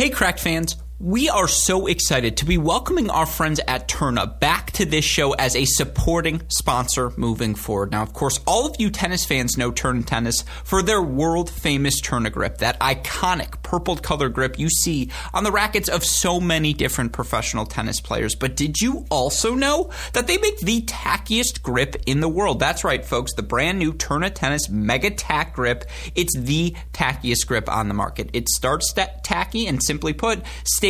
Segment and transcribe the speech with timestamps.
[0.00, 0.78] Hey, Cracked fans.
[1.02, 5.32] We are so excited to be welcoming our friends at Tourna back to this show
[5.32, 7.90] as a supporting sponsor moving forward.
[7.90, 12.02] Now, of course, all of you tennis fans know Tourna Tennis for their world famous
[12.02, 16.74] Tourna grip, that iconic purple color grip you see on the rackets of so many
[16.74, 18.34] different professional tennis players.
[18.34, 22.60] But did you also know that they make the tackiest grip in the world?
[22.60, 23.32] That's right, folks.
[23.32, 25.86] The brand new Tourna Tennis Mega Tack grip.
[26.14, 28.28] It's the tackiest grip on the market.
[28.34, 30.89] It starts tacky and simply put, stays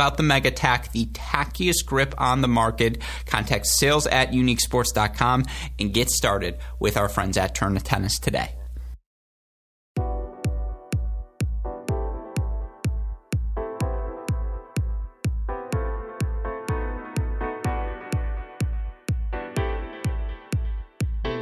[0.00, 3.02] about the Mega Tack, the tackiest grip on the market.
[3.26, 5.44] Contact sales at uniquesports.com
[5.78, 8.54] and get started with our friends at Tourna Tennis today.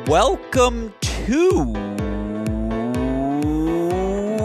[0.08, 1.74] Welcome to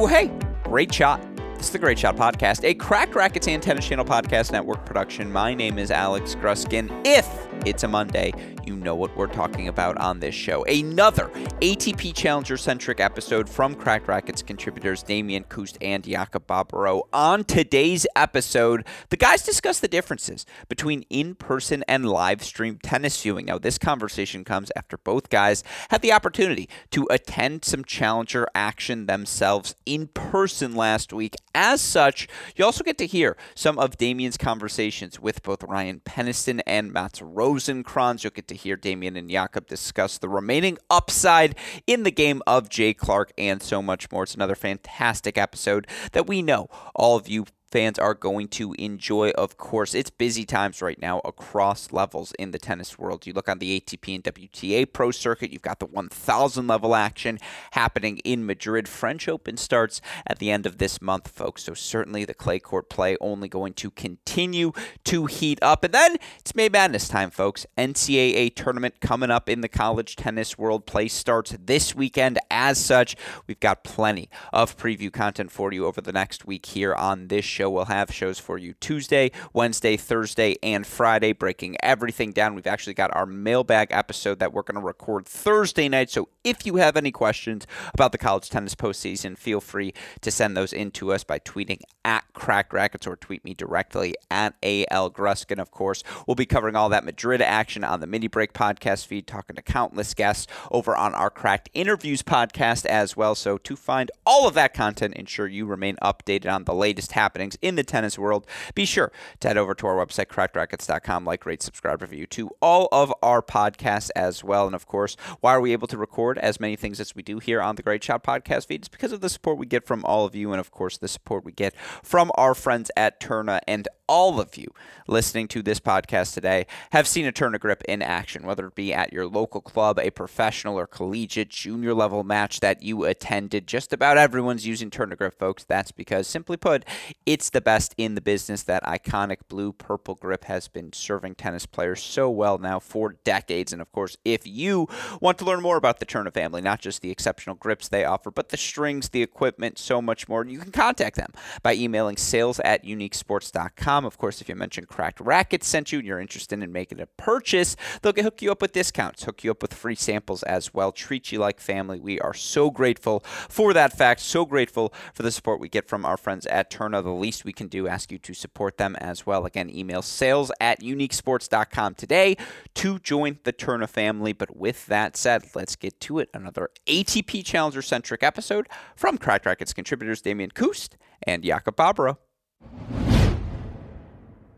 [0.07, 0.31] Hey,
[0.63, 1.32] great shot.
[1.63, 5.31] It's the Great Shot Podcast, a Crack Rackets and Tennis Channel Podcast Network production.
[5.31, 6.91] My name is Alex Gruskin.
[7.05, 7.25] If
[7.65, 8.33] it's a Monday,
[8.65, 10.63] you know what we're talking about on this show.
[10.65, 11.27] Another
[11.61, 17.03] ATP Challenger centric episode from Cracked Rackets contributors Damian Kust and Jakub Bobro.
[17.13, 23.21] On today's episode, the guys discuss the differences between in person and live stream tennis
[23.21, 23.45] viewing.
[23.45, 29.05] Now, this conversation comes after both guys had the opportunity to attend some Challenger action
[29.05, 31.35] themselves in person last week.
[31.55, 36.61] As such, you also get to hear some of Damian's conversations with both Ryan Peniston
[36.65, 37.21] and Mats
[37.53, 38.23] Rosenkranz.
[38.23, 41.55] You'll get to hear Damian and Jakub discuss the remaining upside
[41.85, 44.23] in the game of Jay Clarke and so much more.
[44.23, 49.31] It's another fantastic episode that we know all of you fans are going to enjoy,
[49.31, 49.95] of course.
[49.95, 53.25] It's busy times right now across levels in the tennis world.
[53.25, 57.39] You look on the ATP and WTA Pro Circuit, you've got the 1000 level action
[57.71, 58.87] happening in Madrid.
[58.87, 61.63] French Open starts at the end of this month, folks.
[61.63, 64.71] So certainly the clay court play only going to continue
[65.05, 65.83] to heat up.
[65.83, 67.65] And then it's May Madness time, folks.
[67.75, 70.85] NCAA tournament coming up in the college tennis world.
[70.85, 72.37] Play starts this weekend.
[72.51, 73.15] As such,
[73.47, 77.43] we've got plenty of preview content for you over the next week here on this
[77.43, 77.69] show show.
[77.69, 82.55] We'll have shows for you Tuesday, Wednesday, Thursday, and Friday, breaking everything down.
[82.55, 86.09] We've actually got our mailbag episode that we're going to record Thursday night.
[86.09, 90.57] So if you have any questions about the college tennis postseason, feel free to send
[90.57, 95.11] those in to us by tweeting at Cracked Rackets or tweet me directly at AL
[95.11, 95.59] Gruskin.
[95.59, 99.25] Of course, we'll be covering all that Madrid action on the Mini Break podcast feed,
[99.25, 103.35] talking to countless guests over on our Cracked Interviews podcast as well.
[103.35, 107.52] So to find all of that content, ensure you remain updated on the latest happenings
[107.61, 111.61] in the tennis world, be sure to head over to our website, crackedrackets.com, like, rate,
[111.61, 114.65] subscribe, review to all of our podcasts as well.
[114.65, 117.39] And of course, why are we able to record as many things as we do
[117.39, 118.81] here on the Great Shot podcast feed?
[118.81, 121.07] It's because of the support we get from all of you, and of course, the
[121.07, 124.67] support we get from our friends at Tourna and all of you
[125.07, 128.93] listening to this podcast today have seen a Tourna grip in action, whether it be
[128.93, 133.67] at your local club, a professional or collegiate junior level match that you attended.
[133.67, 135.63] Just about everyone's using Tourna grip, folks.
[135.63, 136.85] That's because, simply put,
[137.25, 138.63] it's the best in the business.
[138.63, 143.71] That iconic blue purple grip has been serving tennis players so well now for decades.
[143.73, 144.87] And of course, if you
[145.21, 148.31] want to learn more about the Tourna family, not just the exceptional grips they offer,
[148.31, 151.31] but the strings, the equipment, so much more, you can contact them
[151.61, 156.07] by emailing sales at uniquesports.com of course, if you mention Cracked Rackets sent you and
[156.07, 159.61] you're interested in making a purchase, they'll hook you up with discounts, hook you up
[159.61, 161.99] with free samples as well, treat you like family.
[161.99, 163.19] We are so grateful
[163.49, 167.03] for that fact, so grateful for the support we get from our friends at Tourna.
[167.03, 169.45] The least we can do, ask you to support them as well.
[169.45, 172.35] Again, email sales at uniquesports.com today
[172.75, 174.33] to join the Tourna family.
[174.33, 176.29] But with that said, let's get to it.
[176.33, 183.12] Another ATP Challenger centric episode from Cracked Rackets contributors Damian Kust and Jakub Bobro.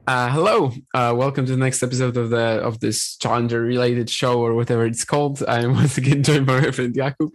[0.08, 4.40] Uh, hello, uh, welcome to the next episode of the of this challenger related show
[4.40, 5.44] or whatever it's called.
[5.48, 7.32] I'm once again joined by my friend Jakub,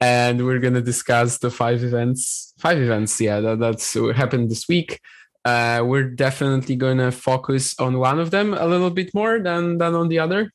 [0.00, 2.54] and we're gonna discuss the five events.
[2.58, 5.00] Five events, yeah, that, that's what happened this week.
[5.44, 9.94] Uh, we're definitely gonna focus on one of them a little bit more than than
[9.94, 10.50] on the other.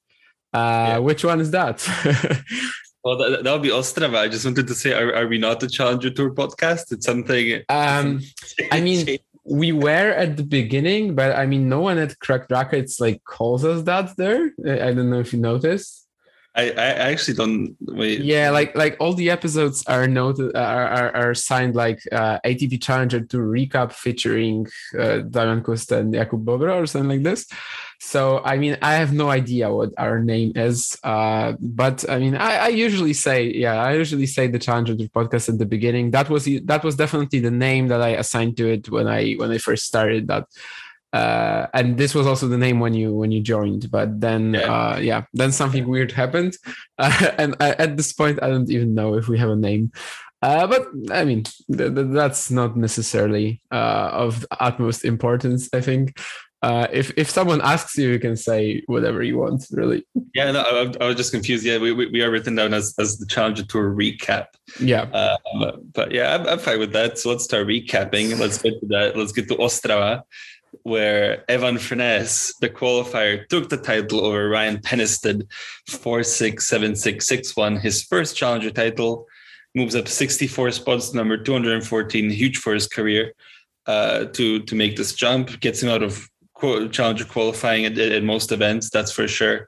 [0.54, 0.98] Uh, yeah.
[0.98, 1.88] Which one is that?
[3.06, 4.16] Well, that, that would be Ostrava.
[4.16, 6.94] I just wanted to say, are, are we not a Challenger Tour podcast?
[6.94, 7.62] It's something.
[7.68, 8.22] Um,
[8.72, 13.00] I mean, we were at the beginning, but I mean, no one at Cracked Racquets
[13.00, 14.52] like calls us that there.
[14.66, 16.03] I don't know if you noticed.
[16.56, 18.22] I, I actually don't wait.
[18.22, 22.82] Yeah, like like all the episodes are noted are are, are signed like uh, ATP
[22.82, 24.68] Challenger to recap featuring
[24.98, 27.48] uh, Damian Costa and Jakub Bobro or something like this.
[28.00, 32.36] So I mean, I have no idea what our name is, uh, but I mean,
[32.36, 36.12] I, I usually say yeah, I usually say the Challenger podcast at the beginning.
[36.12, 39.50] That was that was definitely the name that I assigned to it when I when
[39.50, 40.46] I first started that
[41.14, 44.62] uh, and this was also the name when you when you joined but then yeah,
[44.62, 46.58] uh, yeah then something weird happened
[46.98, 49.92] uh, and I, at this point i don't even know if we have a name
[50.42, 56.20] uh, but i mean th- th- that's not necessarily uh, of utmost importance i think
[56.64, 60.08] uh, if if someone asks you, you can say whatever you want, really.
[60.34, 61.66] Yeah, no, I, I was just confused.
[61.66, 64.46] Yeah, we, we, we, are written down as, as the Challenger Tour recap.
[64.80, 65.04] Yeah.
[65.60, 67.20] but, but yeah, I'm, I'm, fine with that.
[67.20, 68.40] So let's start recapping.
[68.40, 69.18] Let's get to that.
[69.18, 70.24] Let's get to Ostrava
[70.84, 75.48] where Evan Furness, the qualifier, took the title over Ryan Peniston
[75.88, 77.78] 4 6 7 6 6 1.
[77.78, 79.26] His first challenger title
[79.76, 83.34] moves up 64 spots, number 214, huge for his career
[83.88, 85.60] uh, to, to make this jump.
[85.62, 86.30] Gets him out of
[86.92, 89.68] challenger qualifying at, at most events, that's for sure.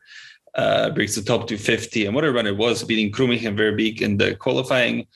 [0.53, 2.05] Uh, breaks the top 250.
[2.05, 5.07] And what a run it was, beating Krumich and Verbeek in the qualifying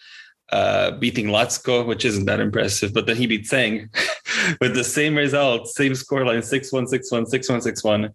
[0.51, 3.90] uh, beating Lacko, which isn't that impressive, but then he beat Tseng
[4.62, 8.10] with the same result, same scoreline 6 1, 6 1, 6 1, 6 1.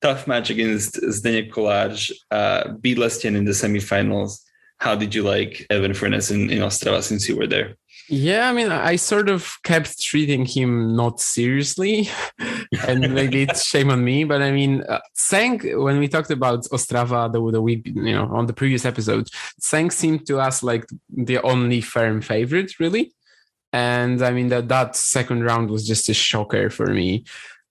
[0.00, 4.47] Tough match against Zdeněk Kolář, uh, beat Lestienne in the semifinals.
[4.78, 7.76] How did you like Evan Furness in, in Ostrava since you were there?
[8.10, 12.08] Yeah, I mean, I sort of kept treating him not seriously,
[12.86, 14.24] and maybe it's shame on me.
[14.24, 18.28] But I mean, uh, Tseng, when we talked about Ostrava the, the week, you know,
[18.32, 19.28] on the previous episode,
[19.60, 23.12] Tseng seemed to us like the only firm favorite, really.
[23.74, 27.24] And I mean that that second round was just a shocker for me.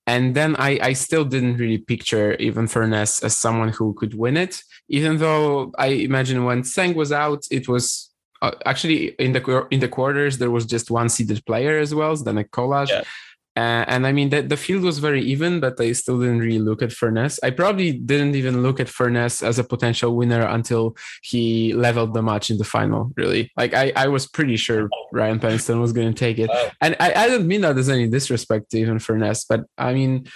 [0.08, 4.38] And then I, I still didn't really picture Evan Furness as someone who could win
[4.38, 8.10] it, even though I imagine when Tseng was out, it was
[8.42, 12.16] uh, actually in the in the quarters there was just one seeded player as well,
[12.16, 12.90] Zdenek Kolář.
[12.90, 13.04] Yeah.
[13.58, 16.60] Uh, and I mean, the, the field was very even, but I still didn't really
[16.60, 17.40] look at Furness.
[17.42, 22.22] I probably didn't even look at Furness as a potential winner until he leveled the
[22.22, 23.52] match in the final, really.
[23.58, 26.52] Like, I, I was pretty sure Ryan Peniston was going to take it.
[26.82, 30.28] And I, I don't mean that as any disrespect to Evan Furness, but I mean,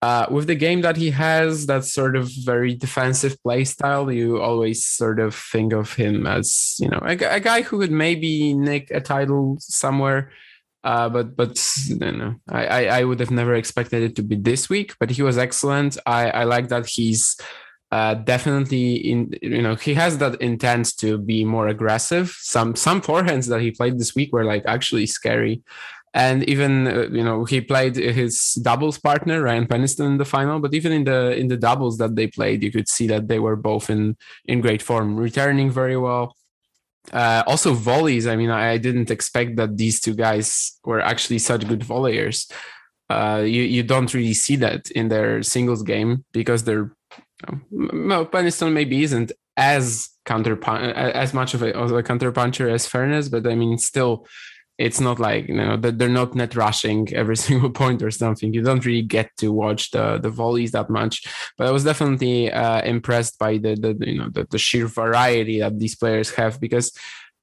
[0.00, 4.40] uh, with the game that he has, that sort of very defensive play style, you
[4.40, 8.54] always sort of think of him as you know a, a guy who could maybe
[8.54, 10.30] nick a title somewhere.
[10.84, 14.68] Uh, but but you know, I, I would have never expected it to be this
[14.68, 14.94] week.
[15.00, 15.98] But he was excellent.
[16.06, 17.36] I I like that he's
[17.90, 22.36] uh, definitely in you know he has that intent to be more aggressive.
[22.40, 25.62] Some some forehands that he played this week were like actually scary
[26.14, 30.58] and even uh, you know he played his doubles partner Ryan Peniston in the final.
[30.60, 33.38] But even in the in the doubles that they played, you could see that they
[33.38, 36.34] were both in in great form, returning very well.
[37.12, 38.26] Uh, also volleys.
[38.26, 42.50] I mean, I, didn't expect that these two guys were actually such good volleyers.
[43.08, 46.94] Uh, you you don't really see that in their singles game because they're
[47.70, 52.86] well, Peniston maybe isn't as counter as much of a, of a counter puncher as
[52.86, 54.26] Furness, but I mean still
[54.78, 58.54] it's not like you know that they're not net rushing every single point or something.
[58.54, 61.26] You don't really get to watch the the volleys that much.
[61.58, 65.58] But I was definitely uh, impressed by the the you know the, the sheer variety
[65.60, 66.92] that these players have because.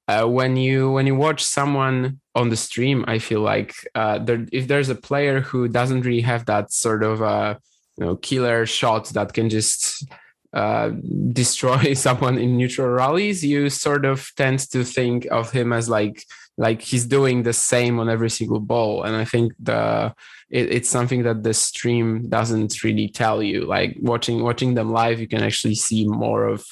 [0.08, 4.46] Uh, when you when you watch someone on the stream, I feel like uh, there,
[4.52, 7.56] if there's a player who doesn't really have that sort of uh,
[7.98, 10.06] you know killer shot that can just
[10.52, 10.90] uh,
[11.32, 16.22] destroy someone in neutral rallies, you sort of tend to think of him as like
[16.58, 20.14] like he's doing the same on every single ball and i think the
[20.50, 23.64] it, it's something that the stream doesn't really tell you.
[23.64, 26.64] Like watching watching them live you can actually see more of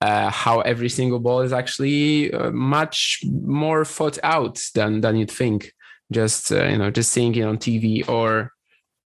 [0.00, 5.30] uh, how every single ball is actually uh, much more thought out than than you'd
[5.30, 5.72] think.
[6.12, 8.52] Just uh, you know just seeing it on tv or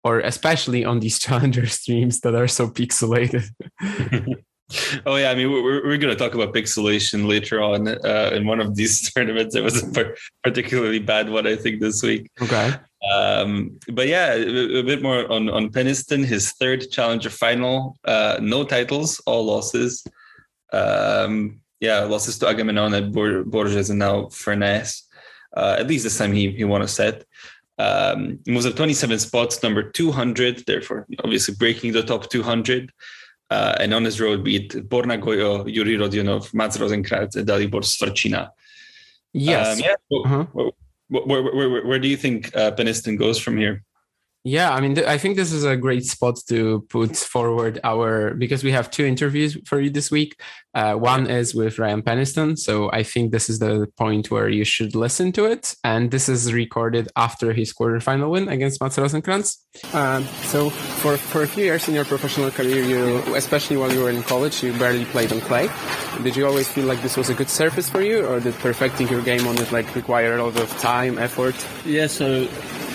[0.03, 3.47] or especially on these challenger streams that are so pixelated
[5.05, 8.45] Oh yeah, I mean we're we're going to talk about pixelation later on uh, in
[8.45, 9.55] one of these tournaments.
[9.55, 12.29] It was a particularly bad one, I think, this week.
[12.41, 12.73] Okay.
[13.13, 16.23] Um, but yeah, a, a, bit more on on Peniston.
[16.23, 20.03] His third challenger final, uh, no titles, all losses.
[20.71, 25.07] Um, yeah, losses to Agamenon and Borges and now Furness.
[25.55, 27.23] Uh, at least this time he he won a set.
[27.79, 32.91] Um, he was at 27 spots, number 200, therefore obviously breaking the top 200.
[33.50, 38.50] Uh, and on his road beat Borna Gojo, Jurij Rodionov, Mats Rosenkranz, and Dalibor Svrčina.
[39.34, 39.77] Yes.
[39.77, 39.96] Um, yeah.
[40.12, 40.72] Uh-huh.
[41.08, 43.84] Where, where, where, where, do you think uh, Peniston goes from here?
[44.50, 48.34] Yeah, I mean, th- I think this is a great spot to put forward our
[48.34, 50.41] because we have two interviews for you this week.
[50.74, 54.63] Uh, one is with Ryan Peniston, so I think this is the point where you
[54.63, 55.75] should listen to it.
[55.84, 59.58] And this is recorded after his quarterfinal win against Mats Rosenkranz.
[59.94, 64.01] Um, so for for a few years in your professional career, you especially while you
[64.01, 65.70] were in college, you barely played on clay.
[66.24, 69.08] Did you always feel like this was a good surface for you, or did perfecting
[69.10, 71.56] your game on it like require a lot of time, effort?
[71.86, 72.48] Yeah, so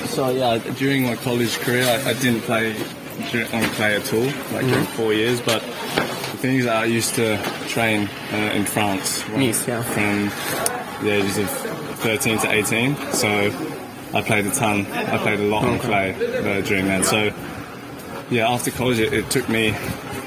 [0.07, 4.33] so yeah, during my college career, I, I didn't play on clay at all, like
[4.33, 4.69] mm-hmm.
[4.69, 5.41] during four years.
[5.41, 9.83] But the thing is, I used to train uh, in France nice, yeah.
[9.83, 10.31] from
[11.05, 11.51] the ages of
[12.01, 12.97] 13 to 18.
[13.13, 13.29] So
[14.15, 14.87] I played a ton.
[14.87, 15.73] I played a lot okay.
[15.73, 17.05] on clay uh, during that.
[17.05, 17.33] So
[18.31, 19.75] yeah, after college, it, it took me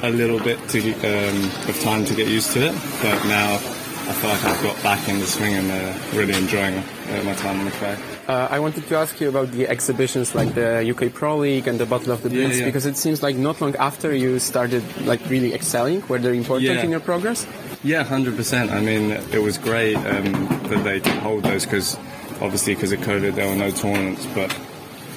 [0.03, 2.73] a little bit to, um, of time to get used to it.
[3.01, 6.75] But now I feel like I've got back in the swing and uh, really enjoying
[6.77, 8.16] uh, my time on the clay.
[8.27, 11.79] Uh, I wanted to ask you about the exhibitions like the UK Pro League and
[11.79, 12.65] the Battle of the Blitz yeah, yeah.
[12.65, 16.69] because it seems like not long after you started like really excelling, were they important
[16.69, 16.83] yeah.
[16.83, 17.47] in your progress?
[17.83, 18.69] Yeah, hundred percent.
[18.71, 20.33] I mean, it was great um,
[20.67, 21.95] that they did hold those because
[22.41, 24.53] obviously because of COVID there were no tournaments, but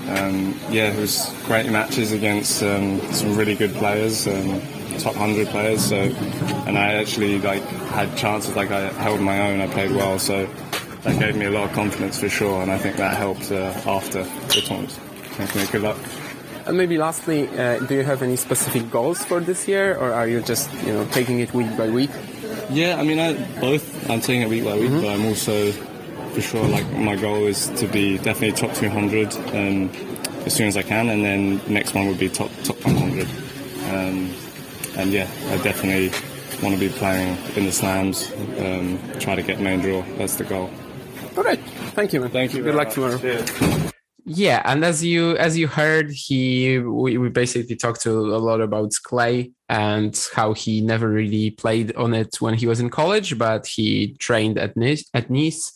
[0.09, 4.61] um, yeah, it was great matches against um, some really good players, um,
[5.01, 5.85] top hundred players.
[5.85, 8.55] So, and I actually like had chances.
[8.55, 9.61] Like I held my own.
[9.61, 10.21] I played well.
[10.21, 10.49] So
[11.03, 13.73] that gave me a lot of confidence for sure, and I think that helped uh,
[13.87, 14.93] after the tournament.
[15.37, 15.67] Thank you.
[15.73, 15.99] Good luck.
[16.67, 20.29] And maybe lastly, uh, do you have any specific goals for this year, or are
[20.29, 22.11] you just you know taking it week by week?
[22.71, 24.09] Yeah, I mean, I, both.
[24.11, 25.01] I'm taking it week by week, mm-hmm.
[25.01, 25.73] but I'm also
[26.31, 29.91] for sure like my goal is to be definitely top 200 um,
[30.47, 33.27] as soon as I can, and then next one would be top top 100.
[33.91, 34.33] Um,
[34.97, 36.11] and yeah, I definitely
[36.63, 40.03] want to be playing in the slams, um, try to get main draw.
[40.19, 40.71] That's the goal.
[41.41, 41.59] All right.
[41.97, 42.29] Thank you, man.
[42.29, 42.63] Thank you.
[42.63, 43.17] Good luck tomorrow.
[43.17, 43.49] Cheers.
[44.27, 48.61] Yeah, and as you as you heard, he we, we basically talked to a lot
[48.61, 53.39] about clay and how he never really played on it when he was in college,
[53.39, 55.73] but he trained at Nice, at Nice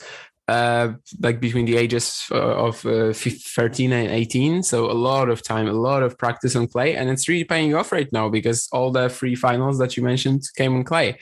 [0.49, 0.92] uh,
[1.23, 4.64] like between the ages uh, of uh, 13 and 18.
[4.64, 7.75] So a lot of time, a lot of practice on clay, and it's really paying
[7.75, 11.18] off right now because all the three finals that you mentioned came on clay.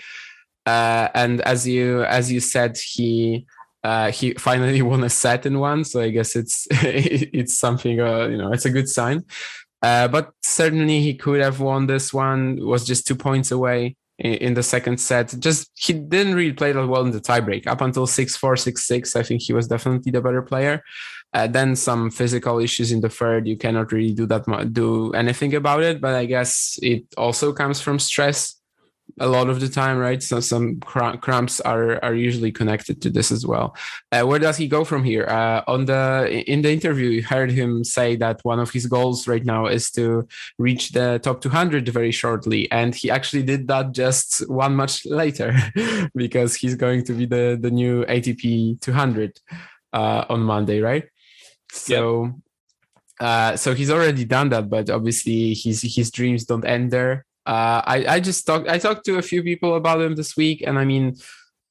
[0.66, 3.46] Uh, and as you as you said, he
[3.84, 8.26] uh, he finally won a set in one, so I guess it's it's something uh,
[8.26, 9.24] you know it's a good sign.
[9.82, 12.64] Uh, but certainly he could have won this one.
[12.64, 15.34] Was just two points away in, in the second set.
[15.38, 17.66] Just he didn't really play that well in the tiebreak.
[17.66, 20.82] Up until six four six six, I think he was definitely the better player.
[21.34, 23.48] Uh, then some physical issues in the third.
[23.48, 26.00] You cannot really do that do anything about it.
[26.00, 28.61] But I guess it also comes from stress
[29.20, 30.22] a lot of the time, right?
[30.22, 33.76] So some cramps are are usually connected to this as well.
[34.10, 35.26] Uh, where does he go from here?
[35.26, 39.28] Uh, on the in the interview, you heard him say that one of his goals
[39.28, 40.26] right now is to
[40.58, 45.54] reach the top 200 very shortly, and he actually did that just one much later
[46.14, 49.38] because he's going to be the the new ATP 200
[49.92, 51.04] uh, on Monday, right?
[51.70, 52.24] So.
[52.24, 52.34] Yep.
[53.20, 57.82] Uh, so he's already done that, but obviously his his dreams don't end there uh,
[57.84, 60.78] I I just talked I talked to a few people about him this week, and
[60.78, 61.16] I mean,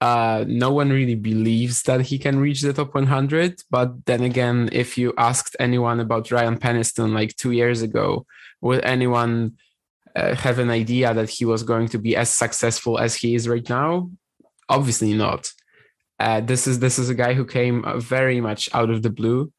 [0.01, 3.62] uh, no one really believes that he can reach the top 100.
[3.70, 8.25] But then again, if you asked anyone about Ryan Peniston like two years ago,
[8.60, 9.58] would anyone
[10.16, 13.48] uh, have an idea that he was going to be as successful as he is
[13.48, 14.10] right now?
[14.68, 15.51] Obviously not.
[16.20, 19.51] Uh, this is this is a guy who came very much out of the blue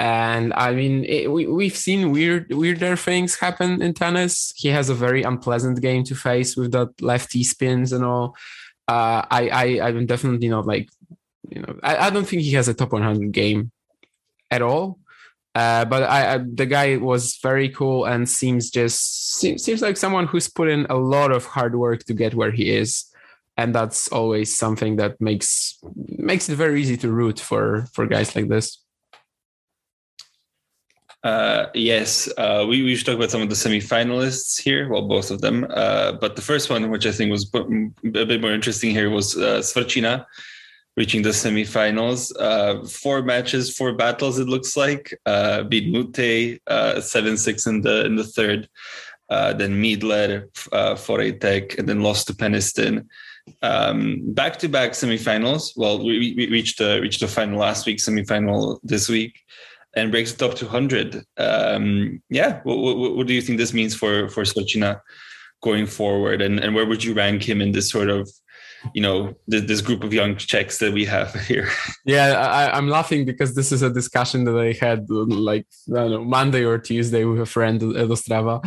[0.00, 4.50] and I mean, it, we we've seen weird weirder things happen in tennis.
[4.56, 8.34] He has a very unpleasant game to face with that lefty spins and all.
[8.88, 10.88] Uh, I I I'm definitely not like
[11.50, 13.72] you know I, I don't think he has a top 100 game
[14.50, 14.98] at all.
[15.54, 19.96] Uh, but I, I, the guy was very cool and seems just seems, seems like
[19.96, 23.04] someone who's put in a lot of hard work to get where he is
[23.56, 25.76] and that's always something that makes
[26.06, 28.78] makes it very easy to root for for guys like this
[31.22, 34.88] uh, yes, uh, we, we should talk about some of the semi-finalists here.
[34.88, 35.66] Well, both of them.
[35.70, 39.36] Uh, but the first one, which I think was a bit more interesting here, was
[39.36, 39.62] uh,
[40.96, 42.32] reaching the semifinals.
[42.38, 44.38] Uh, four matches, four battles.
[44.38, 48.68] It looks like uh, beat Mute uh, seven six in the in the third.
[49.28, 53.06] Uh, then Miedler uh, for Tech, and then lost to Peniston.
[53.60, 55.72] Back to back semifinals.
[55.76, 59.34] Well, we, we reached reached the final last week, semifinal this week,
[59.96, 61.24] and breaks the top 200.
[61.36, 65.00] Um, yeah, what, what, what, do you think this means for for Svrčina
[65.62, 68.28] going forward, and and where would you rank him in this sort of
[68.94, 71.68] you know this, this group of young Czechs that we have here.
[72.04, 76.10] Yeah, I, am laughing because this is a discussion that I had like I don't
[76.10, 78.60] know Monday or Tuesday with a friend at Ostrava,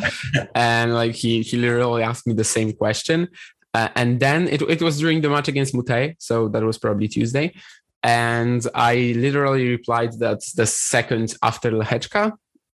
[0.55, 3.27] and like he he literally asked me the same question,
[3.73, 7.07] uh, and then it it was during the match against Mute, so that was probably
[7.07, 7.53] Tuesday,
[8.03, 12.33] and I literally replied that the second after Lehečka,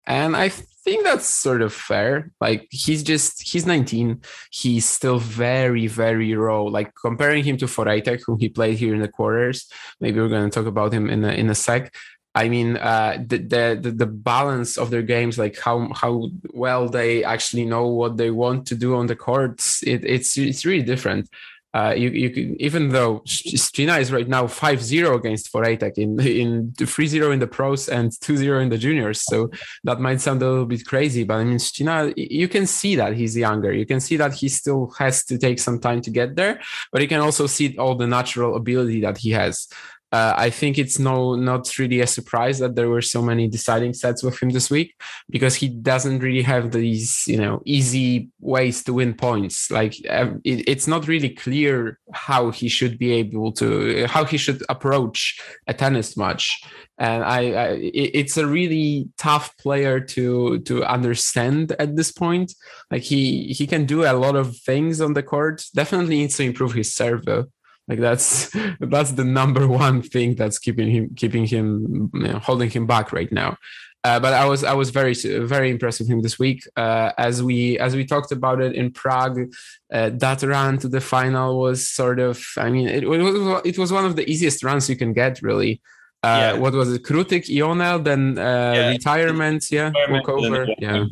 [0.06, 2.30] and I think that's sort of fair.
[2.40, 4.23] Like he's just he's 19.
[4.50, 6.62] He's still very very raw.
[6.62, 9.68] Like comparing him to Forejtek, who he played here in the quarters.
[10.00, 11.92] Maybe we're to talk about him in a, in a sec.
[12.37, 17.25] I mean, uh, the, the the balance of their games, like how how well they
[17.25, 21.30] actually know what they want to do on the courts, it, it's it's really different.
[21.76, 26.73] Uh, you, you can, even though Svrčina is right now 5-0 against Forejtek in in
[26.73, 29.21] 3-0 in the pros and 2-0 in the juniors.
[29.30, 29.50] So
[29.85, 33.12] that might sound a little bit crazy, but I mean Svrčina, you can see that
[33.12, 33.73] he's younger.
[33.75, 36.54] You can see that he still has to take some time to get there,
[36.92, 39.68] but you can also see all the natural ability that he has
[40.12, 43.92] uh, I think it's no not really a surprise that there were so many deciding
[43.92, 44.94] sets with him this week
[45.28, 49.68] because he doesn't really have these you know easy ways to win points.
[49.70, 54.36] Like um, it, it's not really clear how he should be able to how he
[54.36, 56.62] should approach a tennis match,
[56.98, 62.54] and I, I it's a really tough player to to understand at this point.
[62.92, 65.64] Like he he can do a lot of things on the court.
[65.75, 67.46] Definitely needs to improve his serve though.
[67.88, 72.71] Like that's that's the number one thing that's keeping him keeping him you know, holding
[72.71, 73.57] him back right now.
[74.05, 76.66] Uh, but I was I was very very impressed with him this week.
[76.76, 79.53] Uh, as we as we talked about it in Prague,
[79.92, 83.79] uh, that run to the final was sort of I mean it, it, was it
[83.79, 85.81] was one of the easiest runs you can get really.
[86.22, 86.53] Uh, yeah.
[86.55, 87.05] What was it?
[87.05, 88.88] Krutik, Ionel, then uh, yeah.
[88.88, 91.05] retirement, yeah, walkover, yeah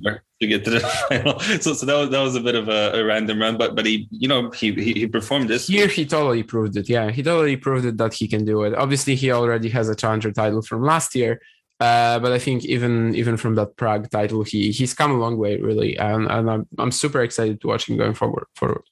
[0.45, 1.39] to get to the final.
[1.61, 3.87] So, so that was that was a bit of a, a, random run, but but
[3.87, 5.89] he, you know, he he, he performed this here.
[5.89, 6.89] He totally proved it.
[6.89, 8.75] Yeah, he totally proved it that he can do it.
[8.75, 11.41] Obviously, he already has a challenger title from last year,
[11.81, 15.37] uh, but I think even even from that Prague title, he he's come a long
[15.37, 18.85] way really, and, and I'm I'm super excited to watch him going forward forward.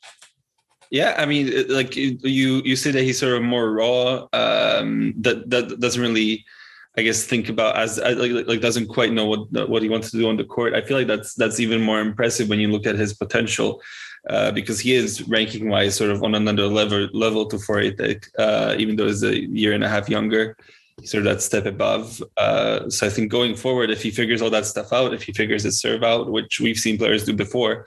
[0.91, 4.27] Yeah, I mean, like you you say that he's sort of more raw.
[4.35, 6.45] Um, that that doesn't really
[6.97, 10.19] I guess think about as like, like doesn't quite know what what he wants to
[10.19, 10.75] do on the court.
[10.75, 13.81] I feel like that's that's even more impressive when you look at his potential,
[14.29, 18.75] uh, because he is ranking wise sort of on another level level to Forejtek, uh,
[18.79, 20.57] even though he's a year and a half younger.
[21.05, 22.23] Sort of that step above.
[22.37, 25.33] Uh, so I think going forward, if he figures all that stuff out, if he
[25.33, 27.87] figures his serve out, which we've seen players do before,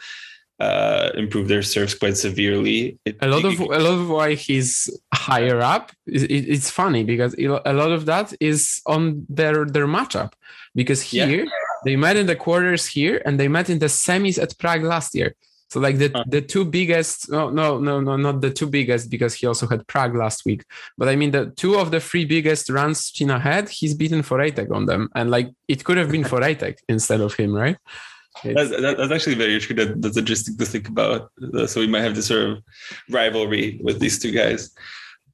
[0.60, 2.98] uh, improve their serves quite severely.
[3.06, 5.92] It, a lot of a lot of why he's higher up.
[6.08, 10.34] It, it's funny because a lot of that is on their their matchup
[10.74, 11.50] because here yeah.
[11.84, 15.14] they met in the quarters here and they met in the semis at Prague last
[15.14, 15.36] year.
[15.70, 19.34] So like the, the two biggest no no no no not the two biggest because
[19.34, 20.64] he also had Prague last week.
[20.98, 24.38] But I mean the two of the three biggest runs Svrčina had, he's beaten for
[24.38, 25.10] Forejtek on them.
[25.16, 27.78] And like it could have been for Forejtek instead of him, right?
[28.44, 29.78] That's, that's, actually very interesting.
[29.78, 31.32] That, that's interesting to think about.
[31.54, 32.64] Uh, so we might have this sort of
[33.10, 34.76] rivalry with these two guys.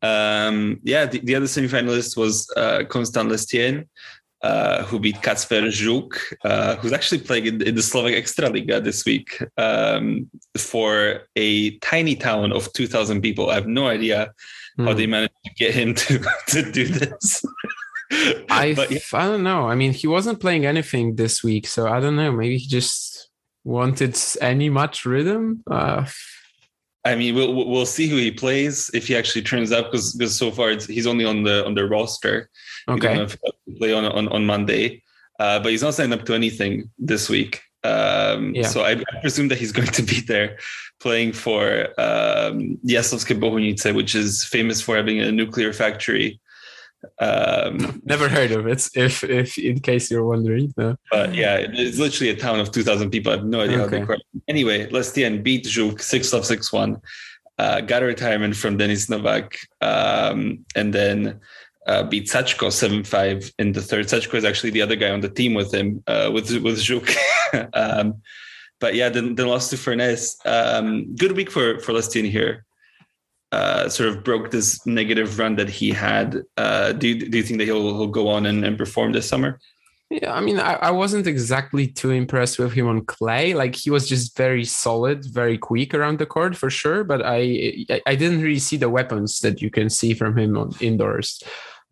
[0.01, 3.87] Um, yeah, the, the, other semifinalist was uh, Constant Lestienne,
[4.41, 9.05] uh, who beat Kacper Žuk, uh, who's actually playing in, in, the Slovak Extraliga this
[9.05, 13.51] week um, for a tiny town of 2,000 people.
[13.51, 14.33] I have no idea
[14.79, 14.85] mm.
[14.85, 15.11] how they hmm.
[15.11, 17.43] managed to get him to, to do this.
[18.11, 18.99] I but, yeah.
[19.13, 19.67] I don't know.
[19.67, 22.31] I mean, he wasn't playing anything this week, so I don't know.
[22.31, 23.29] Maybe he just
[23.63, 25.63] wanted any much rhythm.
[25.69, 26.05] Uh,
[27.05, 30.37] I mean, we'll we'll see who he plays if he actually turns up because because
[30.37, 32.49] so far he's only on the on the roster.
[32.87, 33.27] Okay.
[33.77, 35.03] play on on on Monday,
[35.39, 37.61] uh, but he's not signed up to anything this week.
[37.83, 38.67] Um, yeah.
[38.67, 40.59] So I, I, presume that he's going to be there
[40.99, 46.39] playing for um, Jaslovské Bohunice, which is famous for having a nuclear factory
[47.19, 48.87] um, Never heard of it.
[48.95, 50.95] If if in case you're wondering, no.
[51.09, 53.31] But yeah, it's literally a town of two thousand people.
[53.31, 53.99] I have no idea okay.
[53.99, 57.01] how they call Anyway, Lestienne beat Žuk six love six one.
[57.57, 61.39] Uh, got a retirement from Dennis Novak, um, and then
[61.87, 64.07] uh, beat Sachko seven five in the third.
[64.07, 67.15] Sachko is actually the other guy on the team with him, uh, with with Žuk.
[67.73, 68.21] um,
[68.79, 70.37] but yeah, then, then lost to Furness.
[70.45, 72.65] Um, good week for for Lestienne here.
[73.51, 76.41] Uh, sort of broke this negative run that he had.
[76.57, 79.27] Uh, do you, do you think that he'll, he'll go on and, and perform this
[79.27, 79.59] summer?
[80.09, 83.53] Yeah, I mean, I, I wasn't exactly too impressed with him on clay.
[83.53, 87.05] Like he was just very solid, very quick around the court for sure.
[87.05, 90.73] But I, I didn't really see the weapons that you can see from him on
[90.81, 91.41] indoors.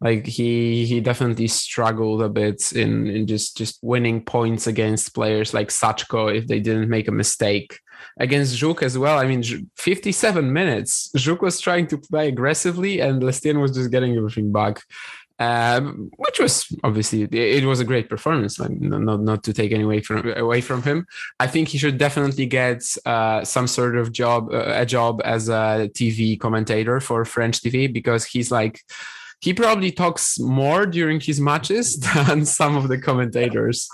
[0.02, 5.54] Like he, he definitely struggled a bit in, in just just winning points against players
[5.54, 7.80] like Sachko if they didn't make a mistake.
[8.20, 9.18] Against Żuk as well.
[9.18, 9.42] I mean,
[9.78, 11.10] 57 minutes.
[11.16, 14.82] Żuk was trying to play aggressively, and Lestienne was just getting everything back
[15.40, 18.60] um, which was obviously it was a great performance.
[18.60, 21.08] Like, not not to take any away from away from him.
[21.40, 25.48] I think he should definitely get uh, some sort of job, uh, a job as
[25.48, 28.82] a TV commentator for French TV because he's like
[29.42, 33.88] he probably talks more during his matches than some of the commentators.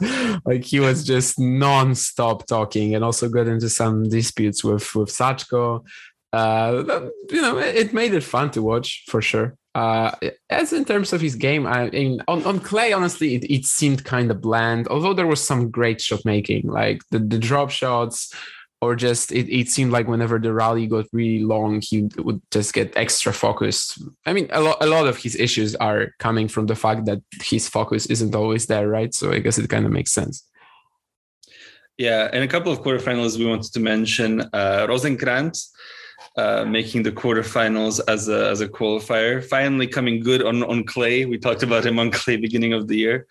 [0.46, 5.86] like he was just non-stop talking and also got into some disputes with with Sachko.
[6.34, 6.84] Uh,
[7.30, 9.56] you know, it made it fun to watch for sure.
[9.74, 10.12] Uh,
[10.50, 14.06] as in terms of his game, I mean, on, on clay, honestly, it, it seemed
[14.06, 14.88] kind of bland.
[14.88, 18.34] Although there was some great shot making, like the, the drop shots,
[18.86, 22.74] or just it, it seemed like whenever the rally got really long, he would just
[22.74, 24.00] get extra focused.
[24.26, 27.22] I mean, a lot a lot of his issues are coming from the fact that
[27.42, 29.14] his focus isn't always there, right?
[29.14, 30.36] So I guess it kind of makes sense.
[31.98, 34.86] Yeah, and a couple of quarterfinals we wanted to mention uh,
[36.38, 39.44] uh, making the quarterfinals as a as a qualifier.
[39.44, 41.26] Finally, coming good on on clay.
[41.26, 43.28] We talked about him on clay beginning of the year.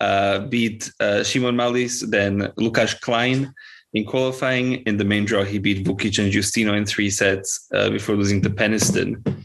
[0.00, 3.52] Uh, beat uh, Szymon Malis, then Lukas Klein
[3.92, 4.74] in qualifying.
[4.86, 8.42] In the main draw, he beat Vukic and Giustino in three sets uh, before losing
[8.42, 9.44] to Peniston.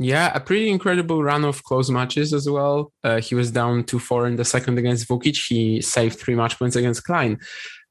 [0.00, 2.92] Yeah, a pretty incredible run of close matches as well.
[3.02, 5.48] Uh, he was down 2 4 in the second against Vukic.
[5.48, 7.38] He saved three match points against Klein.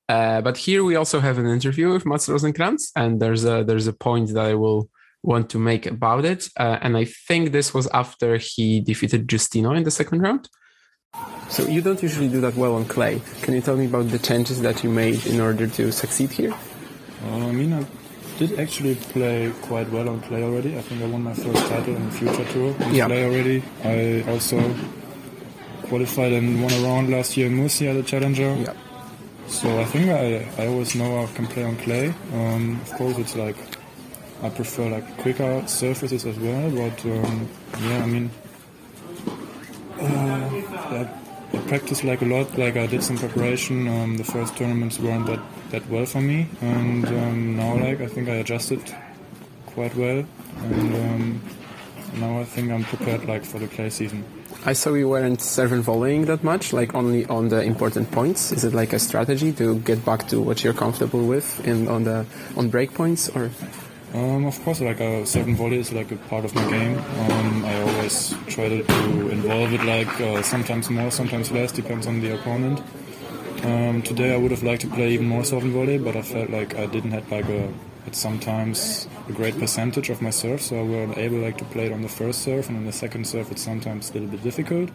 [0.08, 3.88] Uh, but here we also have an interview with Mats Rosenkranz, and there's a there's
[3.88, 4.90] a point that I will
[5.22, 6.48] want to make about it.
[6.58, 10.48] Uh, and I think this was after he defeated Giustino in the second round.
[11.50, 13.22] So you don't usually do that well on clay.
[13.42, 16.54] Can you tell me about the changes that you made in order to succeed here?
[17.26, 17.86] Uh, I mean, I
[18.38, 20.78] did actually play quite well on clay already.
[20.78, 23.08] I think I won my first title in the Future Tour on yeah.
[23.08, 23.64] clay already.
[23.84, 24.60] I also
[25.84, 28.54] qualified and won a round last year in Murcia, the Challenger.
[28.56, 28.74] Yeah.
[29.48, 32.14] So I think I, I always know I can play on clay.
[32.34, 33.56] Um, of course, it's like
[34.44, 36.70] I prefer like quicker surfaces as well.
[36.70, 37.50] But um,
[37.82, 38.30] yeah, I mean,
[40.00, 40.50] uh,
[40.90, 41.10] I,
[41.54, 42.58] I practiced like a lot.
[42.58, 43.88] Like I did some preparation.
[43.88, 45.40] Um, the first tournaments weren't that
[45.72, 48.82] that well for me, and um, now like I think I adjusted
[49.66, 50.26] quite well,
[50.58, 51.42] and um,
[52.16, 54.24] now I think I'm prepared like for the clay season.
[54.66, 58.52] I saw you weren't serve volleying that much, like only on the important points.
[58.52, 62.04] Is it like a strategy to get back to what you're comfortable with in on
[62.04, 63.50] the on break points, or?
[64.14, 66.98] Um, of course, like a serve volley is like a part of my game.
[66.98, 72.08] Um, I always try to, to involve it, like uh, sometimes more, sometimes less, depends
[72.08, 72.82] on the opponent.
[73.64, 76.50] Um, today I would have liked to play even more serve volley, but I felt
[76.50, 77.74] like I didn't have like a
[78.08, 81.88] at sometimes a great percentage of my serve, so I were able like to play
[81.88, 84.42] it on the first serve, and on the second serve it's sometimes a little bit
[84.44, 84.90] difficult.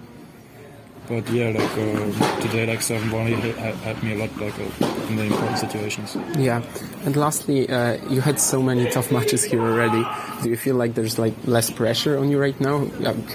[1.12, 5.16] But yeah, like uh, today, like serve volley helped me a lot, like uh, in
[5.16, 6.16] the important situations.
[6.38, 6.62] Yeah,
[7.04, 10.02] and lastly, uh, you had so many tough matches here already.
[10.42, 12.86] Do you feel like there's like less pressure on you right now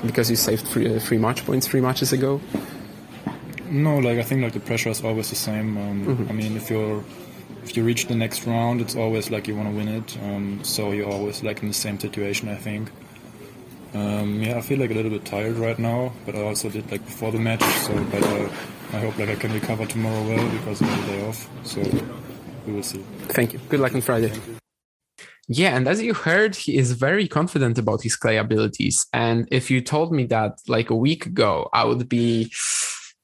[0.04, 2.42] because you saved three, uh, three match points three matches ago?
[3.70, 5.78] No, like I think like the pressure is always the same.
[5.78, 6.30] Um, mm-hmm.
[6.30, 7.04] I mean, if you're
[7.64, 10.18] if you reach the next round, it's always like you want to win it.
[10.24, 12.90] Um, so you're always like in the same situation, I think.
[13.94, 16.90] Um, yeah, I feel like a little bit tired right now, but I also did
[16.92, 17.64] like before the match.
[17.64, 18.50] So, but uh,
[18.94, 21.50] I hope like I can recover tomorrow well because I have a day off.
[21.64, 21.82] So
[22.66, 23.04] we will see.
[23.30, 23.60] Thank you.
[23.70, 24.32] Good luck on Friday.
[25.50, 29.08] Yeah, and as you heard, he is very confident about his clay abilities.
[29.14, 32.52] And if you told me that like a week ago, I would be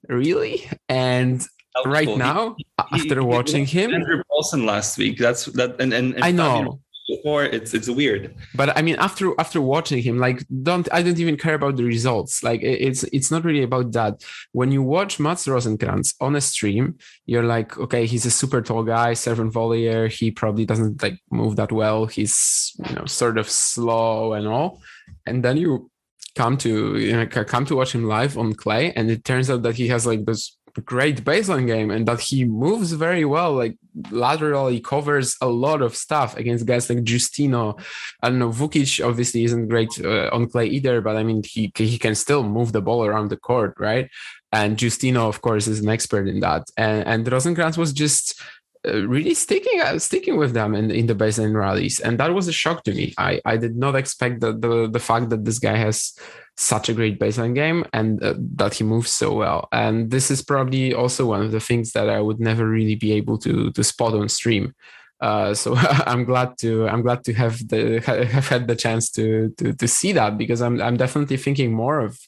[0.07, 0.69] really.
[0.87, 1.45] And
[1.85, 5.93] right now he, after he, watching he him Andrew Paulson last week that's that and
[5.93, 8.35] and, and I know before it's it's weird.
[8.55, 11.83] But i mean after after watching him like don't i don't even care about the
[11.83, 12.43] results.
[12.43, 14.23] Like it's it's not really about that.
[14.51, 18.83] When you watch mats rosenkranz on a stream you're like okay he's a super tall
[18.83, 22.05] guy servant volleyer he probably doesn't like move that well.
[22.05, 24.81] He's you know sort of slow and all.
[25.25, 25.89] And then you
[26.35, 29.61] come to you know come to watch him live on clay and it turns out
[29.63, 33.77] that he has like this great baseline game and that he moves very well, like
[34.11, 37.79] laterally covers a lot of stuff against guys like Giustino.
[38.21, 41.71] I don't know, Vukic obviously isn't great uh, on clay either, but I mean, he,
[41.75, 44.09] he can still move the ball around the court, right?
[44.51, 46.63] And Giustino, of course, is an expert in that.
[46.77, 48.39] And, and Rosenkranz was just
[48.87, 52.47] uh, really sticking uh, sticking with them in, in the baseline rallies, and that was
[52.47, 53.13] a shock to me.
[53.17, 56.13] I, I did not expect the, the the fact that this guy has
[56.57, 59.67] such a great baseline game and uh, that he moves so well.
[59.71, 63.13] And this is probably also one of the things that I would never really be
[63.13, 64.73] able to to spot on stream.
[65.21, 69.53] Uh, so I'm glad to I'm glad to have the have had the chance to
[69.57, 72.19] to to see that because I'm I'm definitely thinking more of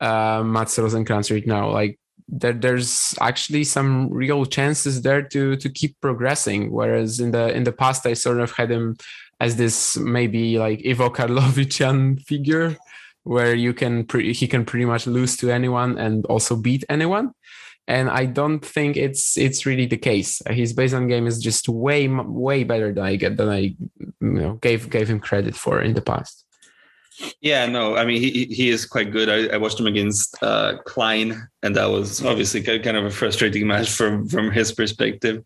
[0.00, 1.70] uh, Mats Rosenkranz right now.
[1.70, 6.70] Like there, there's actually some real chances there to to keep progressing.
[6.72, 8.96] Whereas in the in the past, I sort of had him
[9.40, 12.76] as this maybe like Ivo Karlovician figure,
[13.24, 17.32] where you can pre- he can pretty much lose to anyone and also beat anyone.
[17.86, 20.40] And I don't think it's it's really the case.
[20.48, 24.52] His baseline game is just way way better than I get than I you know
[24.54, 26.43] gave gave him credit for in the past.
[27.40, 29.28] Yeah, no, I mean he he is quite good.
[29.28, 33.66] I, I watched him against uh, Klein, and that was obviously kind of a frustrating
[33.66, 35.44] match from from his perspective.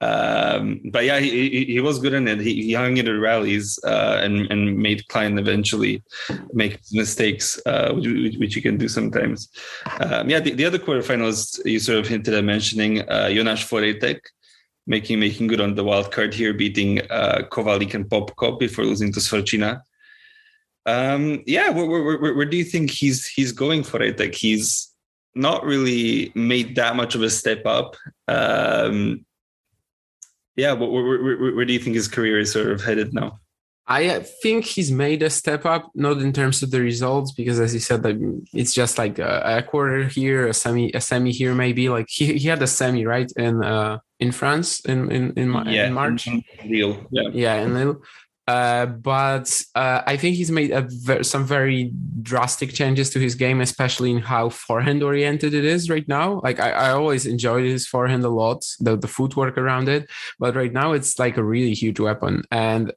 [0.00, 2.40] Um, but yeah, he, he was good in it.
[2.40, 6.02] He, he hung in the rallies uh, and and made Klein eventually
[6.52, 9.48] make mistakes, uh, which, which you can do sometimes.
[10.00, 14.20] Um, yeah, the, the other quarterfinals you sort of hinted at mentioning uh, Jonas Forejtek
[14.86, 19.12] making making good on the wild card here, beating uh, Kovalik and Popko before losing
[19.12, 19.80] to Svrčina.
[20.86, 24.18] Um, yeah, where, where, where, where, do you think he's he's going for it?
[24.18, 24.92] Like he's
[25.34, 27.96] not really made that much of a step up.
[28.28, 29.24] Um,
[30.56, 33.40] yeah, where, where, where do you think his career is sort of headed now?
[33.86, 37.74] I think he's made a step up, not in terms of the results, because as
[37.74, 38.16] you said, like,
[38.54, 41.90] it's just like a, a, quarter here, a semi, a semi here, maybe.
[41.90, 45.86] Like he, he had a semi right in uh, in France in in in, yeah,
[45.86, 46.26] in March.
[46.26, 46.42] In.
[46.64, 48.00] Yeah, yeah, Lille.
[48.46, 50.70] Uh, but uh, I think he's made
[51.04, 55.88] ver- some very drastic changes to his game, especially in how forehand oriented it is
[55.88, 56.40] right now.
[56.42, 60.54] Like I, I always enjoyed his forehand a lot, the, the footwork around it, but
[60.54, 62.42] right now it's like a really huge weapon.
[62.50, 62.92] And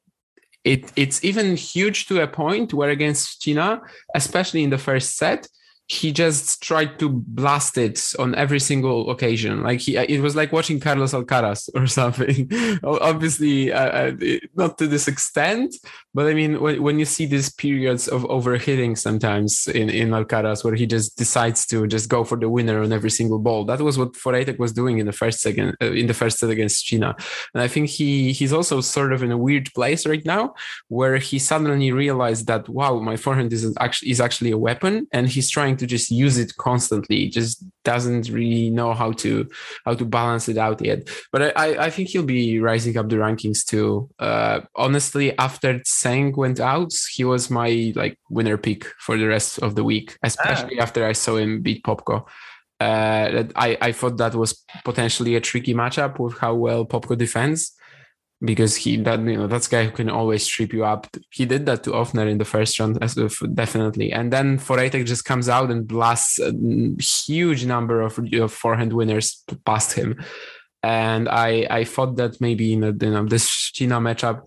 [0.64, 3.80] it it's even huge to a point where against Svrčina,
[4.14, 5.48] especially in the first set,
[5.90, 9.62] he just tried to blast it on every single occasion.
[9.62, 12.50] Like he, it was like watching Carlos Alcaraz or something.
[12.84, 14.12] Obviously, uh, uh
[14.54, 15.74] not to this extent,
[16.12, 20.62] but I mean, when, when you see these periods of overhitting sometimes in, in Alcaraz,
[20.62, 23.80] where he just decides to just go for the winner on every single ball, that
[23.80, 26.84] was what Forejtek was doing in the first second, uh, in the first set against
[26.84, 27.18] Svrčina.
[27.54, 30.54] And I think he he's also sort of in a weird place right now,
[30.88, 35.28] where he suddenly realized that wow, my forehand is actually is actually a weapon, and
[35.28, 37.28] he's trying to just use it constantly.
[37.28, 39.48] Just doesn't really know how to
[39.84, 41.08] how to balance it out yet.
[41.32, 44.08] But I I think he'll be rising up the rankings too.
[44.18, 49.58] Uh, honestly, after Tseng went out, he was my like winner pick for the rest
[49.60, 50.82] of the week, especially ah.
[50.82, 52.26] after I saw him beat Popko.
[52.80, 57.72] Uh, I, I thought that was potentially a tricky matchup with how well Popko defends
[58.40, 61.08] because he that you know that's guy who can always trip you up.
[61.30, 62.98] He did that to Ofner in the first round,
[63.54, 64.12] definitely.
[64.12, 66.52] And then Forejtek just comes out and blasts a
[67.00, 70.22] huge number of, of forehand winners past him.
[70.82, 74.42] And I I thought that maybe in a, you know this Svrčina matchup.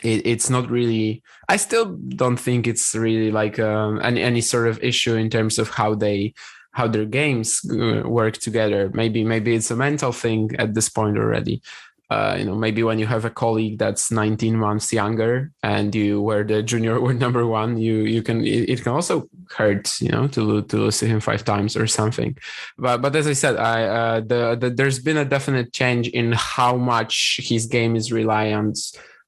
[0.00, 1.24] It, it's not really.
[1.48, 5.58] I still don't think it's really like um, any any sort of issue in terms
[5.58, 6.34] of how they
[6.70, 8.92] how their games uh, work together.
[8.94, 11.62] Maybe maybe it's a mental thing at this point already
[12.10, 16.22] uh, you know, maybe when you have a colleague that's 19 months younger and you
[16.22, 20.08] were the junior or number one, you you can it, it, can also hurt, you
[20.08, 22.36] know, to to lose to him five times or something.
[22.78, 26.32] But but as I said, I uh, the, the there's been a definite change in
[26.32, 28.78] how much his game is reliant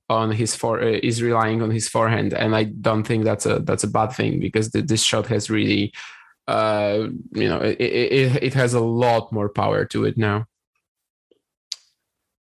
[0.09, 3.59] on his for uh, is relying on his forehand, and I don't think that's a
[3.59, 5.93] that's a bad thing because the, this shot has really,
[6.49, 10.47] uh, you know, it, it it has a lot more power to it now.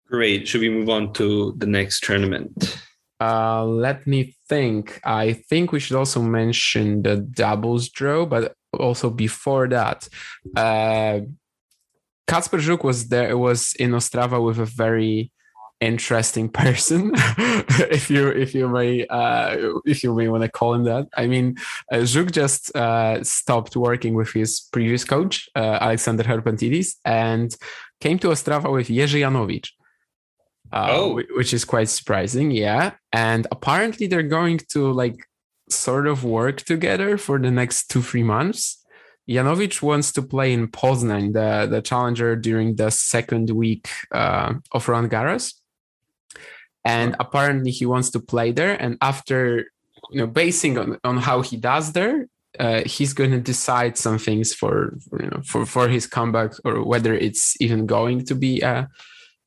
[0.10, 0.48] Great.
[0.48, 2.80] Should we move on to the next tournament?
[3.22, 5.00] Uh, let me think.
[5.04, 10.08] I think we should also mention the doubles draw, but also before that,
[10.56, 11.20] uh,
[12.28, 13.38] Kacper Żuk was there.
[13.38, 15.32] Was in Ostrava with a very
[15.80, 17.12] interesting person,
[17.92, 21.08] if you if you may uh, if you may want to call him that.
[21.16, 21.56] I mean,
[21.92, 27.56] uh, Żuk just uh, stopped working with his previous coach, uh, Alexander Herpentidis, and
[28.02, 29.70] came to Ostrava with Jerzy Janowicz
[30.72, 31.22] uh, oh.
[31.36, 32.52] which is quite surprising.
[32.52, 35.28] Yeah, and apparently they're going to like
[35.70, 38.84] sort of work together for the next two three months.
[39.30, 44.90] Janowicz wants to play in Poznan, the, the challenger, during the second week uh, of
[44.90, 45.54] Roland Garros.
[46.84, 48.74] And apparently he wants to play there.
[48.82, 49.66] And after,
[50.10, 52.28] you know, basing on, on how he does there,
[52.58, 56.52] uh, he's going to decide some things for, for, you know for for his comeback
[56.66, 58.90] or whether it's even going to be a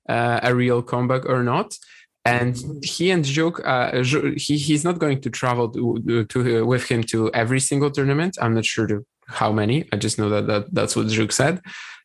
[0.08, 1.76] uh, a real comeback or not.
[2.24, 4.04] And he and Żuk, uh,
[4.36, 8.38] he he's not going to travel to, to with him to every single tournament.
[8.40, 9.88] I'm not sure to how many.
[9.92, 11.60] I just know that, that that's what Żuk said.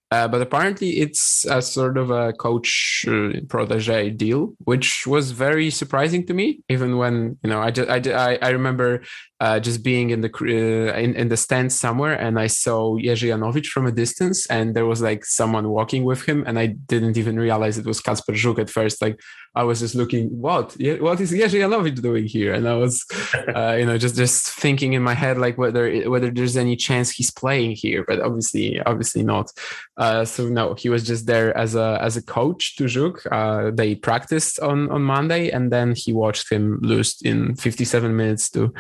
[0.10, 5.70] Uh, but apparently, it's a sort of a coach uh, protege deal, which was very
[5.70, 6.62] surprising to me.
[6.70, 9.02] Even when you know, I just, I, I remember
[9.42, 13.28] uh, just being in the uh, in, in the stand somewhere, and I saw Jerzy
[13.30, 17.18] Janowicz from a distance, and there was like someone walking with him, and I didn't
[17.18, 19.02] even realize it was Kacper Żuk at first.
[19.02, 19.20] Like
[19.58, 22.54] I was just looking, what, what is Jerzy Janowicz doing here?
[22.54, 23.06] And I was,
[23.56, 27.10] uh, you know, just just thinking in my head like whether whether there's any chance
[27.10, 29.52] he's playing here, but obviously, obviously not.
[29.98, 33.16] Uh, so no, he was just there as a as a coach to Żuk.
[33.32, 38.50] Uh, they practiced on on Monday, and then he watched him lose in 57 minutes
[38.52, 38.74] to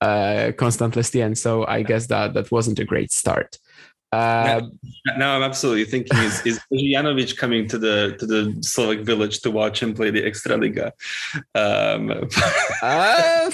[0.00, 1.36] uh, Constant Lestienne.
[1.36, 3.58] So I guess that that wasn't a great start.
[4.12, 4.60] Uh,
[5.06, 9.40] now, now, I'm absolutely thinking: Is is Janowicz coming to the to the Slovak village
[9.40, 10.92] to watch him play the Extraliga?
[11.54, 12.10] Um,
[12.82, 13.50] uh,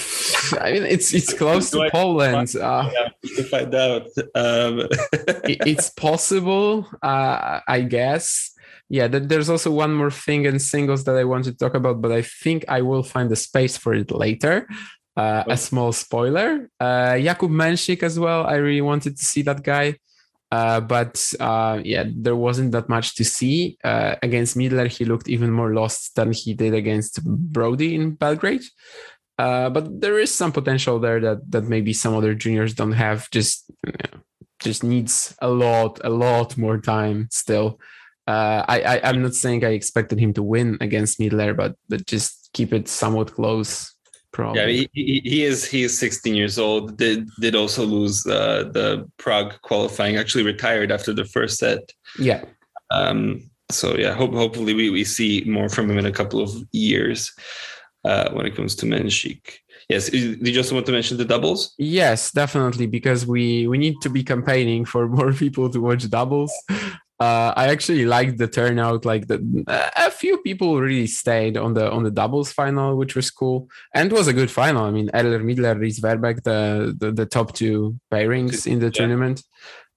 [0.61, 2.57] I mean, it's it's close to Poland.
[2.57, 2.91] Uh,
[3.37, 4.09] to find out.
[4.35, 4.89] Um.
[5.47, 8.53] it, it's possible, uh, I guess.
[8.91, 12.11] Yeah, there's also one more thing in singles that I want to talk about, but
[12.11, 14.67] I think I will find the space for it later.
[15.15, 16.71] Uh, a small spoiler.
[16.81, 18.47] Uh, Jakub Mensik as well.
[18.47, 19.99] I really wanted to see that guy.
[20.51, 23.77] Uh, but uh, yeah, there wasn't that much to see.
[23.85, 28.65] Uh, against Miedler, he looked even more lost than he did against Brody in Belgrade.
[29.39, 33.31] Uh, but there is some potential there that that maybe some other juniors don't have.
[33.31, 34.21] Just you know,
[34.59, 37.79] just needs a lot, a lot more time still.
[38.27, 42.07] Uh, I, I am not saying I expected him to win against Miedler, but but
[42.07, 43.95] just keep it somewhat close
[44.33, 44.61] Probably.
[44.61, 46.99] Yeah, he, he, is he is 16 years old.
[46.99, 50.17] Did did also lose uh, the Prague qualifying.
[50.17, 51.93] Actually retired after the first set.
[52.19, 52.45] Yeah.
[52.91, 53.51] Um.
[53.71, 57.33] So yeah, hope hopefully we, we see more from him in a couple of years.
[58.05, 59.59] Uh, when it comes to Mensik.
[59.89, 61.75] Yes, did you also want to mention the doubles?
[61.79, 66.53] Yes, definitely, because we we need to be campaigning for more people to watch doubles
[67.21, 69.05] uh, I actually liked the turnout.
[69.05, 69.39] Like the
[69.97, 74.13] a few people really stayed on the on the doubles final, which was cool, and
[74.13, 74.85] was a good final.
[74.85, 78.91] I mean, Erler Miedler, Ries Verbeek, the, the, the top two pairings in the yeah.
[78.93, 79.43] tournament.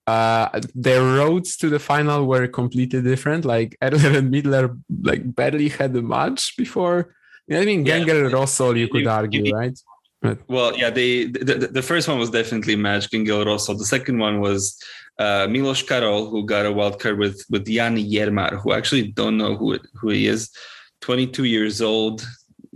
[0.07, 3.45] Uh, their roads to the final were completely different.
[3.45, 7.13] Like Erler and Miedler, like barely had a match before.
[7.51, 7.99] I mean, yeah.
[7.99, 9.77] Gengel Rosol, you could argue, right?
[10.21, 13.77] But, well, yeah, they the, the first one was definitely match Gengel Rosol.
[13.77, 14.79] The second one was
[15.21, 19.37] uh, Milos Karol, who got a wild card with with Jan Jermar, who actually don't
[19.37, 20.49] know who who he is.
[21.01, 22.25] 22 years old,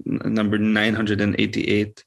[0.05, 2.03] number 988.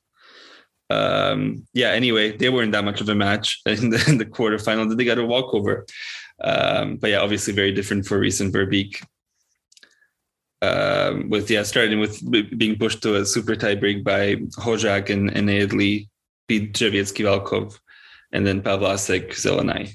[0.91, 1.91] Um, yeah.
[1.91, 4.97] Anyway, they weren't that much of a match in the, in the quarterfinal.
[4.97, 5.87] They got a walkover.
[6.43, 9.03] Um, but yeah, obviously very different for recent Verbeek.
[10.61, 12.19] Um, with yeah, starting with
[12.59, 16.09] being pushed to a super tiebreak by Hojak and, and Edley
[16.49, 17.79] beat Drzewiecki Walkov,
[18.33, 19.95] and then Pavlásek Zelenay.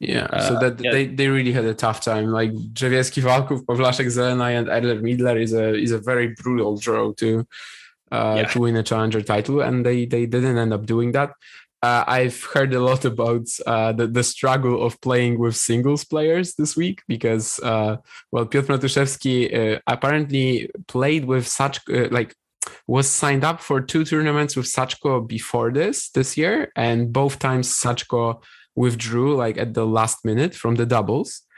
[0.00, 0.90] Yeah, uh, so that yeah.
[0.90, 2.26] they, they really had a tough time.
[2.26, 7.12] Like Drzewiecki Walkov, Pavlásek Zelenay, and Erler Miedler is a is a very brutal draw
[7.12, 7.46] to
[8.10, 8.48] uh, yeah.
[8.48, 11.30] to win a challenger title, and they they didn't end up doing that.
[11.84, 16.54] Uh, I've heard a lot about uh, the, the struggle of playing with singles players
[16.54, 17.98] this week because, uh,
[18.32, 19.36] well, Piotr Matuszewski
[19.76, 22.34] uh, apparently played with such uh, like
[22.86, 27.68] was signed up for two tournaments with Sachko before this this year, and both times
[27.68, 28.42] Sachko
[28.74, 31.42] withdrew like at the last minute from the doubles.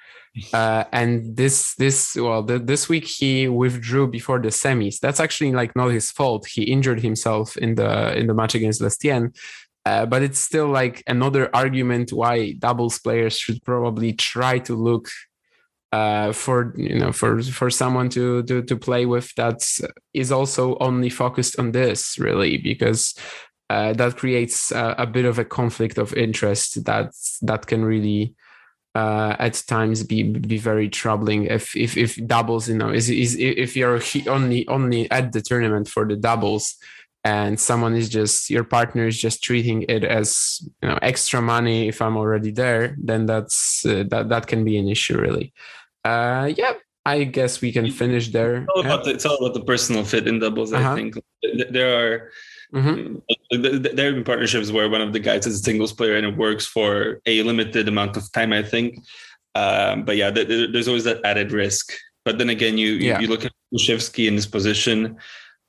[0.52, 5.00] Uh, and this this well the, this week he withdrew before the semis.
[5.00, 6.46] That's actually like not his fault.
[6.46, 9.32] He injured himself in the in the match against Lestienne.
[9.86, 15.08] Uh, but it's still like another argument why doubles players should probably try to look
[15.92, 19.62] uh, for you know for for someone to to to play with that
[20.12, 23.14] is also only focused on this really because
[23.68, 28.34] uh, that creates a, a, bit of a conflict of interest that that can really
[28.94, 33.36] uh, at times be be very troubling if if if doubles you know is is
[33.38, 36.76] if you're only only at the tournament for the doubles
[37.24, 41.88] and someone is just your partner is just treating it as you know extra money
[41.88, 45.52] if i'm already there then that's uh, that that can be an issue really.
[46.04, 46.74] Uh yeah
[47.04, 48.58] i guess we can finish there.
[48.62, 50.92] it's all about, the, it's all about the personal fit in doubles uh-huh.
[50.92, 51.18] i think
[51.68, 52.30] there are
[52.76, 53.16] Mm-hmm.
[53.96, 56.36] There have been partnerships where one of the guys is a singles player and it
[56.36, 58.98] works for a limited amount of time, I think.
[59.54, 61.92] Um, but yeah, there's always that added risk.
[62.24, 63.18] But then again, you yeah.
[63.18, 65.16] you look at Kushevsky in his position.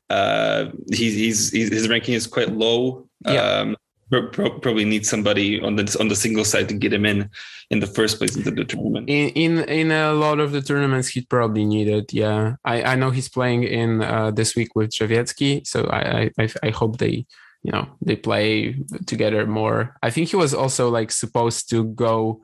[0.09, 3.07] Uh, he's, he's, he's his ranking is quite low.
[3.25, 3.41] Yeah.
[3.41, 3.77] Um,
[4.09, 7.29] probably need somebody on the on the single side to get him in
[7.69, 9.09] in the first place into the tournament.
[9.09, 12.13] In in in a lot of the tournaments, he'd probably need it.
[12.13, 16.49] Yeah, I I know he's playing in uh, this week with Drzewiecki, so I, I
[16.63, 17.25] I hope they
[17.63, 19.97] you know they play together more.
[20.01, 22.41] I think he was also like supposed to go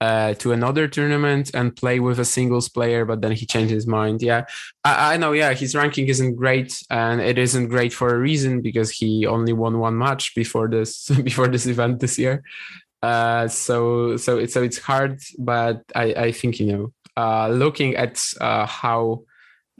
[0.00, 3.86] uh, to another tournament and play with a singles player, but then he changed his
[3.86, 4.22] mind.
[4.22, 4.44] Yeah,
[4.84, 5.32] I, I, know.
[5.32, 9.52] Yeah, his ranking isn't great, and it isn't great for a reason because he only
[9.52, 12.42] won one match before this before this event this year.
[13.02, 17.96] Uh, so so it's so it's hard, but I I think you know uh, looking
[17.96, 19.22] at uh, how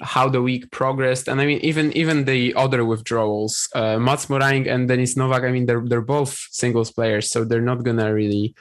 [0.00, 4.70] how the week progressed and i mean even even the other withdrawals uh mats moraing
[4.70, 8.54] and Dennis Novak i mean they're they're both singles players so they're not gonna really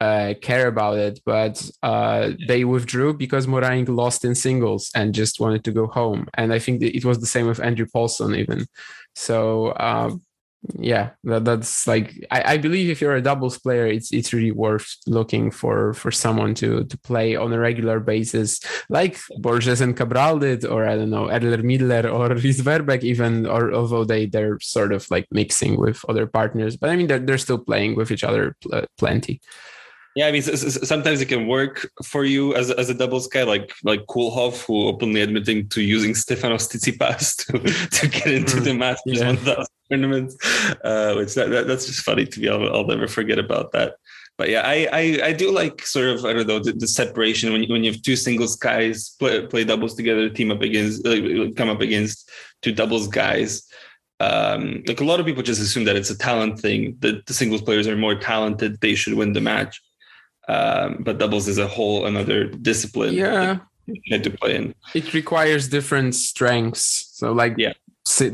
[0.00, 5.40] uh, care about it, but uh, they withdrew because Moraing lost in singles and just
[5.40, 6.26] wanted to go home.
[6.34, 8.66] And I think it was the same with Andrew Paulson even.
[9.14, 10.22] So um,
[10.78, 14.52] yeah, that, that's like I, I, believe if you're a doubles player, it's it's really
[14.52, 19.96] worth looking for for someone to to play on a regular basis, like Borges and
[19.96, 24.26] Cabral did, or I don't know Erler Miedler or Ries Verbeek even, or although they
[24.26, 27.96] they're sort of like mixing with other partners, but I mean they're they're still playing
[27.96, 29.40] with each other pl- plenty.
[30.16, 33.72] Yeah, I mean, sometimes it can work for you as, as a doubles guy, like
[33.84, 38.74] like Koolhof, who openly admitting to using Stefanos Tsitsipas to, to get into mm, the
[38.74, 39.28] Masters yeah.
[39.28, 40.36] 1000 tournaments,
[40.82, 42.48] uh, which that, that, that's just funny to me.
[42.48, 43.94] I'll, I'll never forget about that.
[44.36, 47.52] But yeah, I, I, I do like sort of I don't know the, the, separation
[47.52, 51.06] when you, when you have two singles guys play, play doubles together, team up against
[51.06, 52.28] uh, come up against
[52.62, 53.62] two doubles guys.
[54.18, 57.32] Um, like a lot of people just assume that it's a talent thing that the
[57.32, 59.80] singles players are more talented, they should win the match
[60.50, 63.14] um, but doubles is a whole another discipline.
[63.14, 64.74] Yeah, you had to play in.
[64.94, 67.10] It requires different strengths.
[67.12, 67.74] So like yeah.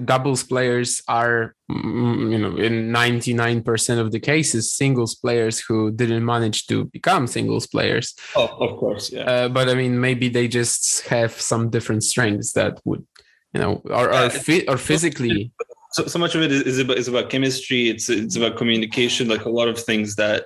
[0.06, 6.24] Doubles players are, mm, you know, in 99% of the cases, singles players who didn't
[6.24, 8.14] manage to become singles players.
[8.36, 9.24] Oh, of course, yeah.
[9.24, 13.04] Uh, but I mean, maybe they just have some different strengths that would,
[13.52, 15.52] you know, or, or, fit or physically
[15.96, 19.46] so, so much of it is about is about chemistry it's it's about communication like
[19.46, 20.44] a lot of things that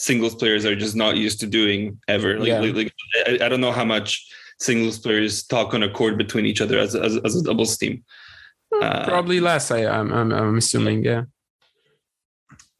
[0.00, 2.38] singles players are just not used to doing ever.
[2.38, 2.60] Like, yeah.
[2.60, 2.92] like, like
[3.26, 4.26] I, I, don't know how much
[4.58, 8.02] singles players talk on a court between each other as, as, as a doubles team.
[8.72, 9.70] Hmm, uh, Probably less.
[9.70, 11.04] I, I'm, I'm, I'm assuming.
[11.04, 11.24] Yeah.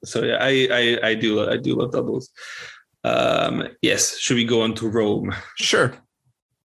[0.02, 2.30] So yeah, I, I, I do, I do love doubles.
[3.04, 4.18] Um, yes.
[4.18, 5.34] Should we go on to Rome?
[5.58, 5.92] Sure.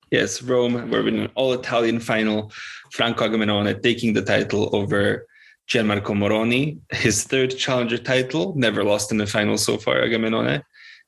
[0.10, 0.89] Yes, Rome.
[0.89, 2.53] We're in an all-Italian final.
[2.93, 5.28] Franco Agamenone taking the title over
[5.68, 10.61] Gianmarco Moroni, his third challenger title, never lost in the final so far, Agamenone.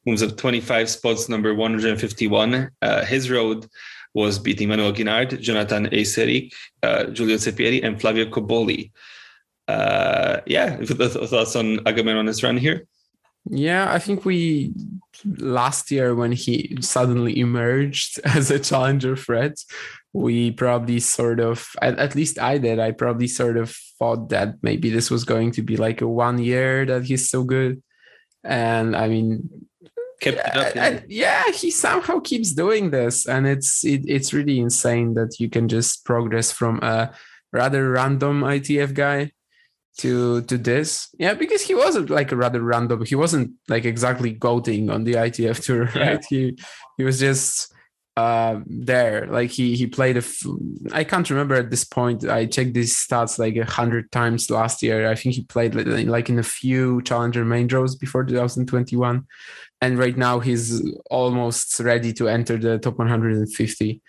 [0.05, 2.71] Moves up 25 spots, number 151.
[2.81, 3.67] Uh, his road
[4.13, 8.91] was beating Manuel Guinard, Jonathan Eysseric, uh, Giulio Zeppieri, and Flavio Cobolli.
[9.67, 12.87] Uh, yeah, thoughts on Agamenone's run here?
[13.49, 14.73] Yeah, I think we
[15.37, 19.57] last year when he suddenly emerged as a challenger threat,
[20.13, 24.55] we probably sort of at, at, least I did, I probably sort of thought that
[24.61, 27.81] maybe this was going to be like a one year that he's so good.
[28.43, 29.49] And I mean
[30.21, 30.75] kept it up.
[30.75, 30.99] Yeah.
[31.07, 33.27] yeah, he somehow keeps doing this.
[33.27, 37.13] And it's it, it's really insane that you can just progress from a
[37.51, 39.31] rather random ITF guy
[39.97, 44.31] to to this yeah because he wasn't like a rather random he wasn't like exactly
[44.31, 46.51] goading on the itf tour right yeah.
[46.51, 46.57] he
[46.97, 47.73] he was just
[48.17, 49.27] uh there.
[49.27, 50.43] Like he he played a f-
[50.91, 52.27] i can't remember at this point.
[52.27, 55.07] I checked these stats like a hundred times last year.
[55.07, 59.25] I think he played like in a few challenger main draws before 2021
[59.81, 64.01] and right now he's almost ready to enter the top 150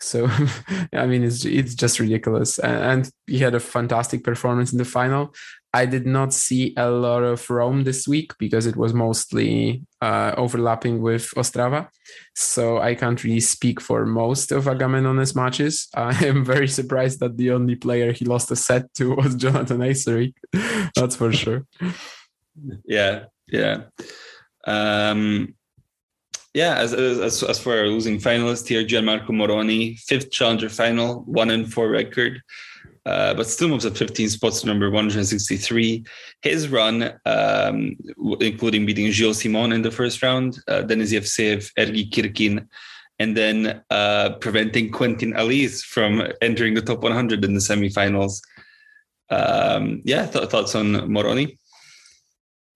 [0.00, 0.28] so
[0.92, 2.58] I mean, it's it's just ridiculous.
[2.58, 5.34] And he had a fantastic performance in the final.
[5.74, 10.32] I did not see a lot of Rome this week because it was mostly uh,
[10.36, 11.88] overlapping with Ostrava.
[12.36, 15.88] So I can't really speak for most of Agamenone's matches.
[15.96, 19.78] I am very surprised that the only player he lost a set to was Jonathan
[19.78, 20.34] Eysseric.
[20.94, 21.66] That's for sure.
[22.84, 23.82] Yeah, yeah.
[24.68, 25.56] Um,
[26.54, 31.50] yeah, as, as, as for our losing finalist here, Gianmarco Moroni, fifth challenger final, one
[31.50, 32.40] and four record,
[33.06, 36.04] uh, but still moves up 15 spots to number 163.
[36.42, 37.96] His run, um,
[38.40, 42.66] including beating Gilles Simon in the first round, uh, Denis Yevseev, Ergi Kirkin,
[43.18, 48.40] and then uh, preventing Quentin Halys from entering the top 100 in the semifinals.
[49.30, 51.58] Um, yeah, th- thoughts on Moroni?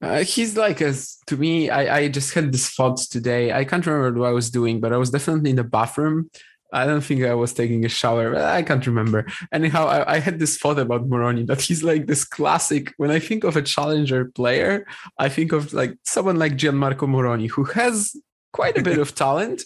[0.01, 0.95] Uh, he's like a
[1.27, 1.71] to me.
[1.71, 3.53] I I just had this thought today.
[3.53, 6.31] I can't remember what I was doing, but I was definitely in the bathroom,
[6.73, 8.37] I don't think I was taking a shower.
[8.37, 9.27] I can't remember.
[9.53, 12.93] Anyhow, I, I, had this thought about Moroni that he's like this classic.
[12.99, 14.87] When I think of a challenger player,
[15.19, 18.15] I think of like someone like Gianmarco Moroni, who has
[18.53, 19.63] quite a bit of talent,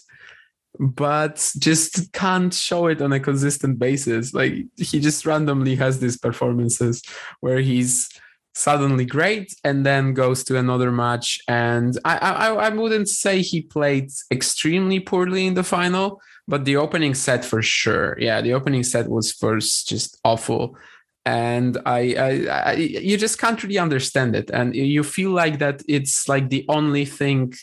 [0.79, 4.33] but just can't show it on a consistent basis.
[4.33, 7.03] Like he just randomly has these performances
[7.41, 8.09] where he's
[8.55, 11.39] suddenly great and then goes to another match.
[11.47, 16.75] And I, I, I wouldn't say he played extremely poorly in the final but the
[16.75, 18.17] opening set for sure.
[18.19, 20.77] Yeah the opening set was first just awful.
[21.25, 24.49] And I, I, I, you just can't really understand it.
[24.49, 27.53] And you feel like that it's like the only thing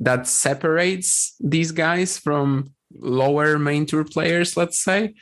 [0.00, 5.12] that separates these guys from lower main tour players let's say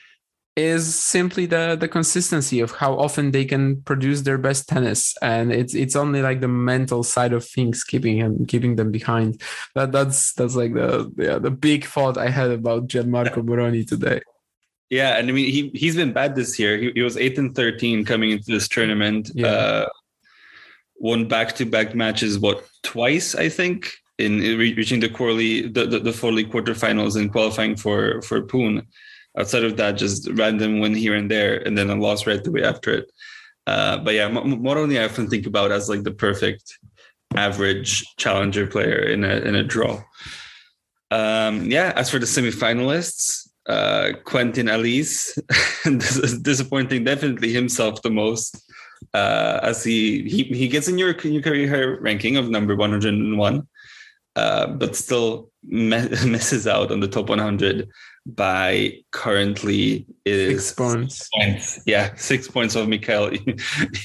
[0.57, 5.17] is simply the the consistency of how often they can produce their best tennis.
[5.23, 9.41] And it's it's only like the mental side of things keeping him keeping them behind.
[9.75, 14.21] That that's that's like the yeah, the big thought i had about gianmarco moroni today.
[14.91, 16.77] Yeah and i mean he he's been bad this year.
[16.77, 19.31] He, he was 8 and 13 coming into this tournament.
[19.35, 19.47] Yeah.
[19.47, 19.87] uh
[20.97, 26.13] won back-to-back matches what twice i think in, in reaching the quarterly the, the, the
[26.13, 28.87] quarter quarterfinals and qualifying for for Pune
[29.39, 32.51] outside of that, just random win here and there, and then a loss right the
[32.51, 33.11] way after it.
[33.67, 36.79] Uh, but yeah, Moroni I often think about as like the perfect
[37.37, 40.03] average challenger player in a in a draw.
[41.11, 45.39] Um, yeah, as for the semifinalists, uh, Quentin Halys,
[46.43, 48.57] disappointing definitely himself the most,
[49.15, 53.69] uh, as he, he he gets in your, your career ranking of number 101,
[54.37, 57.89] uh, but still me- misses out on the top 100
[58.27, 61.29] by currently is six points.
[61.35, 61.81] points.
[61.87, 63.31] Yeah, six points of Mikael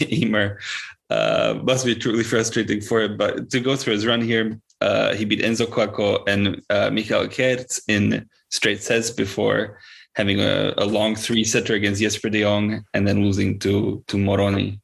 [0.02, 0.60] Ymer.
[1.10, 3.16] Uh, must be truly frustrating for him.
[3.16, 7.28] But to go through his run here, uh, he beat Enzo Couacaud and uh, Michael
[7.28, 9.80] Kertz in straight sets before
[10.16, 14.18] having a, a long three setter against Jesper de Jong and then losing to to
[14.18, 14.82] Moroni.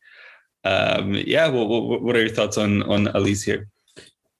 [0.64, 1.68] Um, yeah, well,
[2.00, 3.68] what are your thoughts on on Halys here?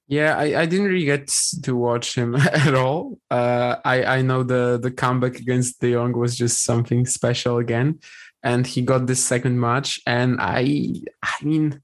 [0.06, 1.28] Yeah, I, I didn't really get
[1.62, 3.18] to watch him at all.
[3.30, 8.00] Uh, I I know the the comeback against De Jong was just something special again,
[8.42, 10.00] and he got this second match.
[10.06, 11.80] And I I mean,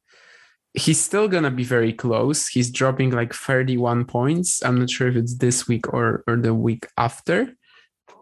[0.74, 2.46] he's still gonna be very close.
[2.46, 4.62] He's dropping like thirty one points.
[4.62, 7.54] I'm not sure if it's this week or or the week after,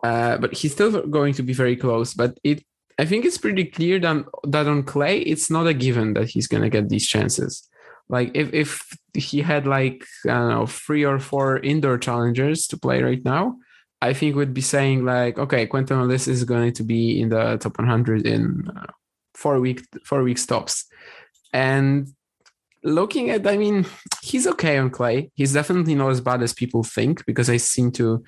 [0.05, 2.15] uh, but he's still going to be very close.
[2.15, 2.65] But it
[3.01, 6.47] I think it's pretty clear that that on clay it's not a given that he's
[6.47, 7.68] gonna get these chances
[8.09, 8.83] like if if
[9.15, 13.57] he had like I don't know three or four indoor challengers to play right now,
[14.01, 17.59] I think would be saying like, okay, Quentin Halys is going to be in the
[17.59, 18.93] top 100 in uh,
[19.35, 20.87] four week four weeks tops,
[21.53, 22.09] and
[22.85, 23.87] looking at, I mean,
[24.23, 25.31] he's okay on clay.
[25.35, 28.25] He's definitely not as bad as people think because I seem to.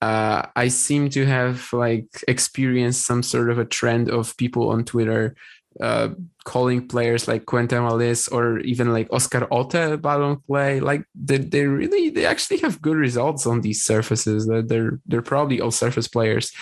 [0.00, 4.84] Uh, I seem to have like experienced some sort of a trend of people on
[4.84, 5.36] Twitter
[5.80, 6.08] uh,
[6.44, 11.66] calling players like Quentin Halys or even like Oscar Otte ballon play, like they, they
[11.66, 14.46] really they actually have good results on these surfaces.
[14.46, 16.52] They're, they're probably all surface players,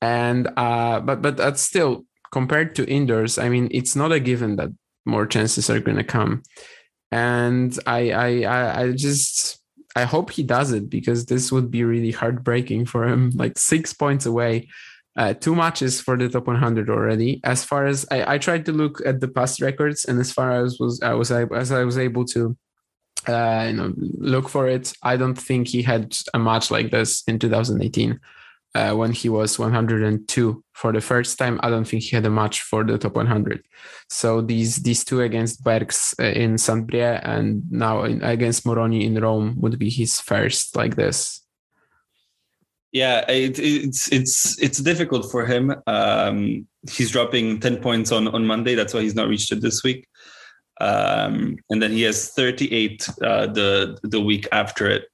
[0.00, 3.38] and uh, but but that's still compared to indoors.
[3.38, 4.70] I mean, it's not a given that
[5.06, 6.42] more chances are going to come,
[7.10, 9.60] and I I I just
[9.96, 13.32] I hope he does it because this would be really heartbreaking for him.
[13.34, 14.68] Like six points away
[15.18, 17.40] uh, two matches for the top 100 already.
[17.42, 20.64] As far as I, I, tried to look at the past records, and as far
[20.64, 22.56] as was I was as I was able to,
[23.26, 27.24] uh, you know, look for it, I don't think he had a match like this
[27.26, 28.20] in 2018
[28.76, 31.58] uh, when he was 102 for the first time.
[31.64, 33.64] I don't think he had a match for the top 100.
[34.08, 39.20] So these these two against Bergs uh, in Saint-Brieuc and now in, against Moroni in
[39.20, 41.42] Rome would be his first like this.
[42.98, 45.72] Yeah, it, it's it's it's difficult for him.
[45.86, 48.74] Um, he's dropping ten points on on Monday.
[48.74, 50.08] That's why he's not reached it this week.
[50.80, 55.04] Um, and then he has 38 uh, the the week after it.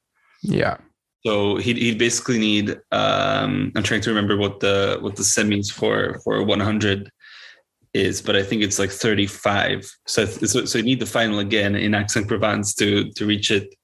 [0.40, 0.78] Yeah.
[1.26, 2.70] So he'd, he'd basically need.
[2.90, 7.10] Um, I'm trying to remember what the what the semis for for 100
[7.92, 9.90] is, but I think it's like 35.
[10.06, 13.74] So so, so you need the final again in Aix-en-Provence to to reach it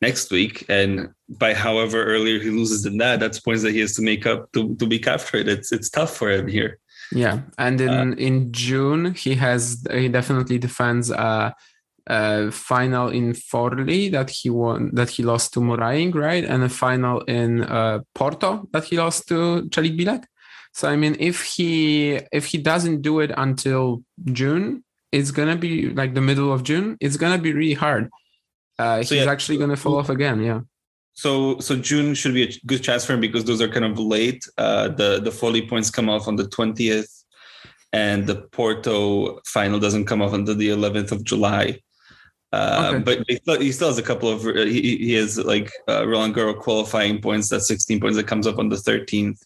[0.00, 0.64] next week.
[0.68, 4.26] And by however earlier he loses than that, that's points that he has to make
[4.26, 5.48] up to, to be it.
[5.48, 6.78] It's it's tough for him here.
[7.12, 11.54] Yeah, and in uh, in June he has he definitely defends a,
[12.06, 16.68] a final in Forli that he won that he lost to Moraing, right, and a
[16.68, 20.24] final in uh, Porto that he lost to Celikbilek.
[20.72, 25.88] So I mean, if he if he doesn't do it until June, it's gonna be
[25.88, 26.96] like the middle of June.
[27.00, 28.08] It's gonna be really hard
[28.80, 30.42] uh, so he's yeah, actually going to fall off again.
[30.42, 30.60] Yeah.
[31.12, 33.98] So so June should be a good chance for him because those are kind of
[33.98, 34.48] late.
[34.56, 37.12] Uh, the the Forli points come off on the twentieth,
[37.92, 41.80] and the Porto final doesn't come off until the eleventh of July.
[42.52, 43.02] Uh, okay.
[43.02, 46.34] But he still, he still, has a couple of he, he has like uh, Roland
[46.34, 47.48] Garros qualifying points.
[47.48, 49.40] That's 16 points that comes up on the 13th,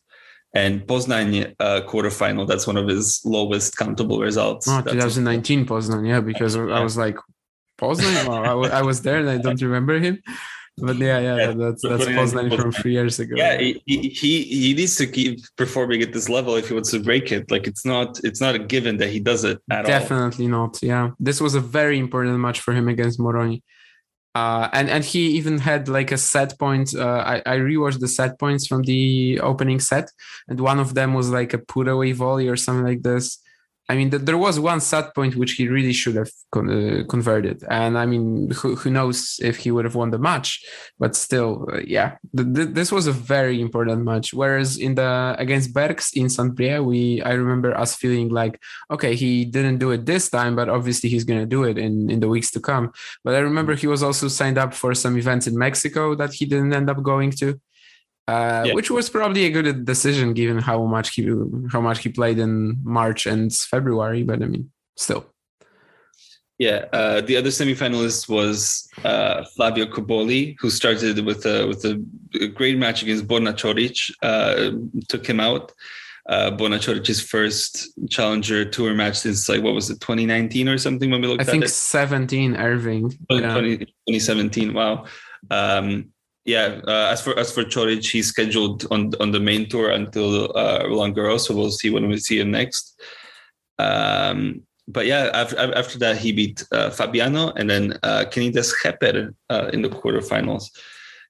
[0.55, 2.47] and Poznan uh, quarterfinal.
[2.47, 4.69] That's one of his lowest countable results.
[4.69, 6.69] Oh, 2019 Poznan, yeah, because yeah.
[6.69, 7.19] I was like
[7.85, 8.27] Poznan.
[8.29, 10.23] I, I was there and I don't remember him.
[10.77, 13.35] But yeah, yeah, yeah that's that's Poznan from three years ago.
[13.37, 17.01] Yeah, he, he he needs to keep performing at this level if he wants to
[17.01, 17.49] break it.
[17.51, 20.01] Like it's not it's not a given that he does it at Definitely all.
[20.01, 20.83] Definitely not.
[20.83, 23.63] Yeah, this was a very important match for him against Moroni.
[24.35, 26.93] Uh, and and he even had like a set point.
[26.93, 30.11] Uh, I I rewatched the set points from the opening set,
[30.49, 33.39] and one of them was like a put away volley or something like this.
[33.89, 37.63] I mean, there was one set point which he really should have con- uh, converted,
[37.69, 40.65] and I mean, who, who knows if he would have won the match?
[40.99, 44.33] But still, uh, yeah, this was a very important match.
[44.33, 46.55] Whereas in the against Bergs in St.
[46.55, 48.59] Brieuc, we I remember us feeling like,
[48.91, 52.21] okay, he didn't do it this time, but obviously he's gonna do it in in
[52.21, 52.91] the weeks to come.
[53.23, 56.47] But I remember he was also signed up for some events in Mexico that he
[56.47, 57.61] didn't end up going to
[58.29, 58.75] uh, yeah.
[58.75, 61.29] which was probably a good decision given how much he
[61.71, 64.23] how much he played in March and February.
[64.23, 65.27] But I mean, still.
[66.59, 72.49] Yeah, uh, the other semifinalist was uh, Flavio Cobolli, who started with a with a
[72.49, 74.71] great match against Borna Coric, uh,
[75.09, 75.73] took him out.
[76.27, 81.11] Uh, Borna Coric's first challenger tour match since like what was it 2019 or something
[81.11, 83.55] when we looked at it, I think 17 Irving 20, yeah.
[83.59, 85.05] 2017 wow
[85.51, 86.14] um,
[86.45, 90.57] yeah, uh, as for as for Coric, he's scheduled on on the main tour until
[90.57, 93.01] uh, Roland Garros, so we'll see when we see him next.
[93.79, 99.35] Um, but yeah, after, after that, he beat uh, Fabbiano and then uh, Kenny Schepper
[99.49, 100.71] uh, in the quarterfinals.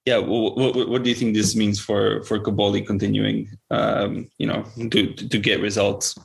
[0.05, 4.47] Yeah, what, what, what, do you think this means for for Cobolli continuing, um, you
[4.47, 6.17] know, to to get results?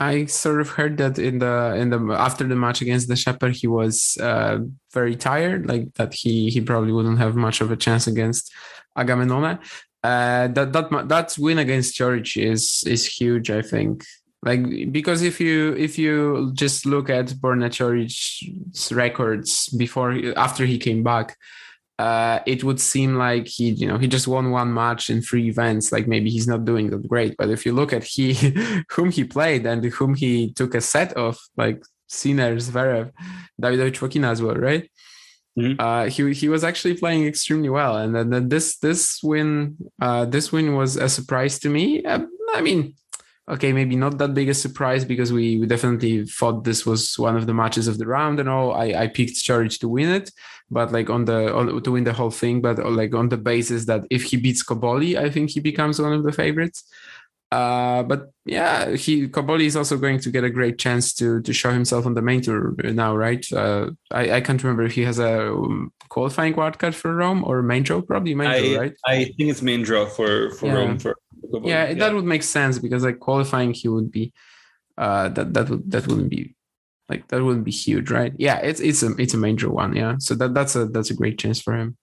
[0.00, 3.50] I sort of heard that in the in the after the match against de Schepper,
[3.50, 4.58] he was uh,
[4.92, 8.52] very tired, like that he he probably wouldn't have much of a chance against
[8.96, 9.58] Agamenone.
[10.04, 14.04] Uh, that that that win against Coric is is huge, I think.
[14.42, 20.78] Like because if you if you just look at Borna Coric's records before after he
[20.78, 21.36] came back,
[21.98, 25.48] uh, it would seem like he, you know, he just won one match in three
[25.48, 25.90] events.
[25.90, 27.36] Like maybe he's not doing that great.
[27.36, 28.34] But if you look at he,
[28.90, 33.10] whom he played and whom he took a set of, like Sinner, Zverev,
[33.60, 34.88] Davidovich Fokina as well, right?
[35.58, 35.80] Mm-hmm.
[35.80, 40.24] Uh, he he was actually playing extremely well, and then, then this this win uh,
[40.24, 42.04] this win was a surprise to me.
[42.04, 42.20] Uh,
[42.54, 42.94] I mean,
[43.48, 47.36] okay, maybe not that big a surprise because we, we definitely thought this was one
[47.36, 48.74] of the matches of the round and all.
[48.74, 50.30] I, I picked Coric to win it,
[50.70, 53.86] but like on the on, to win the whole thing, but like on the basis
[53.86, 56.84] that if he beats Cobolli, I think he becomes one of the favorites.
[57.50, 61.52] Uh, but yeah, he Cobolli is also going to get a great chance to to
[61.54, 63.50] show himself on the main tour now, right?
[63.50, 67.62] Uh, I, I can't remember if he has a um, qualifying wildcard for Rome or
[67.62, 68.92] main draw, probably main draw, right?
[69.06, 70.74] I think it's main draw for for yeah.
[70.74, 71.16] Rome for
[71.64, 74.32] yeah, yeah, that would make sense because like qualifying he would be
[74.96, 76.54] uh that that would that wouldn't be
[77.08, 78.32] like that wouldn't be huge right?
[78.36, 80.16] Yeah it's it's a it's a major one yeah.
[80.18, 81.96] So that that's a that's a great chance for him.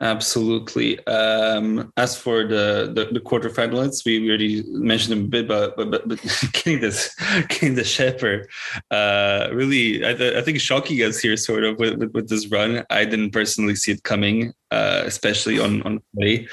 [0.00, 1.04] Absolutely.
[1.06, 5.90] Um as for the the, the quarterfinalists we already mentioned them a bit but but
[5.90, 6.18] but, but
[6.52, 7.14] getting this
[7.48, 8.44] getting de Schepper
[8.92, 12.46] uh really I, th- I think shocking us here sort of with, with, with this
[12.48, 12.84] run.
[12.90, 16.46] I didn't personally see it coming uh especially on on play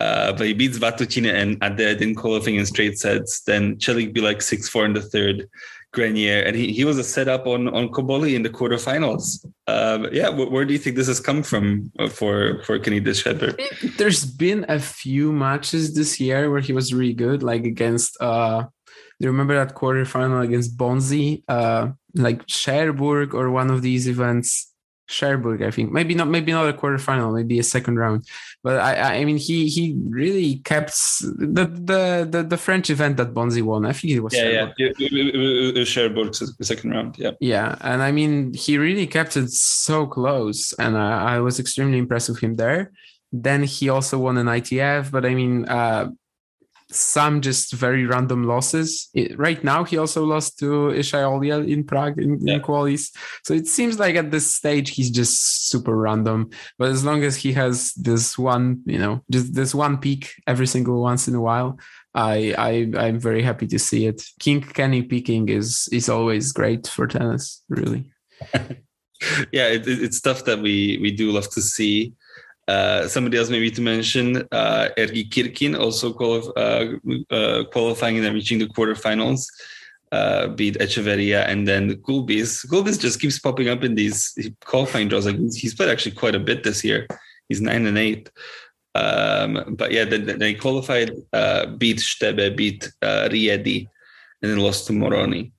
[0.00, 3.40] uh, but he beats Vatutina and Aded in qualifying in straight sets.
[3.42, 5.48] Then Celikbilek 6 4 in the third.
[5.94, 9.44] Grenier, and he, he was a setup on on Cobolli in the quarterfinals.
[9.66, 13.00] Uh, yeah, where, where, do you think this has come from uh, for for Kenny
[13.00, 13.56] de Schepper?
[13.96, 18.20] There's been a few matches this year where he was really good, like against.
[18.20, 18.64] Uh,
[19.18, 24.72] do you remember that quarterfinal against Bonzi, uh, like Cherbourg or one of these events?
[25.08, 25.90] Cherbourg, I think.
[25.90, 26.28] Maybe not.
[26.28, 27.34] Maybe not a quarterfinal.
[27.34, 28.26] Maybe a second round.
[28.62, 33.34] But I, I mean, he he really kept the the the, the French event that
[33.34, 33.86] Bonzi won.
[33.86, 34.34] I think it was.
[34.34, 34.74] Yeah, Cherbourg.
[34.78, 34.90] yeah.
[34.98, 37.18] It, it, Cherbourg, second round.
[37.18, 37.32] Yeah.
[37.40, 41.98] Yeah, and I mean, he really kept it so close, and I, I was extremely
[41.98, 42.92] impressed with him there.
[43.32, 46.10] Then he also won an ITF, but I mean, uh,
[46.90, 49.08] some just very random losses.
[49.14, 52.54] It, right now, he also lost to Yshai Oliel in Prague in, yeah.
[52.54, 53.10] in qualies.
[53.44, 56.50] So it seems like at this stage he's just super random.
[56.78, 60.66] But as long as he has this one, you know, just this one peak every
[60.66, 61.78] single once in a while,
[62.14, 64.22] I I I'm very happy to see it.
[64.40, 68.10] King Kenny peaking is is always great for tennis, really.
[69.52, 72.14] yeah, it, it's stuff that we we do love to see.
[72.68, 78.58] Uh, somebody else maybe to mention, uh, Ergi Kirkin also uh, uh, qualifying and reaching
[78.58, 79.46] the quarterfinals.
[80.10, 82.66] Uh, beat Echeverria and then Gulbis.
[82.66, 85.26] Gulbis just keeps popping up in these qualifying draws.
[85.26, 87.06] Like he's played actually quite a bit this year.
[87.50, 88.30] He's nine and eight.
[88.94, 93.86] Um, but yeah, they qualified, uh, beat Stebe, beat Riedi,
[94.40, 95.52] and then lost to Moroni.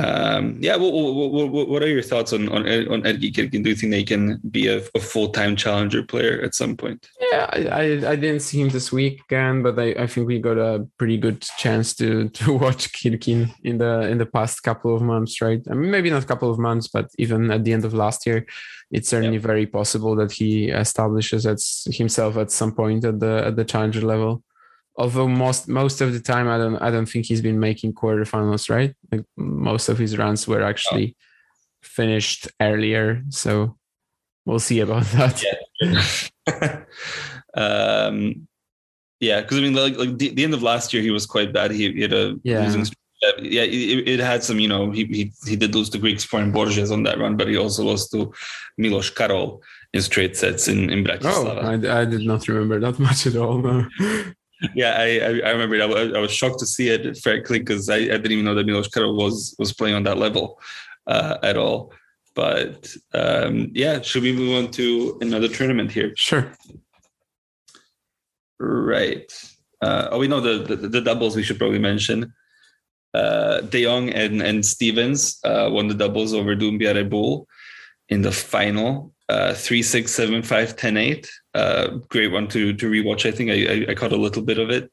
[0.00, 3.62] Um, yeah, what, what, what, are your thoughts on on, on Ergi Kirkin?
[3.62, 7.08] Do you think they can be a, a full time challenger player at some point?
[7.32, 10.58] Yeah, I, I didn't see him this week again, but I, I think we got
[10.58, 15.02] a pretty good chance to to watch Kirkin in the in the past couple of
[15.02, 15.60] months, right?
[15.70, 18.26] I mean, maybe not a couple of months, but even at the end of last
[18.26, 18.46] year,
[18.90, 19.42] it's certainly yeah.
[19.42, 21.44] very possible that he establishes
[21.90, 24.42] himself at some point at the at the challenger level
[24.96, 28.68] although most most of the time I don't I don't think he's been making quarterfinals,
[28.70, 28.94] right?
[29.10, 31.24] Like most of his runs were actually oh.
[31.82, 33.76] finished earlier, so
[34.44, 35.42] we'll see about that.
[35.80, 36.84] Yeah,
[37.54, 38.48] um,
[39.20, 41.52] yeah, because I mean, like, like the, the, end of last year, he was quite
[41.52, 41.70] bad.
[41.70, 42.64] He, he had a yeah.
[42.64, 42.86] Losing,
[43.38, 46.52] yeah, it, it, had some, you know, he, he he did lose to Greek Sport
[46.52, 48.32] Borges on that run, but he also lost to
[48.78, 49.62] Milos Karol
[49.92, 51.84] in straight sets in, in Bratislava.
[51.84, 53.58] Oh, I, I did not remember that much at all.
[53.58, 53.86] No
[54.74, 55.82] yeah, I, I remember it.
[55.82, 58.66] I, I was shocked to see it, frankly, because I, I didn't even know that
[58.66, 60.60] Milos Karol was was playing on that level
[61.06, 61.92] uh, at all.
[62.34, 66.12] But um, yeah, should we move on to another tournament here?
[66.16, 66.52] Sure.
[68.58, 69.32] Right.
[69.80, 71.34] Uh, oh, we know the, the, the doubles.
[71.34, 72.32] We should probably mention.
[73.12, 77.46] Uh, De Jong and and Stevens uh, won the doubles over Doumbia Reboul
[78.08, 81.28] in the final uh, three six seven five ten eight.
[81.54, 83.26] Uh, great one to to rewatch.
[83.26, 84.92] I think I, I, I caught a little bit of it.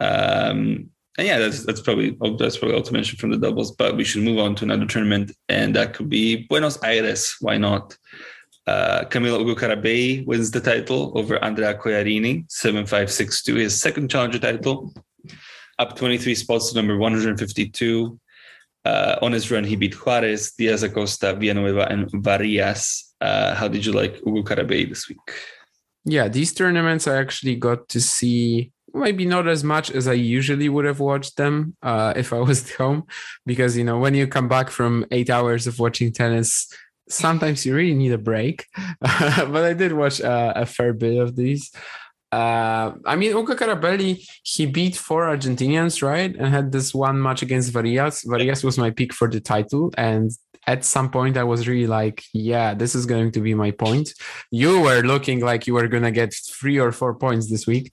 [0.00, 3.70] Um, and yeah, that's that's probably that's probably all to mention from the doubles.
[3.70, 7.36] But we should move on to another tournament, and that could be Buenos Aires.
[7.40, 7.96] Why not?
[8.66, 14.94] Uh, Camilo Ugo wins the title over Andrea Collarini, 7-5-6-2, his second challenger title,
[15.78, 18.18] up 23 spots to number 152.
[18.86, 23.03] Uh, on his run, he beat Juarez, Diaz Acosta, Villanueva, and Varillas.
[23.24, 25.26] Uh, how did you like Ugo Carabelli this week?
[26.04, 30.68] Yeah, these tournaments I actually got to see maybe not as much as I usually
[30.68, 33.04] would have watched them uh, if I was at home,
[33.46, 36.68] because you know when you come back from eight hours of watching tennis,
[37.08, 38.66] sometimes you really need a break.
[39.00, 41.72] but I did watch uh, a fair bit of these.
[42.30, 46.34] Uh, I mean, Ugo Carabelli, he beat four Argentinians, right?
[46.34, 48.26] And had this one match against Varillas.
[48.26, 49.92] Varillas was my pick for the title.
[49.96, 50.32] And
[50.66, 54.14] at some point, I was really like, yeah, this is going to be my point.
[54.50, 57.92] You were looking like you were going to get three or four points this week.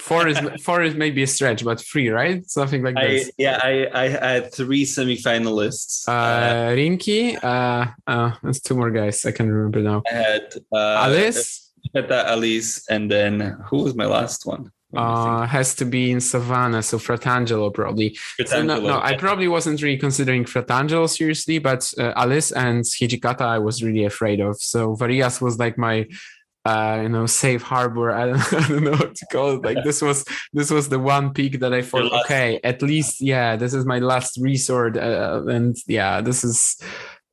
[0.00, 2.48] Four is four is maybe a stretch, but three, right?
[2.48, 3.30] Something like I, this.
[3.38, 6.08] Yeah, I, I had three semifinalists.
[6.08, 9.24] Uh, uh Rinky, uh, uh, there's two more guys.
[9.26, 10.02] I can remember now.
[10.10, 11.62] I had uh, Halys.
[11.94, 14.70] Halys, and then who was my last one?
[14.94, 18.10] Uh, has to be in Savannah, so Fratangelo probably.
[18.40, 18.48] Fratangelo.
[18.48, 23.40] So no, no, I probably wasn't really considering Fratangelo seriously, but uh, Halys and Hijikata
[23.40, 24.56] I was really afraid of.
[24.58, 26.06] So Varillas was like my,
[26.64, 28.12] uh, you know, safe harbor.
[28.20, 29.62] I don't, I don't know what to call it.
[29.62, 33.56] Like this was this was the one peak that I thought, okay, at least yeah,
[33.56, 36.80] this is my last resort, uh, and yeah, this is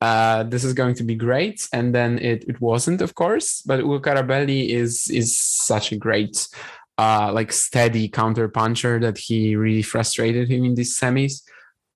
[0.04, 1.66] uh, this is going to be great.
[1.72, 3.62] And then it, it wasn't, of course.
[3.62, 6.45] But Ugo Carabelli is is such a great,
[6.97, 11.41] uh, like steady counter puncher that he really frustrated him in these semis.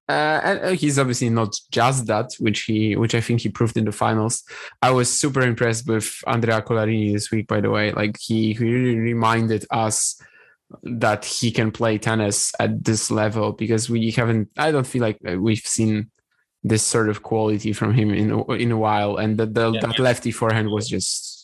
[0.09, 3.75] Uh, and uh, he's obviously not just that, which he, which I think he proved
[3.75, 4.43] in the finals.
[4.81, 7.91] I was super impressed with Andrea Collarini this week, by the way.
[7.91, 10.19] Like he, he really reminded us
[10.83, 14.49] that he can play tennis at this level because we haven't.
[14.57, 16.09] I don't feel like we've seen
[16.63, 19.99] this sort of quality from him in in a while, and that the, yeah, that
[19.99, 21.36] lefty forehand was just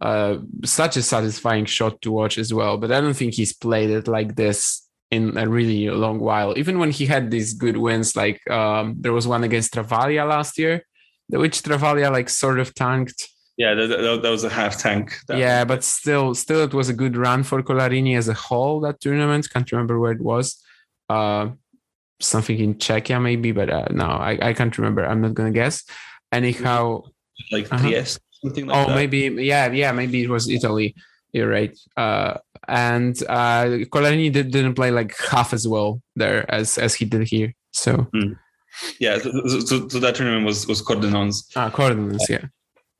[0.00, 2.78] uh, such a satisfying shot to watch as well.
[2.78, 6.56] But I don't think he's played it like this in a really long while.
[6.58, 10.58] Even when he had these good wins, like um, there was one against Travaglia last
[10.58, 10.84] year,
[11.28, 13.28] which Travaglia like sort of tanked.
[13.56, 15.16] Yeah, that, that, was a half tank.
[15.28, 18.80] Yeah, but still, still, it was a good run for Collarini as a whole.
[18.80, 20.62] That tournament, can't remember where it was.
[21.08, 21.50] Uh,
[22.20, 25.04] something in Czechia maybe, but uh, no, I, I can't remember.
[25.04, 25.84] I'm not gonna guess.
[26.30, 27.02] Anyhow,
[27.50, 27.82] like uh-huh.
[27.82, 28.94] Trieste, something like oh, that.
[28.94, 30.94] maybe yeah, yeah, maybe it was Italy.
[31.32, 31.76] You're right.
[31.96, 37.04] Uh, and uh, Collarini did, didn't play like half as well there as as he
[37.04, 37.54] did here.
[37.72, 38.38] So mm.
[38.98, 41.50] yeah, so, so, so, that tournament was was Cordenons.
[41.56, 42.46] Ah, Cordenons, yeah.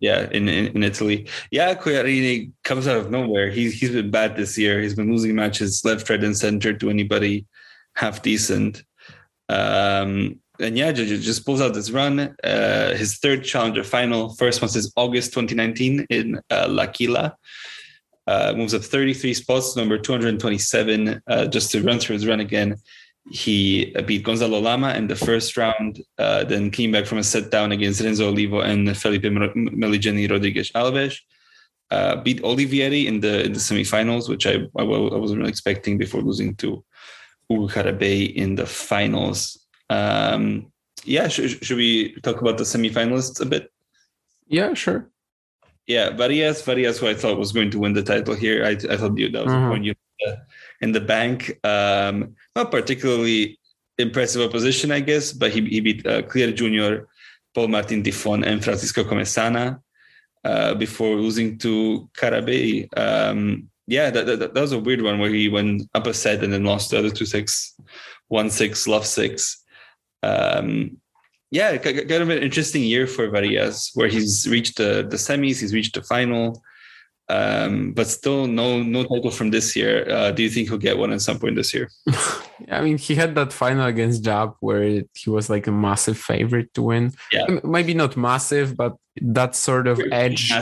[0.00, 1.26] Yeah, in, in, in Italy.
[1.50, 3.50] Yeah, Collarini comes out of nowhere.
[3.50, 4.80] He's he's been bad this year.
[4.80, 7.46] He's been losing matches left, right, and center to anybody
[7.94, 8.84] half decent.
[9.48, 12.34] Um, and yeah, just, just pulls out this run.
[12.42, 14.34] Uh, his third challenger final.
[14.34, 17.36] First one is August 2019 in uh, L'Aquila.
[18.26, 21.22] Uh, moves up 33 spots, number 227.
[21.26, 22.76] Uh, just to run through his run again,
[23.30, 27.50] he beat Gonzalo Lama in the first round, uh, then came back from a set
[27.50, 31.18] down against Renzo Olivo and Felipe Meligeni Rodriguez Alves.
[31.90, 35.96] Uh, beat Olivieri in the in the semifinals, which I, I, I wasn't really expecting
[35.96, 36.84] before losing to
[37.50, 39.58] Ugo in the finals.
[39.90, 40.72] Um,
[41.04, 43.72] yeah, sh- should we talk about the semifinalists a bit?
[44.46, 45.08] Yeah, sure.
[45.86, 48.64] Yeah, Varillas, Varillas, who I thought was going to win the title here.
[48.64, 49.66] I, I thought you that was mm-hmm.
[49.66, 49.94] a point you
[50.80, 51.58] in the bank.
[51.64, 53.58] Um, not particularly
[53.98, 57.04] impressive opposition, I guess, but he, he beat uh, Clear Jr.,
[57.54, 59.80] Paul Martin Tifon, and Francisco Comesaña
[60.44, 62.88] uh, before losing to Carabelli.
[62.96, 66.44] Um, yeah, that, that, that, was a weird one where he went up a set
[66.44, 67.74] and then lost the other two six,
[68.28, 69.64] one six, love six.
[70.22, 70.98] Um,
[71.50, 75.72] yeah, kind of an interesting year for Varillas, where he's reached the, the semis, he's
[75.72, 76.62] reached the final,
[77.30, 80.08] um, but still no no title from this year.
[80.10, 81.90] Uh, do you think he'll get one at some point this year?
[82.70, 86.72] I mean, he had that final against Jab where he was like a massive favorite
[86.74, 87.12] to win.
[87.32, 90.52] Yeah, maybe not massive, but that sort of edge.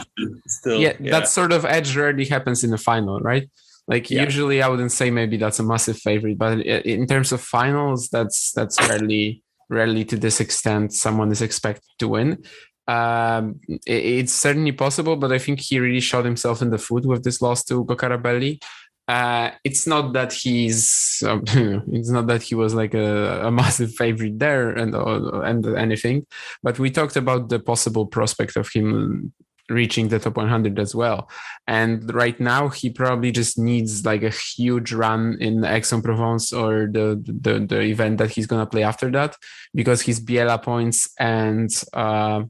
[0.46, 3.48] Still, yeah, yeah, that sort of edge rarely happens in the final, right?
[3.88, 4.22] Like yeah.
[4.22, 8.52] usually, I wouldn't say maybe that's a massive favorite, but in terms of finals, that's
[8.52, 12.42] that's rarely rarely to this extent someone is expected to win.
[12.88, 17.04] Um, it, it's certainly possible, but I think he really shot himself in the foot
[17.04, 18.62] with this loss to Ugo Carabelli.
[19.08, 21.44] Uh, it's not that he's um,
[21.92, 26.26] it's not that he was like a, a massive favorite there and uh, and anything
[26.60, 29.32] but we talked about the possible prospect of him
[29.68, 31.28] reaching the top 100 as well.
[31.66, 36.88] And right now, he probably just needs like a huge run in the Aix-en-Provence or
[36.90, 39.36] the, the, the event that he's gonna play after that,
[39.74, 42.44] because his Biella points and uh,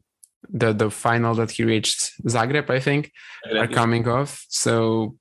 [0.49, 3.11] the the final that he reached Zagreb, I think,
[3.53, 4.45] are coming off.
[4.49, 5.17] So,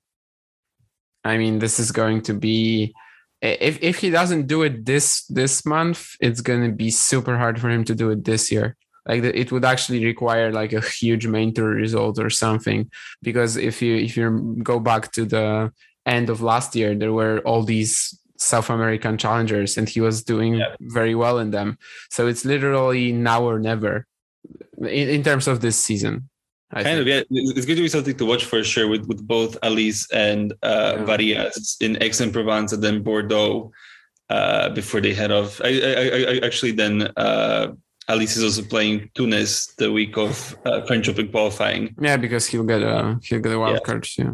[1.24, 2.94] I mean, this is going to be.
[3.42, 7.68] If, if he doesn't do it this this month, it's gonna be super hard for
[7.68, 8.76] him to do it this year
[9.06, 12.90] like the, it would actually require like a huge main tour result or something
[13.22, 15.72] because if you if you go back to the
[16.04, 20.54] end of last year there were all these south american challengers and he was doing
[20.54, 20.74] yeah.
[20.80, 21.78] very well in them
[22.10, 24.06] so it's literally now or never
[24.78, 26.28] in, in terms of this season
[26.72, 27.00] I kind think.
[27.00, 30.06] of yeah it's going to be something to watch for sure with with both halys
[30.12, 31.04] and uh yeah.
[31.04, 33.72] varillas in aix-en-provence and then bordeaux
[34.28, 37.68] uh, before they head off I, I, I actually then uh,
[38.08, 41.94] Halys is also playing Tunis the week of uh, French Open qualifying.
[42.00, 43.80] Yeah, because he'll get a he'll get a wild yeah.
[43.80, 44.06] card.
[44.16, 44.32] Yeah.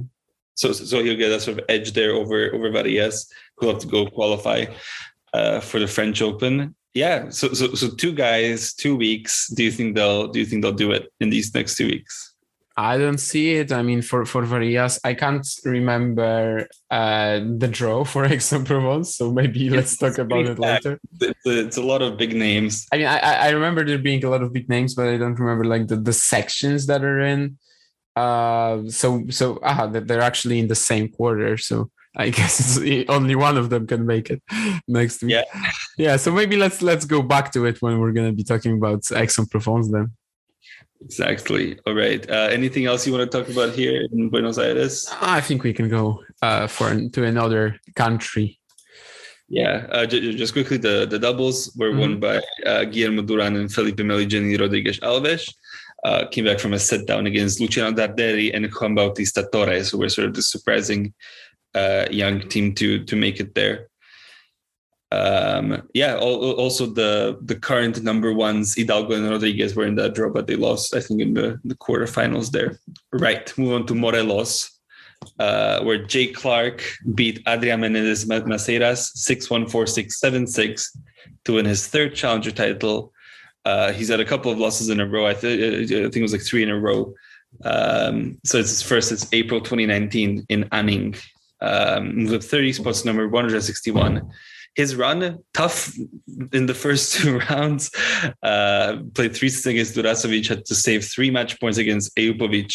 [0.55, 3.87] So so he'll get a sort of edge there over over Varillas, who'll have to
[3.87, 4.67] go qualify
[5.33, 6.75] uh, for the French Open.
[6.93, 7.31] Yeah.
[7.31, 9.49] So so so two guys, two weeks.
[9.49, 12.32] Do you think they'll do you think they'll do it in these next two weeks?
[12.77, 13.71] I don't see it.
[13.71, 19.69] I mean, for for Varillas, I can't remember uh, the draw for Aix-en-Provence, so maybe
[19.69, 20.99] let's talk about it later.
[21.21, 22.87] It's a, it's a, lot of big names.
[22.93, 25.39] I mean, I I remember there being a lot of big names, but I don't
[25.39, 27.59] remember like the, the sections that are in.
[28.17, 31.59] Uh, so so ah, they're actually in the same quarter.
[31.59, 34.43] So I guess it's only one of them can make it
[34.89, 35.33] next week.
[35.33, 35.45] Yeah,
[35.99, 36.17] yeah.
[36.17, 39.91] So maybe let's let's go back to it when we're gonna be talking about Aix-en-Provence
[39.91, 40.13] then.
[41.05, 41.79] Exactly.
[41.87, 42.29] All right.
[42.29, 45.09] Uh, anything else you want to talk about here in Buenos Aires?
[45.21, 48.59] I think we can go uh, for to another country.
[49.49, 49.87] Yeah.
[49.91, 52.01] Uh, just quickly, the the doubles were mm-hmm.
[52.01, 55.53] won by uh, Guillermo Duran and Felipe Meligeni Rodriguez Alves.
[56.05, 59.99] Uh, came back from a set down against Luciano Darderi and Juan Bautista Torres, who
[59.99, 61.15] were sort of the surprising
[61.75, 63.89] uh, young team to to make it there.
[65.13, 70.31] Um, yeah, also the the current number ones, Hidalgo and Rodriguez, were in that draw,
[70.31, 72.79] but they lost, I think, in the, the quarterfinals there.
[73.13, 74.71] Right, move on to Morelos,
[75.39, 76.83] uh, where Jay Clarke
[77.15, 80.97] beat Adrian Menendez Maceiras 6 1 4 6 7 6
[81.45, 83.13] to win his third challenger title.
[83.67, 85.27] Uh, he's had a couple of losses in a row.
[85.27, 87.13] I, th- I think it was like three in a row.
[87.65, 91.17] Um, so it's his first since April 2019 in Anning.
[91.61, 94.33] Um, with 30 spots, number 161
[94.75, 95.95] his run tough
[96.53, 97.91] in the first two rounds.
[98.43, 102.75] Uh, played three sets against Durasovic, had to save three match points against Ejupovic.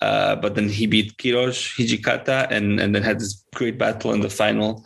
[0.00, 4.20] Uh, but then he beat Quiros, Hijikata, and and then had this great battle in
[4.20, 4.84] the final.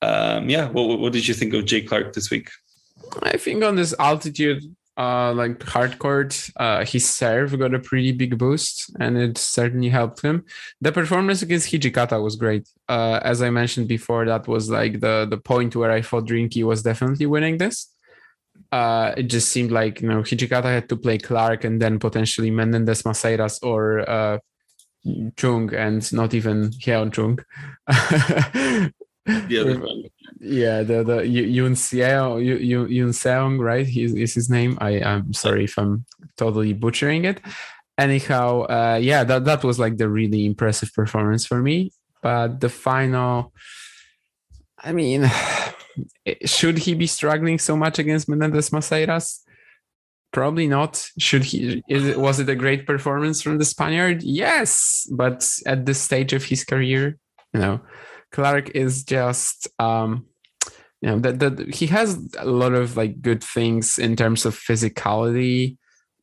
[0.00, 2.50] Um, yeah, what, what did you think of Jay Clarke this week?
[3.22, 4.62] I think on this altitude,
[4.96, 10.22] uh, like hardcourt, uh, his serve got a pretty big boost, and it certainly helped
[10.22, 10.44] him.
[10.80, 12.68] The performance against Hijikata was great.
[12.88, 16.62] Uh, as I mentioned before, that was like the the point where I thought Rinky
[16.64, 17.88] was definitely winning this.
[18.72, 22.50] uh, it just seemed like you know Hijikata had to play Clarke and then potentially
[22.50, 24.38] Menendez Maceiras or uh,
[25.36, 27.38] Chung and not even Hyeon Chung.
[29.48, 30.04] the other one.
[30.38, 33.86] Yeah, the the Yoon Seong, Yoon Seong, right?
[33.86, 34.76] He is his name.
[34.80, 36.04] I I'm sorry if I'm
[36.36, 37.40] totally butchering it.
[37.96, 41.92] Anyhow, uh, yeah, that that was like the really impressive performance for me.
[42.22, 43.52] But the final,
[44.82, 45.30] I mean,
[46.44, 49.40] should he be struggling so much against Menendez Maceiras?
[50.32, 51.08] Probably not.
[51.18, 51.82] Should he?
[51.88, 54.22] Is it, was it a great performance from the Spaniard?
[54.22, 57.16] Yes, but at this stage of his career,
[57.54, 57.80] you know,
[58.34, 60.26] Clarke is just um,
[61.00, 64.58] you know that that he has a lot of like good things in terms of
[64.58, 65.76] physicality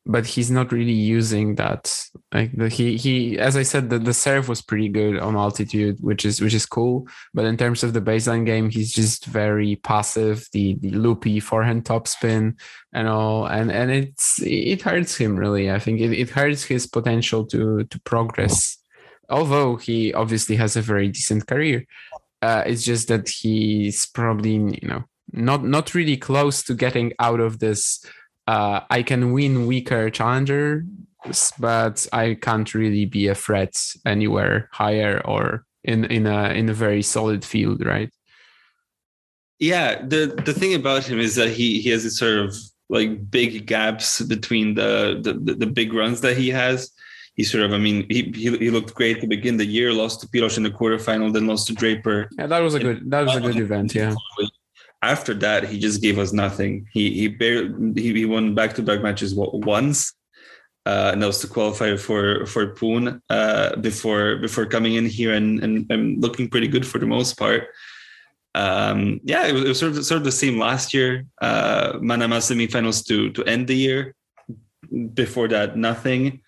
[0.04, 1.96] but he's not really using that.
[2.34, 5.98] Like the, he he as i said the, the serve was pretty good on altitude
[6.00, 9.76] which is which is cool but in terms of the baseline game he's just very
[9.76, 12.58] passive the, the loopy forehand topspin
[12.92, 16.00] and all and and it's it hurts him really i think.
[16.00, 18.81] It, it hurts his potential to to progress
[19.32, 21.84] although he obviously has a very decent career
[22.42, 25.02] uh, it's just that he's probably you know
[25.32, 28.04] not not really close to getting out of this
[28.46, 30.82] uh, I can win weaker challengers,
[31.58, 36.74] but I can't really be a threat anywhere higher or in in a in a
[36.74, 38.10] very solid field, right?
[39.58, 42.56] Yeah, the the thing about him is that he he has this sort of
[42.88, 46.90] like big gaps between the the, the big runs that he has.
[47.34, 49.92] He sort of, I mean, he, he, he looked great to begin the year.
[49.92, 52.28] Lost to Piros in the quarterfinal, then lost to Draper.
[52.38, 53.94] Yeah, that was a good that was a good event.
[53.94, 54.14] Yeah,
[55.02, 56.86] after that, he just gave us nothing.
[56.92, 60.12] He he barely he, he won back to back matches once,
[60.86, 65.32] uh, and that was to qualify for for Pune uh, before before coming in here
[65.32, 67.68] and, and, and looking pretty good for the most part.
[68.54, 71.24] Um, yeah, it was, it was, sort of sort of the same last year.
[71.40, 74.14] Uh, Manama semifinals to to end the year.
[75.14, 76.42] Before that, nothing.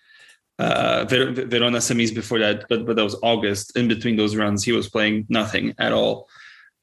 [0.57, 3.75] Uh, Ver- Verona semis before that, but but that was August.
[3.75, 6.29] In between those runs, he was playing nothing at all.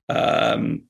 [0.09, 0.83] Um,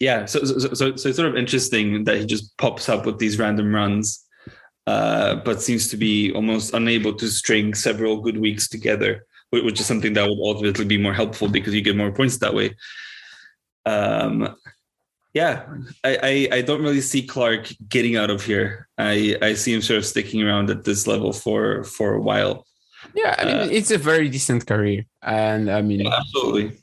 [0.00, 3.18] yeah, so, so so so it's sort of interesting that he just pops up with
[3.18, 4.24] these random runs,
[4.86, 9.86] uh, but seems to be almost unable to string several good weeks together, which is
[9.86, 12.76] something that would ultimately be more helpful because you get more points that way.
[13.86, 14.54] Um,
[15.34, 15.66] yeah,
[16.04, 18.88] I, I, I don't really see Clarke getting out of here.
[18.96, 22.66] I I see him sort of sticking around at this level for for a while.
[23.14, 26.78] Yeah, I mean uh, it's a very decent career, and I mean yeah, absolutely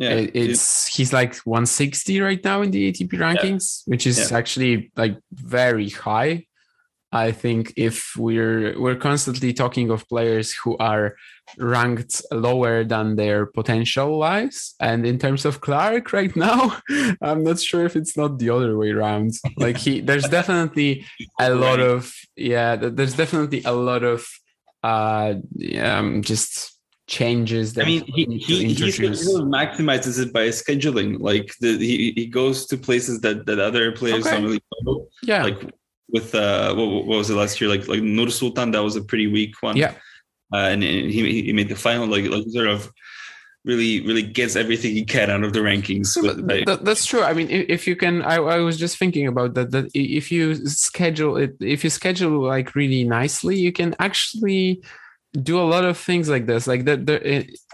[0.00, 3.90] yeah, it's he's like 160 right now in the ATP rankings, yeah.
[3.92, 4.38] which is yeah.
[4.38, 6.46] actually like very high.
[7.12, 11.16] I think if we're we're constantly talking of players who are
[11.58, 16.78] ranked lower than their potential lies, and in terms of Clarke right now,
[17.20, 19.32] I'm not sure if it's not the other way around.
[19.56, 21.04] Like he, there's definitely
[21.38, 24.26] a lot of yeah, there's definitely a lot of
[24.82, 25.34] uh,
[25.78, 26.78] um, just
[27.10, 31.20] changes that I mean, he, he, he, maximizes it by scheduling.
[31.20, 34.36] Like the, he, he goes to places that, that other players okay.
[34.36, 35.08] don't really go.
[35.22, 35.42] Yeah.
[35.42, 35.74] Like
[36.12, 37.70] with, uh, what, what, was it last year?
[37.70, 39.76] Like, like Nur Sultan, that was a pretty weak one.
[39.76, 39.94] Yeah.
[40.52, 42.90] Uh, and he, he made the final, like, like sort of
[43.64, 46.14] really, really gets everything he can out of the rankings.
[46.66, 47.22] that, that's true.
[47.22, 50.66] I mean, if you can, I, I was just thinking about that, that if you
[50.66, 54.82] schedule it, if you schedule like really nicely, you can actually,
[55.42, 56.66] do a lot of things like this.
[56.66, 57.08] Like that,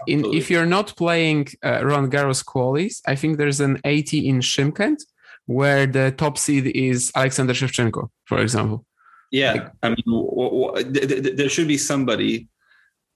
[0.07, 4.39] in, if you're not playing uh, Roland Garros qualies, I think there's an 80 in
[4.39, 5.03] Shymkent
[5.47, 8.85] where the top seed is Alexander Shevchenko, for example.
[9.31, 12.47] Yeah, like, I mean, w- w- there should be somebody,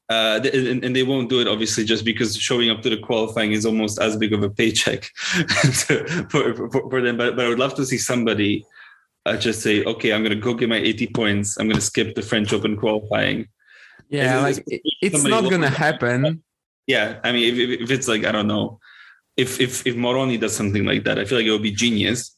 [0.09, 3.53] uh, and, and, they won't do it obviously just because showing up to the qualifying
[3.53, 5.09] is almost as big of a paycheck
[5.87, 7.15] to, for, for, for, them.
[7.15, 8.65] But, but I would love to see somebody
[9.25, 11.57] uh, just say, okay, I'm going to go get my 80 points.
[11.57, 13.47] I'm going to skip the French Open qualifying
[14.11, 16.43] yeah, like it's not gonna happen.
[16.85, 18.79] Yeah, I mean, if, if it's like I don't know,
[19.37, 22.37] if if if Moroni does something like that, I feel like it would be genius.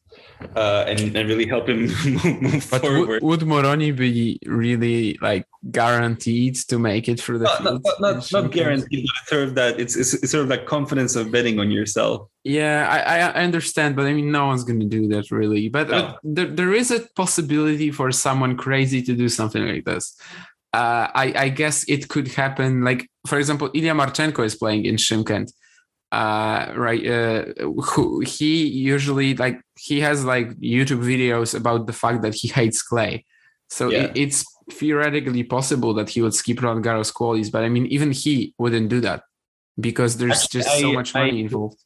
[0.57, 1.85] Uh, and, and really help him
[2.41, 3.07] move but forward.
[3.07, 7.85] Would, would Moroni be really like guaranteed to make it through the no, field?
[7.85, 11.15] Not, not, not guaranteed, but sort of that it's, it's, it's, sort of that confidence
[11.15, 12.27] of betting on yourself.
[12.43, 15.69] Yeah, I, I understand, but I mean, no one's going to do that really.
[15.69, 20.17] But uh, there, there is a possibility for someone crazy to do something like this
[20.73, 22.83] uh, I, I, guess it could happen.
[22.83, 25.53] Like, for example, Ilya Marchenko is playing in Shymkent.
[26.13, 27.03] Uh, right.
[27.07, 27.45] Uh,
[27.89, 32.83] who he usually like he has like YouTube videos about the fact that he hates
[32.83, 33.25] clay.
[33.69, 34.03] So yeah.
[34.03, 38.11] it, it's theoretically possible that he would skip Roland Garros qualies, but I mean, even
[38.11, 39.23] he wouldn't do that
[39.79, 41.79] because there's just I, so much money I, involved.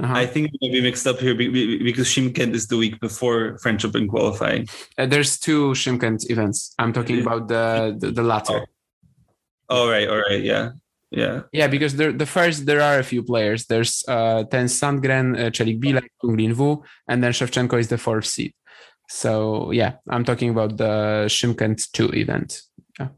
[0.00, 0.14] Uh-huh.
[0.14, 4.08] I think we be mixed up here because Shymkent is the week before French Open
[4.08, 4.66] qualifying.
[4.96, 6.74] Uh, there's two Shymkent events.
[6.78, 8.64] I'm talking about the the, the latter.
[9.68, 9.76] Oh.
[9.76, 10.70] All right, all right, yeah.
[11.10, 11.42] Yeah.
[11.52, 13.66] Yeah, because there, the first there are a few players.
[13.66, 18.52] There's uh Tennys Sandgren, uh, Celikbilek, Wu, and then Shevchenko is the fourth seed.
[19.08, 22.60] So yeah, I'm talking about the Shymkent 2 event.
[23.00, 23.08] Yeah.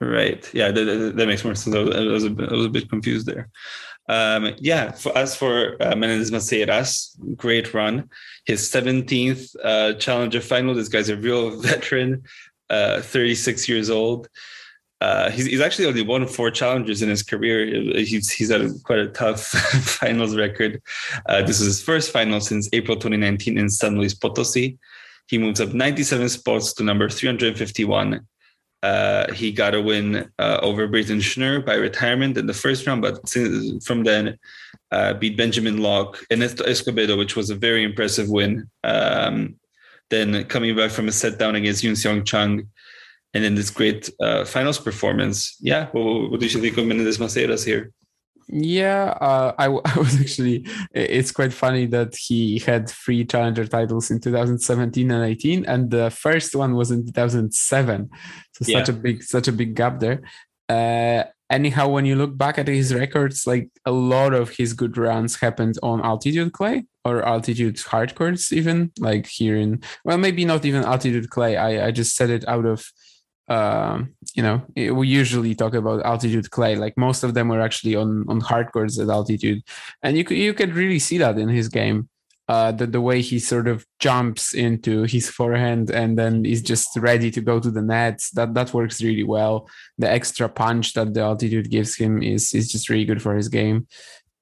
[0.00, 0.48] Right.
[0.54, 1.76] Yeah, that, that, makes more sense.
[1.76, 3.50] I was, a bit, I was a bit confused there.
[4.08, 8.08] Um, yeah, for, as for uh, Menendez Maceiras, great run.
[8.46, 10.74] His 17th uh, Challenger final.
[10.74, 12.22] This guy's a real veteran,
[12.70, 14.28] uh, 36 years old.
[15.00, 17.66] Uh, he's, he's actually only won four challengers in his career.
[17.96, 19.42] He's he's had quite a tough
[20.00, 20.82] finals record.
[21.26, 24.76] Uh, this is his first final since April 2019 in San Luis Potosi.
[25.28, 28.26] He moves up 97 spots to number 351.
[28.82, 33.02] Uh, he got a win uh, over Brayden Schnur by retirement in the first round,
[33.02, 34.38] but since, from then
[34.90, 38.68] uh, beat Benjamin Lock and Escobedo, which was a very impressive win.
[38.84, 39.56] Um,
[40.10, 42.68] then coming back from a set down against Yun Seong Chung
[43.38, 45.56] and then this great uh, finals performance.
[45.60, 47.92] Yeah, what, what did you think of Menendez Maceiras here?
[48.48, 50.66] Yeah, uh, I, I was actually.
[50.92, 56.10] It's quite funny that he had three challenger titles in 2017 and 18, and the
[56.10, 58.10] first one was in 2007.
[58.54, 58.78] So yeah.
[58.80, 60.22] such a big, such a big gap there.
[60.68, 64.98] Uh, anyhow, when you look back at his records, like a lot of his good
[64.98, 69.80] runs happened on altitude clay or altitude hard courts, even like here in.
[70.04, 71.56] Well, maybe not even altitude clay.
[71.56, 72.90] I I just said it out of
[73.48, 76.76] um, you know, we usually talk about altitude clay.
[76.76, 79.62] Like most of them were actually on on hard courts at altitude,
[80.02, 82.08] and you could you could really see that in his game.
[82.48, 86.88] Uh, the the way he sort of jumps into his forehand and then is just
[86.96, 88.22] ready to go to the net.
[88.34, 89.68] That that works really well.
[89.98, 93.48] The extra punch that the altitude gives him is is just really good for his
[93.48, 93.86] game.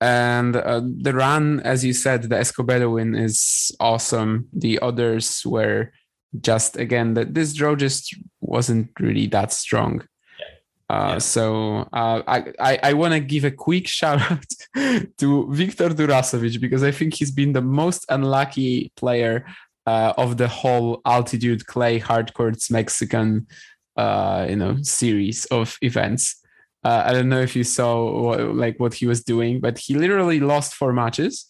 [0.00, 4.48] And uh, the run, as you said, the Escobedo win is awesome.
[4.52, 5.92] The others were
[6.40, 10.02] just again that this draw just wasn't really that strong.
[10.88, 11.18] Uh, yeah.
[11.18, 14.46] So uh, I I, I want to give a quick shout out
[15.18, 19.46] to Viktor Durasovic because I think he's been the most unlucky player
[19.86, 23.46] uh, of the whole altitude clay hard courts Mexican
[23.96, 26.42] uh, you know series of events.
[26.84, 29.96] Uh, I don't know if you saw what, like what he was doing, but he
[29.96, 31.46] literally lost four matches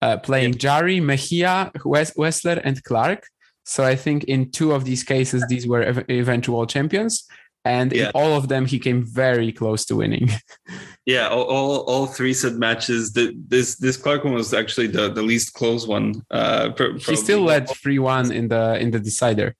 [0.00, 0.60] uh, playing yep.
[0.60, 3.26] Jarry, Mejia, Wessler, and Clarke
[3.68, 7.24] so I think in two of these cases, these were ev- eventual champions.
[7.66, 8.06] And yeah.
[8.06, 10.30] in all of them, he came very close to winning.
[11.04, 13.12] yeah, all, all, all three set matches.
[13.12, 16.22] The, this this Clarke one was actually the, the least close one.
[16.30, 19.54] Uh, pr- he still led three one in the in the decider.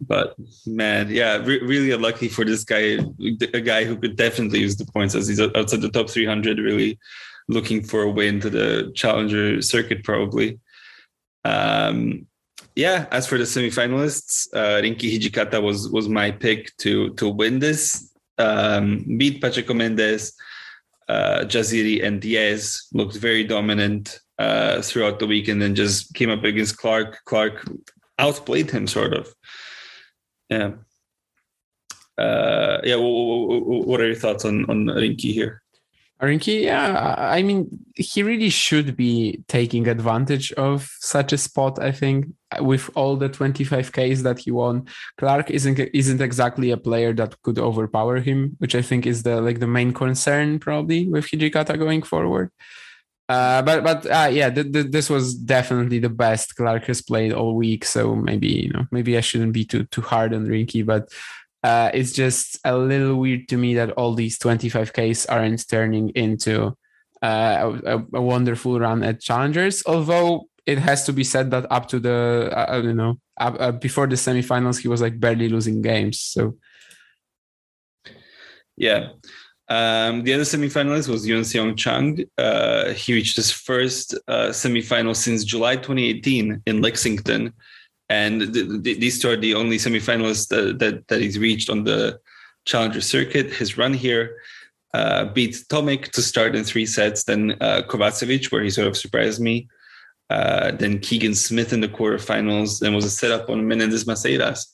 [0.00, 0.34] But
[0.66, 2.98] man, yeah, re- really unlucky for this guy,
[3.54, 6.98] a guy who could definitely use the points as he's outside the top 300, really
[7.46, 10.58] looking for a way into the challenger circuit, probably.
[11.44, 12.26] Um,
[12.78, 17.58] yeah, as for the semifinalists, uh, Rinky Hijikata was was my pick to to win
[17.58, 18.14] this.
[18.38, 20.32] Um, beat Pacheco Mendez,
[21.08, 26.44] uh, Jaziri, and Diaz looked very dominant uh, throughout the week, and just came up
[26.44, 27.18] against Clarke.
[27.24, 27.68] Clarke
[28.20, 29.34] outplayed him, sort of.
[30.48, 30.74] Yeah.
[32.16, 32.94] Uh, yeah.
[32.94, 35.62] What are your thoughts on on Rinky here?
[36.20, 41.78] Rinky, yeah, I mean, he really should be taking advantage of such a spot.
[41.78, 42.26] I think
[42.60, 47.60] with all the 25ks that he won, Clarke isn't isn't exactly a player that could
[47.60, 52.02] overpower him, which I think is the like the main concern probably with Hijikata going
[52.02, 52.50] forward.
[53.28, 57.32] Uh, but but uh, yeah, th- th- this was definitely the best Clarke has played
[57.32, 57.84] all week.
[57.84, 61.12] So maybe you know maybe I shouldn't be too too hard on Rinky, but
[61.62, 66.76] uh, it's just a little weird to me that all these 25ks aren't turning into
[67.22, 69.82] uh, a, a, wonderful run at challengers.
[69.86, 74.06] Although it has to be said that up to the uh, you know uh, before
[74.06, 76.20] the semifinals, he was like barely losing games.
[76.20, 76.56] So
[78.76, 79.08] yeah.
[79.70, 82.24] Um, the other semifinalist was Yun Seong Chung.
[82.38, 87.52] Uh, he reached his first uh, semifinal since July 2018 in Lexington
[88.08, 91.84] and the, the, these two are the only semifinalists that, that, that he's reached on
[91.84, 92.20] the
[92.64, 93.52] challenger circuit.
[93.52, 94.38] His run here
[94.94, 98.96] uh, beat Tomic to start in three sets, then uh, Kovacevic, where he sort of
[98.96, 99.68] surprised me.
[100.30, 104.66] Uh, then Keegan Smith in the quarterfinals, then was a setup on Menendez Maceiras.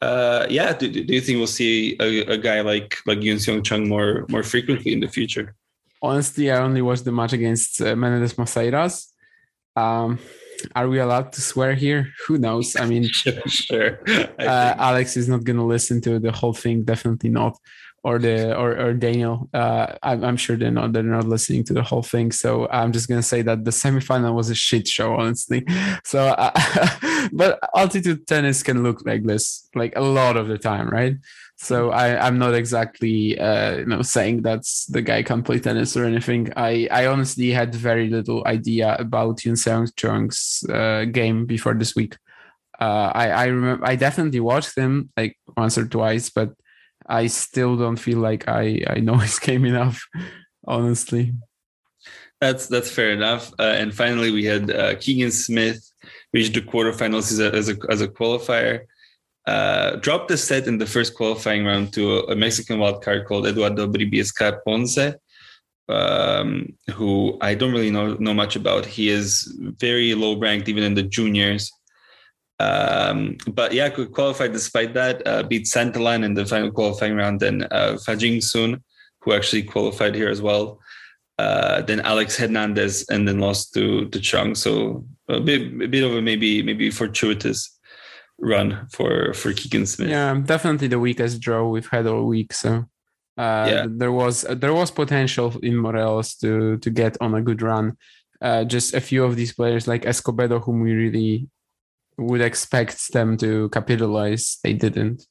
[0.00, 3.64] Uh, yeah, do, do you think we'll see a, a guy like like Yun Seong
[3.64, 5.54] Chung more more frequently in the future?
[6.00, 9.08] Honestly, I only watched the match against uh, Menendez Maceiras.
[9.74, 10.18] Um,
[10.74, 12.12] are we allowed to swear here?
[12.26, 12.76] Who knows?
[12.76, 13.04] I mean,
[13.48, 14.00] sure.
[14.38, 16.84] uh, Alex is not going to listen to the whole thing.
[16.84, 17.58] Definitely not.
[18.04, 19.48] or the or, or Daniel.
[19.52, 22.32] Uh, I'm, I'm sure they're not they're not listening to the whole thing.
[22.32, 25.66] So I'm just gonna say that the semifinal was a shit show, honestly.
[26.04, 30.88] So, uh, but altitude tennis can look like this like a lot of the time,
[30.88, 31.16] right?
[31.60, 35.96] So I, I'm not exactly uh, you know saying that's the guy can't play tennis
[35.96, 36.52] or anything.
[36.56, 41.96] I, I honestly had very little idea about Yun Seong Chung's uh, game before this
[41.96, 42.16] week.
[42.80, 46.52] Uh, I I remember I definitely watched him like once or twice, but
[47.08, 50.00] I still don't feel like I I know his game enough,
[50.64, 51.34] honestly.
[52.40, 53.52] That's that's fair enough.
[53.58, 55.90] Uh, and finally, we had uh, Keegan Smith
[56.32, 58.86] reach the quarterfinals as a as a, as a qualifier
[59.48, 63.46] uh, dropped a set in the first qualifying round to a, a Mexican wildcard called
[63.46, 65.14] Eduardo Bribiesca Ponce,
[65.88, 66.48] um,
[66.94, 68.84] who I don't really know know much about.
[68.84, 69.26] He is
[69.86, 71.72] very low ranked even in the juniors.
[72.60, 75.26] Um, but yeah, could qualify despite that.
[75.26, 78.82] Uh, beat Santalan in the final qualifying round, then uh, Fajing Sun,
[79.22, 80.78] who actually qualified here as well.
[81.38, 84.54] Uh, then Alex Hernandez, and then lost to to Chung.
[84.54, 87.77] So a bit, a bit of a maybe maybe fortuitous
[88.40, 90.10] run for for Keegan Smith.
[90.10, 92.52] Yeah, definitely the weakest draw we've had all week.
[92.52, 92.84] So
[93.36, 93.86] uh, yeah.
[93.88, 97.96] there was there was potential in Morelos to to get on a good run.
[98.40, 101.48] Uh, just a few of these players like Escobedo, whom we really
[102.18, 105.26] would expect them to capitalize, they didn't.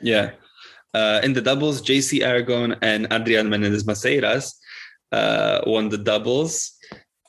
[0.00, 0.30] Yeah.
[0.94, 4.54] Uh, in the doubles, JC Aragon and Adrian Menendez Maceiras
[5.12, 6.72] uh, won the doubles,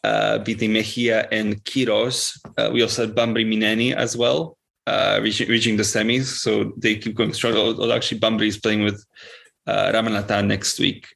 [0.03, 2.39] uh, beating Mejia and Quiros.
[2.57, 4.57] Uh, we also had Bhambri Myneni as well,
[4.89, 6.25] uh, reaching, reaching the semis.
[6.43, 7.55] So they keep going strong.
[7.55, 9.05] Although actually, Bhambri is playing with
[9.67, 11.07] uh, Ramanathan next week.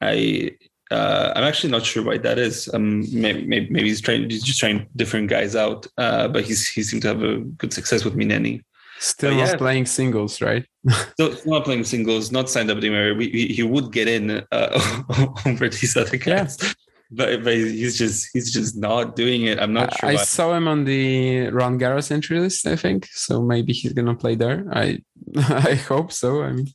[0.00, 0.56] I
[0.90, 2.68] uh, I'm actually not sure why that is.
[2.74, 5.86] Um, maybe, maybe, he's trying he's just trying different guys out.
[5.96, 8.62] Uh, but he's he seemed to have a good success with Myneni.
[8.98, 10.66] Still not playing singles, right?
[11.12, 13.18] still not playing singles, not signed up anywhere.
[13.18, 16.58] He, he would get in uh, over these other guys.
[16.60, 16.72] Yeah
[17.10, 19.58] but, but he's just he's just not doing it.
[19.58, 20.08] I'm not sure.
[20.08, 20.22] I why.
[20.22, 23.06] saw him on the Ron Garros entry list, I think.
[23.12, 24.66] So maybe he's gonna play there.
[24.72, 24.98] I
[25.36, 26.42] I hope so.
[26.42, 26.68] I mean,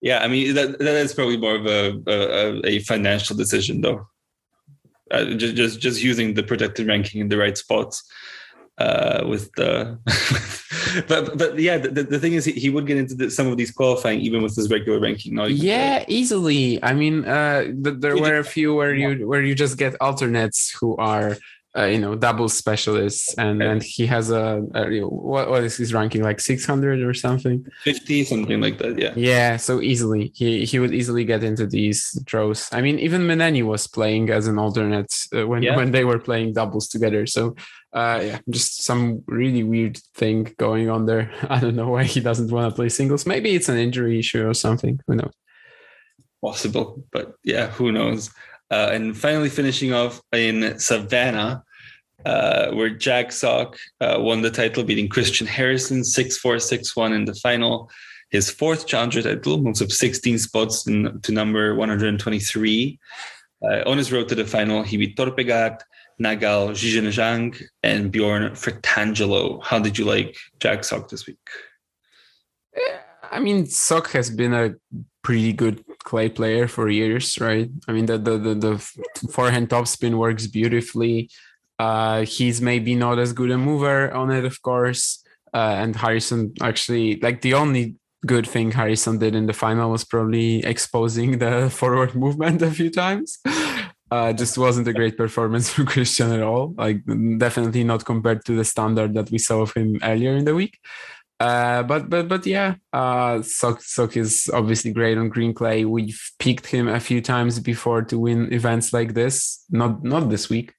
[0.00, 4.06] yeah, I mean that that is probably more of a a, a financial decision, though.
[5.10, 8.02] Uh, just just just using the protected ranking in the right spots
[8.78, 9.98] uh, with the
[11.08, 13.70] but but yeah the, the thing is he, would get into the, some of these
[13.70, 16.82] qualifying even with his regular ranking yeah easily.
[16.82, 20.96] I mean uh, there were a few where you where you just get alternates who
[20.96, 21.36] are
[21.76, 25.92] uh, you know double specialists and and he has a, a, what, what is his
[25.92, 27.66] ranking like 600 or something?
[27.82, 29.12] 50 something like that yeah.
[29.16, 30.30] Yeah so easily.
[30.34, 32.68] He he would easily get into these draws.
[32.72, 35.74] I mean even Myneni was playing as an alternate uh, when yeah.
[35.74, 37.26] when they were playing doubles together.
[37.26, 37.56] So
[37.94, 42.20] uh yeah just some really weird thing going on there i don't know why he
[42.20, 45.32] doesn't want to play singles maybe it's an injury issue or something who knows
[46.42, 48.30] possible but yeah who knows
[48.70, 51.62] uh, and finally finishing off in Savannah,
[52.24, 57.12] uh, where Jack Sock uh, won the title, beating Christian Harrison 6 4 6 1
[57.12, 57.90] in the final.
[58.30, 62.98] His fourth challenger title, moves up 16 spots in, to number 123.
[63.62, 65.80] Uh, on his road to the final, he beat Torpegaard,
[66.20, 69.62] Nagal, Zhizhen Zhang, and Bjorn Fratangelo.
[69.62, 71.38] How did you like Jack Sock this week?
[73.30, 74.74] I mean, Sock has been a
[75.22, 77.70] pretty good clay player for years, right?
[77.88, 81.30] I mean, the the the, the forehand topspin works beautifully.
[81.78, 85.24] Uh, he's maybe not as good a mover on it, of course.
[85.52, 87.96] Uh, and Harrison actually, like the only
[88.26, 92.90] good thing Harrison did in the final was probably exposing the forward movement a few
[92.90, 93.38] times.
[94.10, 96.74] Uh, just wasn't a great performance from Christian at all.
[96.76, 97.04] Like
[97.38, 100.78] definitely not compared to the standard that we saw of him earlier in the week.
[101.40, 105.84] Uh, but but but yeah, uh, Sock Sock is obviously great on green clay.
[105.84, 109.64] We've picked him a few times before to win events like this.
[109.70, 110.74] Not not this week.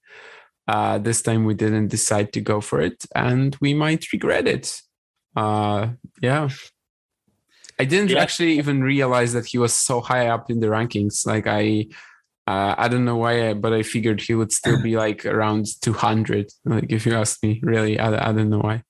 [0.68, 4.82] Uh, this time we didn't decide to go for it, and we might regret it.
[5.36, 5.90] Uh,
[6.22, 6.50] yeah.
[7.78, 8.22] I didn't yeah.
[8.22, 11.28] actually even realize that he was so high up in the rankings.
[11.28, 11.88] Like I,
[12.48, 16.52] uh, I don't know why, but I figured he would still be like around 200.
[16.66, 18.84] Like if you ask me, really, I, I don't know why.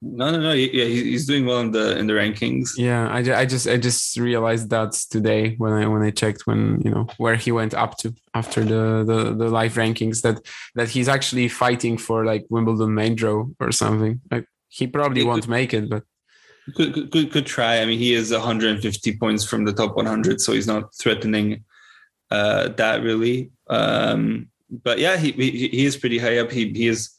[0.00, 0.52] No, no, no.
[0.52, 2.70] Yeah, he's doing well in the in the rankings.
[2.76, 6.80] Yeah, I, I just I just realized that today when I when I checked when
[6.84, 10.40] you know where he went up to after the the, the live rankings that
[10.76, 14.20] that he's actually fighting for like Wimbledon main draw or something.
[14.30, 16.04] Like he probably won't could, make it, but
[16.76, 17.80] could, could could try.
[17.80, 21.64] I mean, he is 150 points from the top 100, so he's not threatening
[22.30, 23.50] uh, that really.
[23.68, 26.50] Um, but yeah, he, he he is pretty high up.
[26.50, 27.10] He he is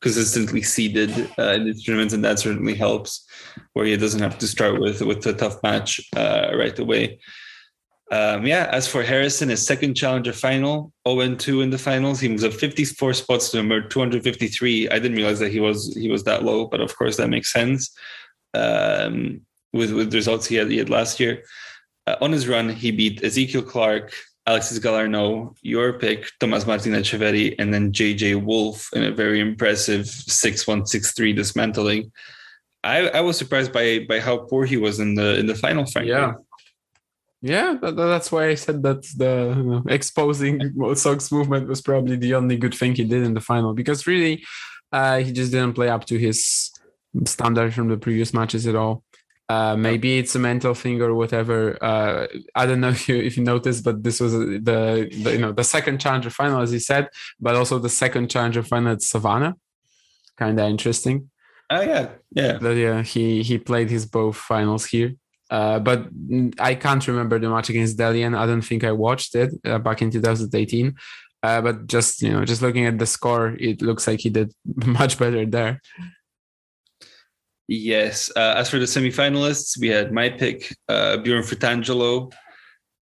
[0.00, 3.26] consistently seeded uh, in the tournaments, and that certainly helps,
[3.72, 7.18] where he doesn't have to start with with a tough match uh, right away.
[8.10, 12.20] Um, yeah, as for Harrison, his second challenger final, 0 2 in the finals.
[12.20, 14.90] He moves up 54 spots to number 253.
[14.90, 17.50] I didn't realize that he was he was that low, but of course that makes
[17.50, 17.90] sense
[18.54, 19.40] um,
[19.72, 21.42] with with the results he had, he had last year.
[22.06, 24.12] Uh, on his run, he beat Ezekiel Clark,
[24.46, 30.06] Alexis Galarneau, your pick, Tomas Martin Etcheverry, and then JJ Wolf in a very impressive
[30.06, 32.10] 6 1 6 3 dismantling.
[32.84, 35.86] I, I was surprised by by how poor he was in the in the final,
[35.86, 36.10] frankly.
[36.10, 36.34] Yeah.
[37.44, 40.60] Yeah, that, that's why I said that the you know, exposing
[40.94, 44.44] Sock's movement was probably the only good thing he did in the final because really
[44.92, 46.70] uh, he just didn't play up to his
[47.24, 49.02] standard from the previous matches at all.
[49.48, 51.76] Uh, maybe it's a mental thing or whatever.
[51.82, 55.38] Uh, I don't know if you if you noticed, but this was the, the you
[55.38, 57.08] know the second challenger final, as he said,
[57.40, 59.56] but also the second challenger final at Savannah.
[60.36, 61.30] Kind of interesting.
[61.70, 62.58] Oh yeah, yeah.
[62.60, 65.14] Yeah, he he played his both finals here.
[65.50, 66.08] Uh, but
[66.58, 68.34] I can't remember the match against Dellien.
[68.34, 70.94] I don't think I watched it uh, back in 2018.
[71.42, 74.52] Uh, but just you know, just looking at the score, it looks like he did
[74.86, 75.80] much better there.
[77.74, 78.30] Yes.
[78.36, 82.30] Uh, as for the semifinalists, we had my pick, uh, Bjorn Fratangelo,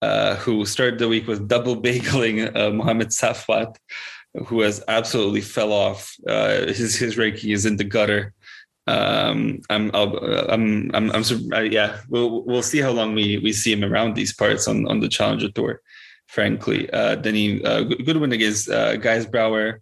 [0.04, 3.78] uh, who started the week with double bageling Mohamed Safwat,
[4.46, 6.16] who has absolutely fell off.
[6.28, 8.34] his his ranking is in the gutter.
[8.86, 10.18] Um, I'm, I'll,
[10.50, 12.02] I'm, I'm, I'm, uh, yeah.
[12.08, 15.10] We'll, we'll see how long we, we see him around these parts on, on the
[15.10, 15.82] Challenger Tour.
[16.28, 19.80] Frankly, uh, then he uh, good win against uh, Geisbrauer,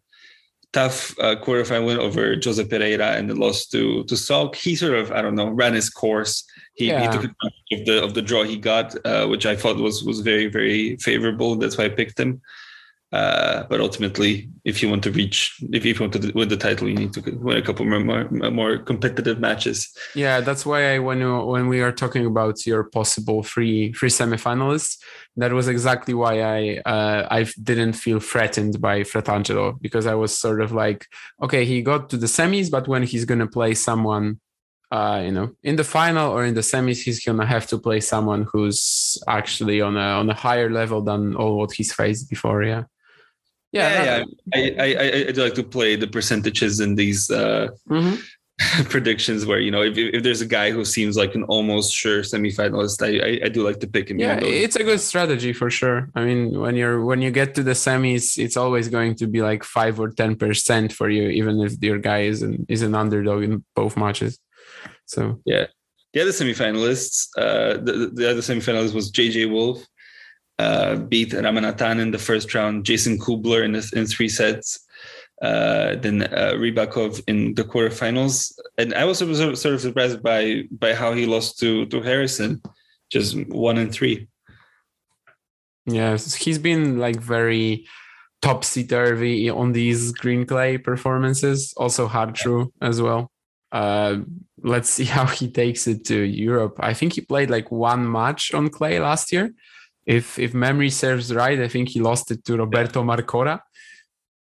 [0.78, 4.56] tough uh, quarterfinal win over Jose Pereira, and the loss to to Sock.
[4.56, 6.46] He sort of, I don't know, ran his course.
[6.76, 7.02] He, yeah.
[7.02, 10.04] he took advantage of the of the draw he got, uh, which I thought was
[10.04, 11.56] was very very favorable.
[11.56, 12.42] That's why I picked him.
[13.14, 16.90] Uh, but ultimately, if you want to reach, if you want to win the title,
[16.90, 19.90] you need to win a couple more more, more competitive matches.
[20.14, 24.98] Yeah, that's why I when when we are talking about your possible three three semifinalists,
[25.38, 30.38] that was exactly why I uh, I didn't feel threatened by Fratangelo because I was
[30.38, 31.06] sort of like,
[31.42, 34.42] okay, he got to the semis, but when he's gonna play someone
[34.92, 38.00] uh, you know, in the final or in the semis, he's gonna have to play
[38.00, 42.64] someone who's actually on a on a higher level than all what he's faced before.
[42.64, 42.84] Yeah.
[43.72, 44.24] Yeah, yeah,
[44.56, 44.78] yeah.
[44.80, 48.16] I, I, I, do like to play the percentages in these uh, mm-hmm.
[48.86, 52.22] predictions where you know if, if there's a guy who seems like an almost sure
[52.22, 54.20] semifinalist, I, I, I do like to pick him.
[54.20, 56.10] Yeah, it's a good strategy for sure.
[56.16, 59.42] I mean, when you're when you get to the semis, it's always going to be
[59.42, 62.96] like five or ten percent for you, even if your guy is an is an
[62.96, 64.40] underdog in both matches.
[65.06, 65.68] So yeah,
[66.14, 69.86] the other semifinalists, uh, the, the other semifinalist was JJ Wolf
[70.60, 74.80] uh, beat Ramanathan in the first round, Jason Kubler in, the, in three sets,
[75.42, 78.54] uh, then uh, Rybakov in the quarterfinals.
[78.78, 82.62] And I was sort of surprised by by how he lost to to Harrison,
[83.12, 84.28] just one and three.
[85.86, 87.86] Yeah, he's been like very
[88.42, 91.74] topsy turvy on these green clay performances.
[91.78, 93.32] Also hard true as well.
[93.72, 94.18] Uh,
[94.64, 96.78] let's see how he takes it to Europe.
[96.80, 99.54] I think he played like one match on clay last year
[100.08, 103.60] if if memory serves right, I think he lost it to Roberto Marcora.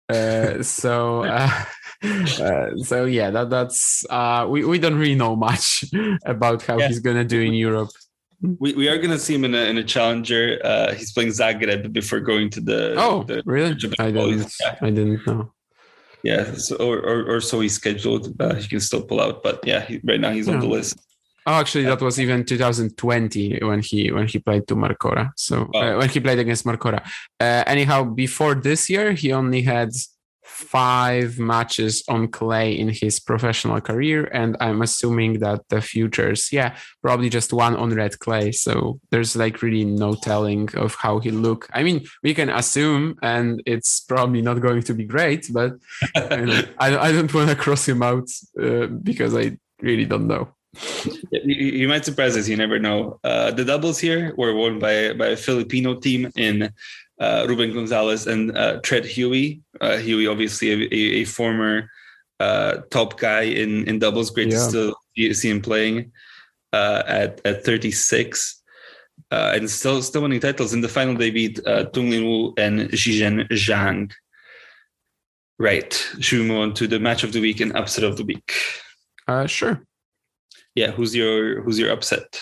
[0.09, 1.65] Uh, so uh,
[2.05, 5.85] uh, so yeah, that that's uh, we we don't really know much
[6.25, 6.87] about how yeah.
[6.89, 7.91] he's gonna do in Europe.
[8.41, 10.61] We, we are gonna see him in a in a challenger.
[10.63, 12.95] Uh, he's playing Zagreb before going to the.
[12.97, 13.73] Oh, the, really?
[13.99, 14.53] I didn't.
[14.61, 14.79] Yeah.
[14.81, 15.53] I didn't know.
[16.23, 18.35] Yeah, so, or, or, or so he's scheduled.
[18.41, 20.55] Uh, he can still pull out, but yeah, he, right now he's yeah.
[20.55, 20.99] on the list.
[21.49, 25.31] Oh, actually, that was even 2020 when he when he played to Marcora.
[25.37, 25.79] So oh.
[25.79, 27.07] uh, when he played against Marcora.
[27.39, 29.91] Uh, anyhow, before this year, he only had
[30.45, 36.77] five matches on clay in his professional career, and I'm assuming that the futures, yeah,
[37.01, 38.51] probably just one on red clay.
[38.51, 41.69] So there's like really no telling of how he look.
[41.73, 45.75] I mean, we can assume, and it's probably not going to be great, but
[46.17, 48.29] you know, I I don't want to cross him out
[48.61, 50.49] uh, because I really don't know
[51.31, 52.49] you, might surprise us.
[52.49, 53.19] You never know.
[53.25, 56.73] Uh, the doubles here were won by by a Filipino team in
[57.21, 59.63] uh, Ruben Gonzalez and uh, Treat Huey.
[59.81, 61.91] Uh, Huey, obviously, a, a former
[62.41, 64.31] uh, top guy in in doubles.
[64.31, 64.59] Great yeah.
[64.59, 64.95] to still
[65.35, 66.13] see him playing
[66.73, 68.63] uh, at at 36.
[69.31, 70.73] and still still winning titles.
[70.73, 74.13] In the final, they beat Tung Lin Wu and Zhizhen Zhang.
[75.59, 75.93] Right.
[76.21, 78.53] Should we move on to the match of the week and upset of the week?
[79.27, 79.83] Uh, sure
[80.77, 82.41] yeah, who's your who's your upset?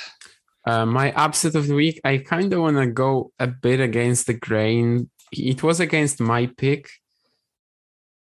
[0.66, 4.27] Uh, my upset of the week, I kind of want to go a bit against
[4.27, 5.11] the grain.
[5.32, 6.89] It was against my pick,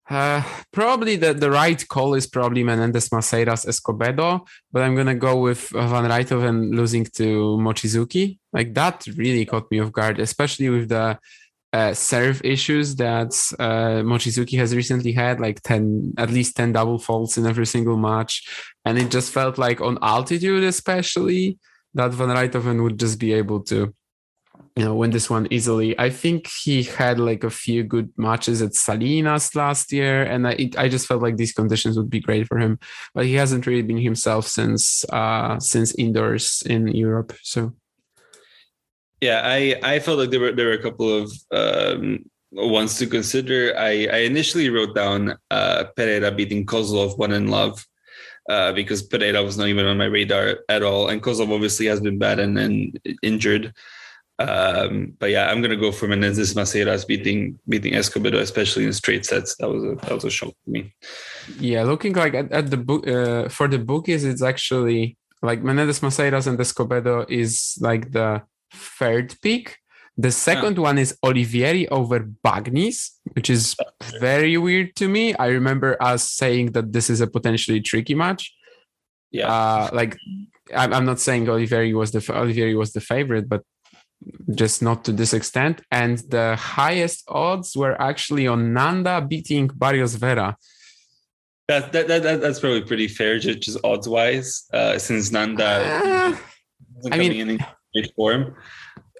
[0.08, 5.40] Uh, probably the, the right call is probably Menendez Maceiras Escobedo, but I'm gonna go
[5.40, 8.38] with Van Rijthoven losing to Mochizuki.
[8.52, 11.18] Like that really caught me off guard, especially with the
[11.74, 17.00] uh, serve issues that uh, Mochizuki has recently had, like 10, at least 10 double
[17.00, 18.46] faults in every single match.
[18.84, 21.58] And it just felt like on altitude, especially,
[21.94, 23.92] that Van Rijthoven would just be able to
[24.76, 25.98] you know win this one easily.
[25.98, 30.52] I think he had like a few good matches at Salinas last year, and I
[30.52, 32.78] it, I just felt like these conditions would be great for him.
[33.14, 37.32] But he hasn't really been himself since uh since indoors in Europe.
[37.42, 37.72] So
[39.24, 39.60] yeah, I
[39.94, 41.26] I felt like there were there were a couple of
[41.62, 43.74] um ones to consider.
[43.90, 45.20] I I initially wrote down
[45.50, 47.74] uh Pereira beating Kozlov one in love.
[48.54, 52.00] Uh, because Pereira was not even on my radar at all, and Kozlov obviously has
[52.06, 53.72] been bad and, and injured.
[54.38, 59.24] Um, but yeah, I'm gonna go for Menendez Maceiras beating beating Escobedo, especially in straight
[59.24, 59.56] sets.
[59.56, 60.92] That was a that was a shock to me.
[61.58, 66.00] Yeah, looking like at, at the book uh, for the bookies, it's actually like Menendez
[66.00, 68.42] Maceiras and Escobedo is like the
[68.74, 69.78] third pick.
[70.16, 73.74] The second one is Olivieri over Bagnis, which is
[74.20, 75.34] very weird to me.
[75.34, 78.54] I remember us saying that this is a potentially tricky match.
[79.32, 80.16] Yeah, uh, like
[80.72, 83.62] I'm, I'm not saying Olivieri was the Olivieri was the favorite, but
[84.54, 85.82] just not to this extent.
[85.90, 90.56] And the highest odds were actually on Nanda beating Barrios Vera.
[91.68, 96.36] That, that, that, that's probably pretty fair, just, just odds wise, uh, since Nanda uh,
[97.10, 97.58] I mean, in
[97.94, 98.54] great form.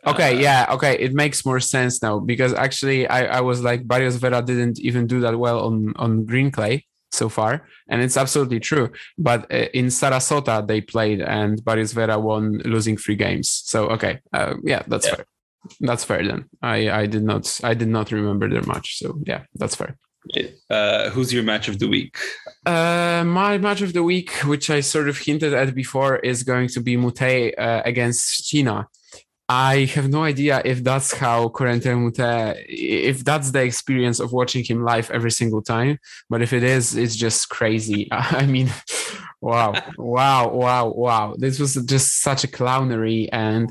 [0.06, 3.88] Okay, uh, yeah, okay, it makes more sense now because actually I, I was like
[3.88, 8.16] Barrios Vera didn't even do that well on on green clay so far, and it's
[8.16, 8.90] absolutely true.
[9.16, 13.62] But uh, in Sarasota they played, and Barrios Vera won, losing three games.
[13.64, 15.14] So okay, uh, yeah, that's yeah.
[15.14, 15.24] fair.
[15.80, 16.44] That's fair then.
[16.60, 18.98] I I did not I did not remember their match.
[18.98, 19.96] So yeah, that's fair.
[20.70, 22.16] Uh, who's your match of the week?
[22.66, 26.68] Uh, my match of the week, which I sort of hinted at before, is going
[26.68, 28.88] to be Moutet uh, against China.
[29.48, 34.64] I have no idea if that's how Corentin Moutet, if that's the experience of watching
[34.64, 35.98] him live every single time.
[36.30, 38.08] But if it is, it's just crazy.
[38.12, 38.72] I mean,
[39.42, 41.34] wow, wow, wow, wow.
[41.36, 43.28] This was just such a clownery.
[43.30, 43.70] And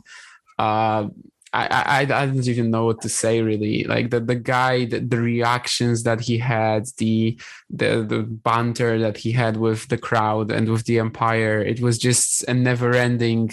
[0.60, 1.08] uh,
[1.54, 3.84] I, I, I don't even know what to say really.
[3.84, 7.40] Like the, the guy, the, the reactions that he had, the,
[7.70, 11.98] the the banter that he had with the crowd and with the empire, it was
[12.00, 13.52] just a never-ending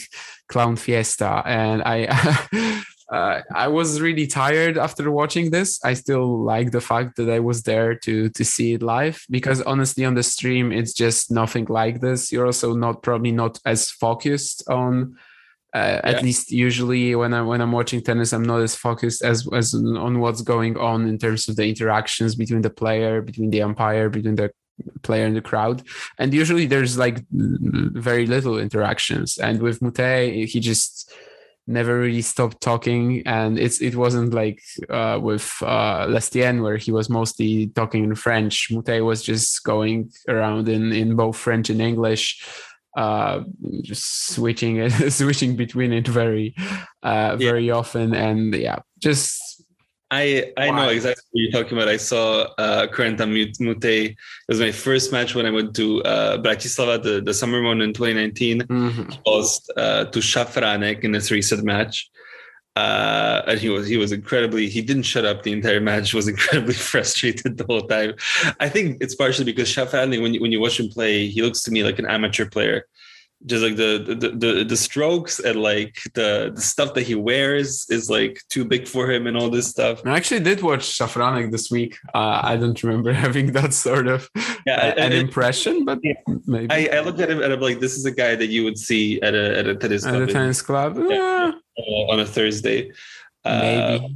[0.48, 1.43] clown fiesta.
[1.44, 2.06] And I
[3.10, 5.78] uh, I was really tired after watching this.
[5.85, 9.60] I still like the fact that I was there to to see it live because
[9.62, 12.32] honestly, on the stream, it's just nothing like this.
[12.32, 15.16] You're also not probably not as focused on
[15.73, 16.01] uh, yeah.
[16.03, 19.73] At least usually when I'm when I'm watching tennis, I'm not as focused as as
[19.75, 24.09] on what's going on in terms of the interactions between the player, between the umpire,
[24.09, 24.51] between the
[25.03, 25.83] player and the crowd.
[26.19, 29.39] And usually there's like very little interactions.
[29.39, 31.13] And with Moutet, he just
[31.67, 36.91] never really stopped talking and it's it wasn't like uh, with uh, Lestienne where he
[36.91, 38.69] was mostly talking in French.
[38.73, 42.45] Moutet was just going around in in both French and English
[42.97, 43.43] uh
[43.83, 46.55] just switching it switching between it very
[47.03, 47.73] uh very yeah.
[47.73, 49.51] often and yeah just
[50.11, 51.89] I I know exactly what you're talking about.
[51.89, 54.11] I saw uh Moutet.
[54.11, 54.17] It
[54.49, 57.93] was my first match when I went to uh Bratislava, the, the summer one in
[57.93, 58.62] 2019.
[58.62, 59.11] Mm-hmm.
[59.25, 62.11] Lost uh, to Shafranek in a three set match.
[62.81, 65.43] Uh, and he was he was incredibly he didn't shut up.
[65.43, 68.15] The entire match was incredibly frustrated the whole time.
[68.59, 71.62] I think it's partially because Shafranek, when you, when you watch him play he looks
[71.65, 72.86] to me like an amateur player
[73.47, 77.87] just like the the the, the strokes and like the the stuff that he wears
[77.89, 80.03] is like too big for him and all this stuff.
[80.05, 81.97] I actually did watch Shafranek this week.
[82.15, 84.29] Uh, I don't remember having that sort of
[84.67, 86.12] yeah, uh, an it, impression, but yeah.
[86.47, 88.65] maybe I, I, looked at him and I'm like, this is a guy that you
[88.65, 90.29] would see at a at a tennis at club.
[90.29, 92.93] a tennis club yeah, uh, on a Thursday.
[93.45, 94.05] Maybe.
[94.05, 94.09] Uh,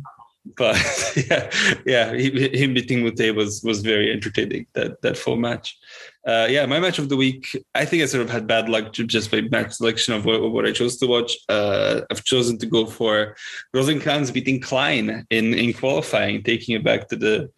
[0.56, 0.76] but
[1.30, 1.50] yeah,
[1.86, 5.78] yeah, he, him beating Moutet was was very entertaining that that full match.
[6.26, 7.54] Uh, yeah, my match of the week.
[7.74, 10.66] I think I sort of had bad luck just by match selection of what, what
[10.66, 11.36] I chose to watch.
[11.48, 13.36] Uh, I've chosen to go for
[13.74, 17.50] Rosenkranz beating Klein in in qualifying, taking it back to the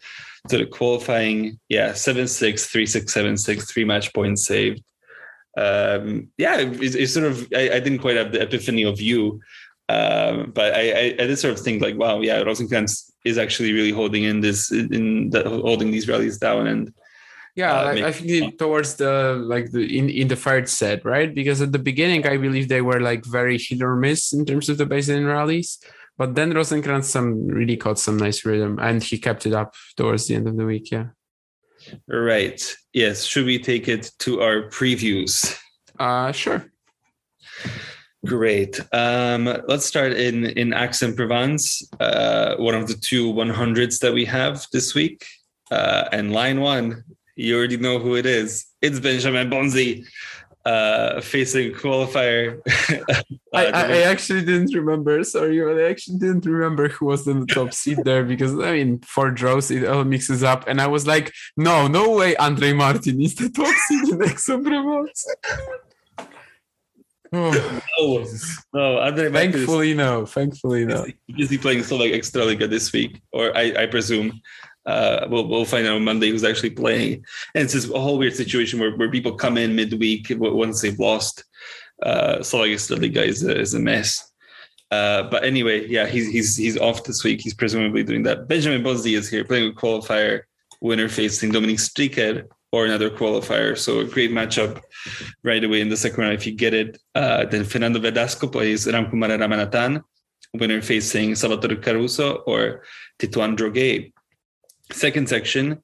[0.48, 1.60] to the qualifying.
[1.68, 4.82] Yeah, seven six three six seven six three match points saved.
[5.56, 9.40] Um, yeah, it's it sort of I, I, didn't quite have the epiphany of you
[9.88, 13.72] um, but I, I, I, did sort of think like, wow, yeah, Rosenkranz is actually
[13.72, 16.92] really holding in this, in the, holding these rallies down, and
[17.56, 21.34] yeah, uh, I, I think towards the like the in in the third set, right?
[21.34, 24.68] Because at the beginning, I believe they were like very hit or miss in terms
[24.68, 25.78] of the baseline rallies,
[26.18, 30.26] but then Rosenkranz some really caught some nice rhythm, and he kept it up towards
[30.26, 30.90] the end of the week.
[30.90, 31.06] Yeah.
[32.06, 32.60] Right.
[32.92, 33.24] Yes.
[33.24, 35.58] Should we take it to our previews?
[35.98, 36.70] Uh, sure.
[38.26, 38.80] Great.
[38.92, 44.66] Um, let's start in in Aix-en-Provence, uh, one of the two 100s that we have
[44.72, 45.24] this week.
[45.70, 47.02] Uh, and line one,
[47.36, 48.66] you already know who it is.
[48.80, 50.06] It's Benjamin Bonzi
[50.66, 52.60] uh, facing qualifier.
[53.08, 53.22] uh,
[53.54, 55.22] I, I, actually didn't remember.
[55.22, 58.72] Sorry, but I actually didn't remember who was in the top seat there because I
[58.72, 62.76] mean, for draws it all mixes up, and I was like, no, no way, Andrej
[62.76, 65.26] Martin is the top seat in Aix-en-Provence.
[67.32, 67.50] Oh,
[67.98, 68.24] no,
[68.72, 70.24] no, Andrej Thankfully, is, no.
[70.24, 71.04] Thankfully, no.
[71.36, 74.40] Is he playing so like Extraliga this week, or I, I presume?
[74.86, 77.24] Uh, we'll, we'll find out on Monday who's actually playing.
[77.54, 81.44] And it's this whole weird situation where, where people come in midweek once they've lost.
[82.02, 84.32] Uh, so I guess is a, is a mess.
[84.90, 87.40] Uh, but anyway, yeah, he's he's he's off this week.
[87.40, 88.46] He's presumably doing that.
[88.46, 90.42] Benjamin Bonzi is here playing a qualifier
[90.80, 93.76] winner facing Dominic Stricker or another qualifier.
[93.76, 94.80] So a great matchup
[95.42, 96.98] right away in the second round if you get it.
[97.14, 100.02] Uh, then Fernando Verdasco plays Ramkumar Ramanathan,
[100.54, 102.82] winner facing Salvatore Caruso or
[103.18, 104.12] Titouan Droguet.
[104.92, 105.82] Second section,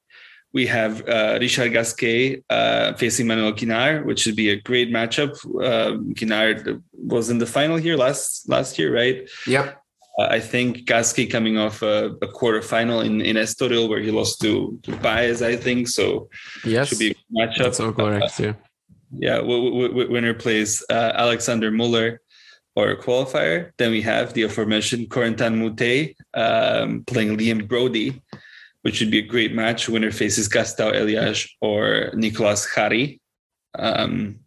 [0.53, 5.33] we have uh, Richard Gasquet uh, facing Manuel Guinard, which should be a great matchup.
[5.63, 9.29] Uh, Guinard was in the final here last last year, right?
[9.47, 9.79] Yep.
[10.19, 14.43] Uh, I think Gasquet coming off a, a quarterfinal in, in Estoril where he lost
[14.43, 15.89] to, to Baez, I think.
[15.89, 16.29] So
[16.67, 17.59] yes, should be a matchup.
[17.65, 18.39] That's all correct.
[18.39, 18.53] yeah.
[19.19, 19.37] Yeah.
[19.39, 22.21] W- w- winner plays uh, Alexander Muller
[22.77, 23.71] or qualifier.
[23.79, 28.21] Then we have the aforementioned Corentin Moutet um, playing Liam Broady
[28.83, 29.89] which would be a great match.
[29.89, 33.21] Winner faces Gastão Elias or Nicolas Jarry.
[33.75, 34.41] Um,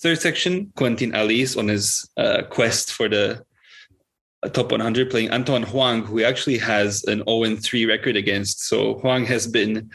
[0.00, 3.44] third section, Quentin Halys on his uh, quest for the
[4.42, 8.64] uh, top 100, playing Antoine Hoang, who actually has an 0-3 record against.
[8.64, 9.90] So Hoang has been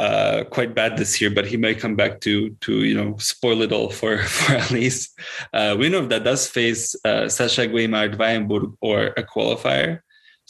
[0.00, 3.60] uh, quite bad this year, but he might come back to to you know spoil
[3.60, 5.10] it all for for Halys.
[5.52, 10.00] Uh, winner of that does face uh, Sascha Gueymard Wayenburg or a qualifier.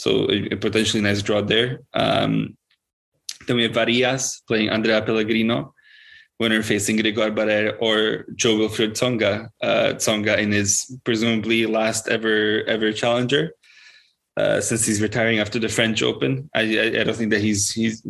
[0.01, 1.81] So a, potentially nice draw there.
[1.93, 2.57] Um,
[3.47, 5.75] then we have Varillas playing Andrea Pellegrino,
[6.39, 9.51] winner facing Grégoire Barrère or Jo Wilfried Tsonga.
[9.61, 13.53] Uh, Tsonga in his presumably last ever ever challenger.
[14.39, 17.71] Uh, since he's retiring after the French Open, I, I, I don't think that he's
[17.71, 18.01] he's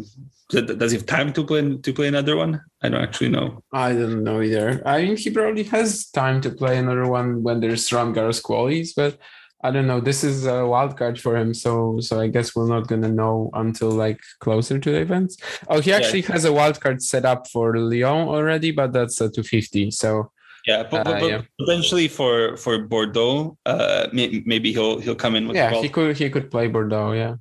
[0.50, 2.60] does he have time to play to play another one?
[2.82, 3.64] I don't actually know.
[3.72, 4.80] I don't know either.
[4.86, 8.90] I mean, he probably has time to play another one when there's Roland Garros qualies,
[8.94, 9.18] but
[9.62, 10.00] I don't know.
[10.00, 13.50] This is a wild card for him, so so I guess we're not gonna know
[13.52, 15.36] until like closer to the events.
[15.68, 16.32] Oh, he actually yeah.
[16.32, 19.90] has a wild card set up for Lyon already, but that's a 250.
[19.90, 20.32] So
[20.66, 21.42] yeah, but, uh, but yeah.
[21.58, 25.80] potentially for for Bordeaux, uh, maybe he'll he'll come in with yeah.
[25.80, 27.36] He could he could play Bordeaux, yeah.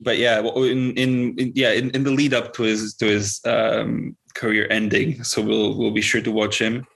[0.00, 3.40] But yeah, in in, in yeah in, in the lead up to his to his
[3.46, 6.86] um, career ending, so we'll we'll be sure to watch him.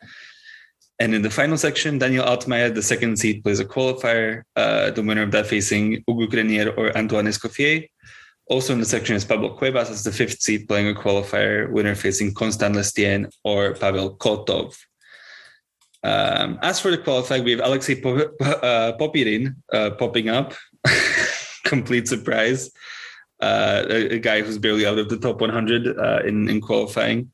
[0.99, 4.43] And in the final section, Daniel Altmaier, the second seed, plays a qualifier.
[4.57, 7.89] Uh, the winner of that facing Hugo Grenier or Antoine Escoffier.
[8.49, 11.71] Also in the section is Pablo Cuevas as the fifth seed, playing a qualifier.
[11.71, 14.75] Winner facing Constant Lestienne or Pavel Kotov.
[16.03, 20.55] Um, as for the qualifying, we have Alexei uh, Popyrin uh, popping up.
[21.65, 22.71] Complete surprise.
[23.43, 27.31] Uh, a, a, guy who's barely out of the top 100 uh, in, in qualifying.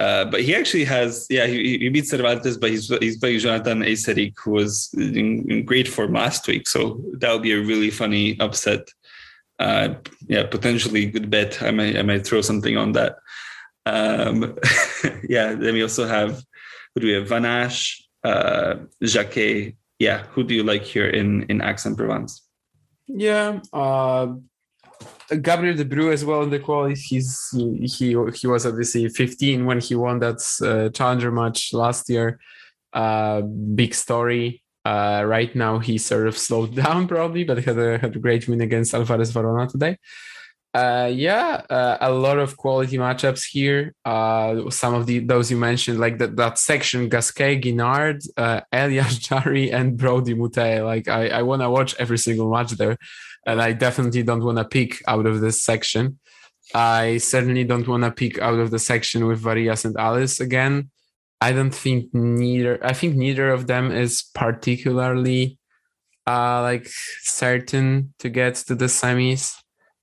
[0.00, 3.80] Uh, but he actually has, yeah, he, he beat Cervantes, but he's he's playing Jonathan
[3.80, 6.68] Eysseric, who was in, in, great form last week.
[6.68, 8.88] So that would be a really funny upset.
[9.58, 9.94] Uh,
[10.28, 11.60] yeah, potentially good bet.
[11.62, 13.16] I might I might throw something on that.
[13.86, 14.56] Um,
[15.28, 16.44] yeah, then we also have
[16.94, 17.28] who do we have?
[17.28, 19.74] Van Assche, uh, Jacquet.
[19.98, 22.46] Yeah, who do you like here in in Aix-en-Provence?
[23.08, 24.34] Yeah, uh,
[25.36, 26.94] Gabriel Debru as well in the quali.
[26.94, 32.40] He's he he, was obviously 15 when he won that uh, challenger match last year.
[32.92, 34.62] Uh, big story.
[34.84, 38.48] Uh, right now he sort of slowed down probably, but had a had a great
[38.48, 39.98] win against Alvarez Varona today.
[40.74, 43.94] Uh, yeah, uh, a lot of quality matchups here.
[44.04, 49.18] Uh, some of the those you mentioned, like that that section, Gasquet, Guinard, uh, Elias
[49.18, 50.84] Jarry, and Broady Moutet.
[50.84, 52.96] Like I, I want to watch every single match there
[53.46, 56.18] and I definitely don't want to pick out of this section.
[56.74, 60.90] I certainly don't want to pick out of the section with Varillas and Halys again.
[61.40, 62.84] I don't think neither.
[62.84, 65.58] I think neither of them is particularly
[66.26, 66.88] uh, like
[67.22, 69.54] certain to get to the semis.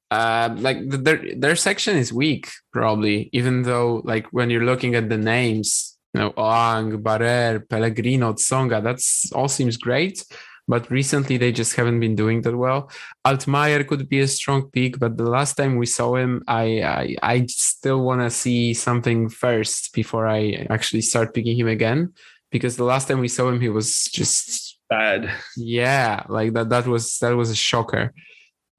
[0.09, 3.29] Uh, like their their section is weak, probably.
[3.33, 8.81] Even though, like when you're looking at the names, you know, Hoang, Barrère, Pellegrino, Tsonga,
[8.81, 10.23] that's all seems great
[10.67, 12.89] but recently they just haven't been doing that well.
[13.25, 17.15] Altmaier could be a strong pick, but the last time we saw him, I I,
[17.21, 22.13] I still want to see something first before I actually start picking him again,
[22.51, 25.29] because the last time we saw him, he was just bad.
[25.57, 26.69] Yeah, like that.
[26.69, 28.13] That was that was a shocker.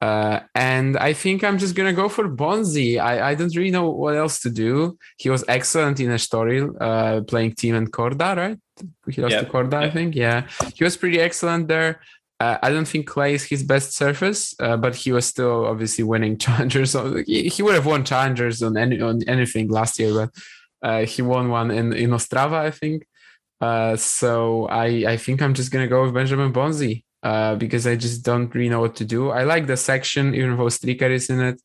[0.00, 3.00] Uh, and I think I'm just gonna go for Bonzi.
[3.00, 4.98] I, I don't really know what else to do.
[5.16, 8.58] He was excellent in Estoril, uh, playing Thiem and Korda, right?
[9.08, 10.14] He lost to Korda, I think.
[10.14, 12.00] Yeah, he was pretty excellent there.
[12.38, 16.04] Uh, I don't think clay is his best surface, uh, but he was still obviously
[16.04, 16.90] winning challengers.
[16.90, 20.30] So he, he, would have won challengers on any on anything last year, but
[20.82, 23.06] uh, he won one in in Ostrava, I think.
[23.62, 27.96] Uh, so I I think I'm just gonna go with Benjamin Bonzi uh, because I
[27.96, 29.30] just don't really know what to do.
[29.30, 31.60] I like the section, even though Stricker is in it.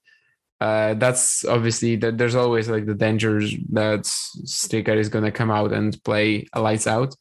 [0.60, 5.52] Uh, that's obviously that there's always like the dangers that Stricker is going to come
[5.52, 7.16] out and play a lights out.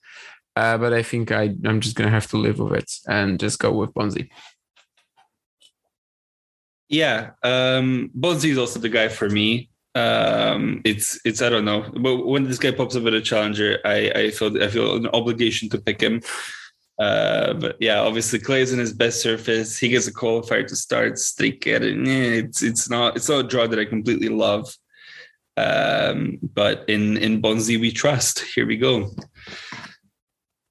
[0.56, 3.38] Uh, but I think I, I'm just going to have to live with it and
[3.38, 4.30] just go with Bonzi.
[6.88, 9.68] Yeah, um, Bonzi is also the guy for me.
[9.94, 13.78] Um, it's it's I don't know, but when this guy pops up at a challenger,
[13.84, 16.22] I I feel I feel an obligation to pick him.
[17.00, 19.78] Uh, but yeah, obviously Clay's in his best surface.
[19.78, 21.82] He gets a qualifier to start streak it.
[21.82, 24.76] It's it's not it's not a draw that I completely love.
[25.56, 28.40] Um, but in in Bonzi we trust.
[28.54, 29.10] Here we go.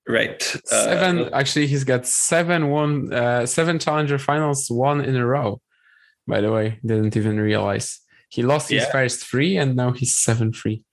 [0.07, 0.39] Right.
[0.65, 5.61] Seven uh, actually he's got seven one uh seven challenger finals one in a row.
[6.27, 8.01] By the way, didn't even realize.
[8.29, 8.91] He lost his yeah.
[8.91, 10.83] first three and now he's seven free.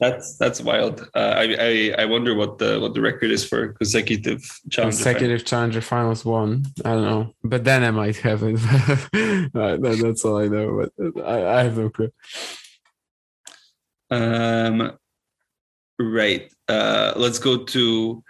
[0.00, 1.08] That's that's wild.
[1.14, 4.40] Uh, I, I I wonder what the what the record is for consecutive
[4.70, 6.64] challenger consecutive challenger finals one.
[6.86, 8.54] I don't know, but then I might have it.
[9.52, 10.88] that, that's all I know.
[10.96, 12.10] But I, I have no clue.
[14.10, 14.92] Um,
[15.98, 16.50] right.
[16.66, 18.24] Uh, let's go to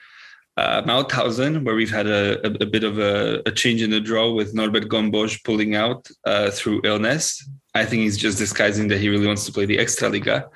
[0.57, 4.01] uh, Mauthausen, where we've had a, a, a bit of a, a, change in the
[4.01, 7.49] draw with Norbert Gombos pulling out uh, through illness.
[7.75, 10.49] I think he's just disguising that he really wants to play the Extraliga,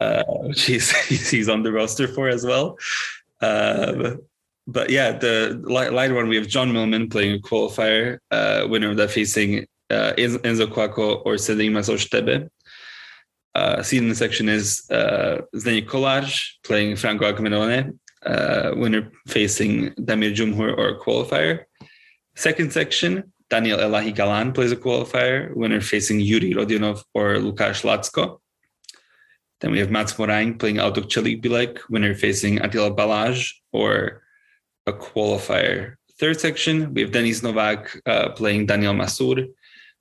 [0.00, 0.90] uh, which he's,
[1.30, 2.78] he's on the roster for as well.
[3.40, 4.16] Uh,
[4.66, 8.96] but yeah, the light one, we have John Millman playing a qualifier, uh, winner of
[8.96, 12.48] that facing uh, Enzo Couacaud or Cedric Masoj
[13.54, 17.92] Uh, season section is uh, Zdeněk Kolář playing Franco Agamenone,
[18.24, 21.66] uh, winner facing Damir Dzumhur or qualifier.
[22.34, 28.40] Second section, Daniel Elahi Galan plays a qualifier, winner facing Jurij Rodionov or Lukáš Lacko.
[29.60, 31.12] Then we have Mats Moraing playing Autok
[31.42, 34.22] Bilek, winner facing Attila Balázs or
[34.86, 35.96] a qualifier.
[36.18, 39.46] Third section, we have Dennis Novak uh, playing Daniel Masur,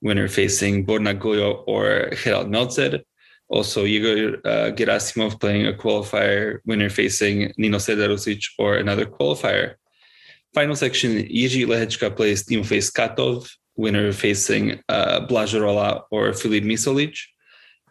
[0.02, 3.04] winner facing Borna Gojo or Gerald Melzer.
[3.50, 9.76] Also, Igor uh, Gerasimov playing a qualifier, winner facing Nino Serdarusic or another qualifier.
[10.54, 15.26] Final section, Jiří Lehečka plays Timofey Skatov, winner facing uh,
[16.12, 17.18] or Filip Misolic.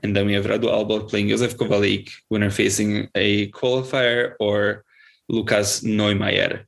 [0.03, 4.85] And then we have Radu Albot playing Josef Kovalik, winner facing a qualifier or
[5.29, 6.65] Lukas Neumayer.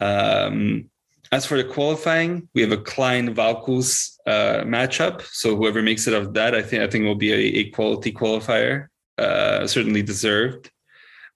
[0.00, 0.90] Um,
[1.32, 5.22] as for the qualifying, we have a Klein Valkusz uh, matchup.
[5.22, 7.70] So whoever makes it out of that, I think I think will be a, a
[7.70, 8.88] quality qualifier,
[9.18, 10.70] uh, certainly deserved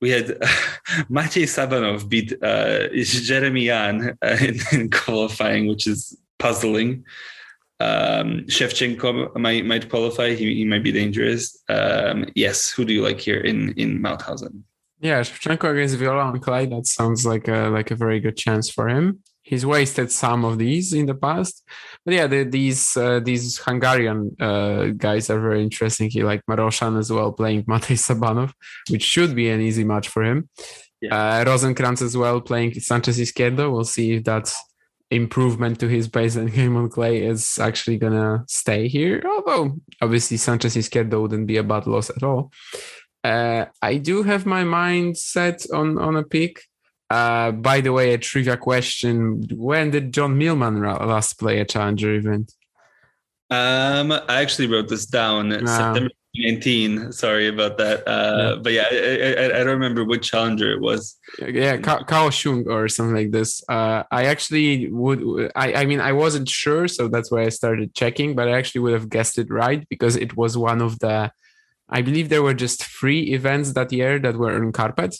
[0.04, 0.46] we had uh,
[1.16, 5.98] Matej Sabanov beat uh, Jeremy Jahn uh, in, in, qualifying, which is
[6.38, 7.04] puzzling.
[7.80, 10.34] Um, Shevchenko might might qualify.
[10.34, 11.42] He, he might be dangerous.
[11.70, 12.70] Um, yes.
[12.70, 14.54] Who do you like here in in Mauthausen?
[15.00, 16.66] Yeah, Shevchenko against Viola and Clay.
[16.66, 20.58] That sounds like a like a very good chance for him he's wasted some of
[20.58, 21.62] these in the past.
[22.04, 26.10] But yeah the, these uh, these hungarian uh, guys are very interesting.
[26.10, 28.52] He like marozsan as well playing matej sabanov
[28.90, 30.48] which should be an easy match for him.
[31.00, 31.14] Yeah.
[31.14, 33.70] uh, rosenkranz as well playing sanchez izquierdo.
[33.70, 34.52] We'll see if that
[35.10, 40.74] improvement to his baseline game on clay is actually gonna stay here although obviously sanchez
[40.76, 42.50] izquierdo wouldn't be a bad loss at all.
[43.22, 46.62] Uh, I do have my mind set on on a pick.
[47.10, 52.14] Uh, by the way, a trivia question: When did John Millman last play a challenger
[52.14, 52.52] event?
[53.50, 55.50] Um, I actually wrote this down.
[55.50, 55.66] Wow.
[55.66, 57.12] September 19.
[57.12, 58.06] Sorry about that.
[58.08, 58.60] Uh, yeah.
[58.60, 61.16] But yeah, I, I, I, don't remember which challenger it was.
[61.38, 63.62] Yeah, Kaohsiung or something like this.
[63.68, 65.52] Uh, I actually would.
[65.54, 68.34] I, I mean, I wasn't sure, so that's why I started checking.
[68.34, 71.30] But I actually would have guessed it right because it was one of the.
[71.88, 75.16] I believe there were just three events that year that were on carpet.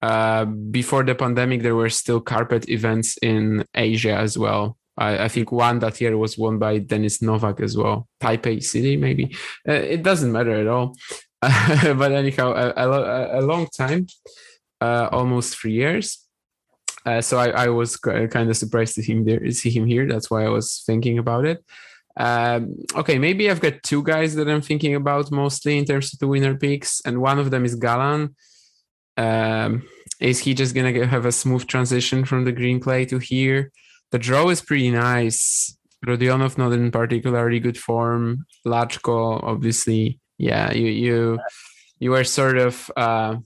[0.00, 4.76] Uh, before the pandemic, there were still carpet events in Asia as well.
[4.96, 8.08] I, I, think one that year was won by Dennis Novak as well.
[8.20, 9.34] Taipei City, maybe.
[9.68, 10.94] Uh, it doesn't matter at all.
[11.40, 14.06] but anyhow, a, a, a long time,
[14.80, 16.24] uh, almost three years.
[17.06, 20.06] Uh, so I, I was kind of surprised to him there, see him here.
[20.06, 21.64] That's why I was thinking about it.
[22.16, 26.18] Um, okay, maybe I've got two guys that I'm thinking about mostly in terms of
[26.18, 28.34] the winner picks, and one of them is Galan.
[29.18, 29.82] Um,
[30.20, 33.70] is he just gonna have a smooth transition from the green clay to here?
[34.10, 35.76] The draw is pretty nice.
[36.06, 38.46] Rodionov not in particularly good form.
[38.64, 41.38] Lacko, obviously, yeah, you you
[41.98, 43.36] you were sort of uh,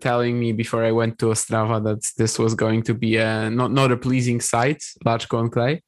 [0.00, 3.72] telling me before I went to Ostrava that this was going to be a not
[3.72, 5.82] not a pleasing sight, Lacko and Clay.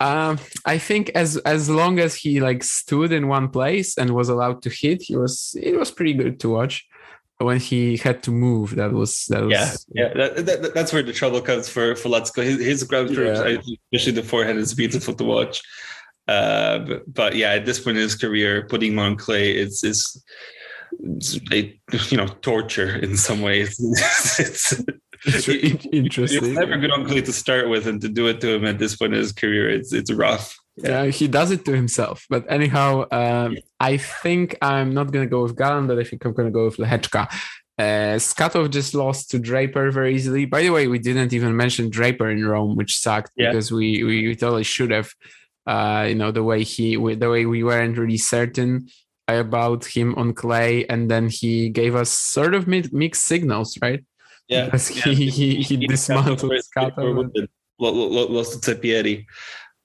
[0.00, 4.28] Um, I think as as long as he like stood in one place and was
[4.28, 6.86] allowed to hit, he was it was pretty good to watch.
[7.40, 10.14] When he had to move, that was that was yeah yeah.
[10.14, 12.42] That, that, that's where the trouble comes for for Lacko.
[12.42, 13.74] His, his ground troops, yeah.
[13.92, 15.62] especially the forehand, is beautiful to watch.
[16.26, 19.82] Uh, but, but, yeah, at this point in his career, putting him on clay is
[19.82, 20.22] is
[21.52, 21.78] a
[22.08, 23.76] you know torture in some ways.
[24.38, 24.72] it's,
[25.24, 25.48] it's
[25.92, 26.44] interesting.
[26.44, 28.78] It's never good on Clay to start with, and to do it to him at
[28.78, 30.56] this point in his career, it's it's rough.
[30.82, 32.26] Yeah, he does it to himself.
[32.28, 36.32] But anyhow, um, I think I'm not gonna go with Galan, but I think I'm
[36.32, 37.28] gonna go with Lehečka.
[37.78, 40.46] Uh, Skatov just lost to Draper very easily.
[40.46, 43.50] By the way, we didn't even mention Draper in Rome, which sucked yeah.
[43.50, 45.12] because we, we totally should have.
[45.66, 48.88] Uh, you know the way he the way we weren't really certain
[49.28, 54.02] about him on clay, and then he gave us sort of mixed signals, right?
[54.48, 55.30] Yeah, because he, yeah.
[55.30, 57.48] he he dismantled Skatov.
[57.78, 59.26] Lost to Zeppieri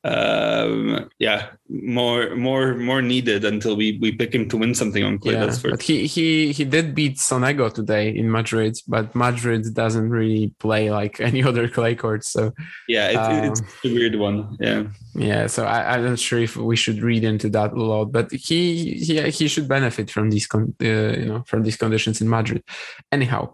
[0.05, 5.17] um, yeah, more more more needed until we we pick him to win something on
[5.17, 5.33] clay.
[5.33, 10.53] Yeah, but he he he did beat Sonego today in Madrid, but Madrid doesn't really
[10.59, 12.25] play like any other clay court.
[12.25, 12.51] So
[12.89, 14.57] yeah, it, um, it's a weird one.
[14.59, 14.83] Yeah,
[15.15, 15.47] yeah.
[15.47, 18.95] So I, I'm not sure if we should read into that a lot, but he
[18.95, 22.63] he he should benefit from these con- uh, you know from these conditions in Madrid.
[23.11, 23.53] Anyhow.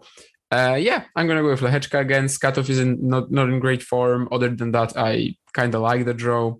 [0.50, 2.24] Uh, yeah, I'm gonna go with Lehečka again.
[2.24, 4.28] Skatov is in not not in great form.
[4.32, 6.56] Other than that, I kind of like the draw.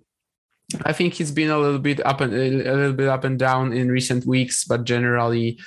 [0.85, 3.73] I think he's been a little bit up and a little bit up and down
[3.73, 5.59] in recent weeks, but generally,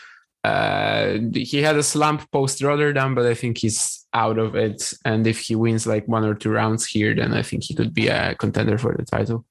[0.42, 4.94] uh, he had a slump post Rotterdam, but I think he's out of it.
[5.04, 7.92] And if he wins like one or two rounds here, then I think he could
[7.92, 9.44] be a contender for the title.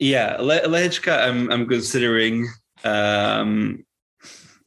[0.00, 2.48] Yeah, Le- Lehečka, I'm I'm considering.
[2.82, 3.84] Um,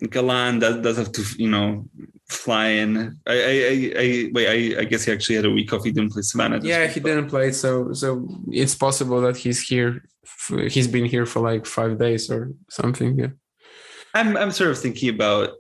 [0.10, 1.88] Galan does, does have to, you know,
[2.28, 3.18] fly in.
[3.26, 4.76] I, I, I, wait.
[4.76, 5.84] I, I guess he actually had a week off.
[5.84, 6.60] He didn't play Savannah.
[6.62, 7.52] Yeah, he didn't play.
[7.52, 10.04] So, so it's possible that he's here.
[10.70, 13.18] He's been here for like five days or something.
[13.18, 13.28] Yeah.
[14.14, 15.52] I'm, I'm sort of thinking about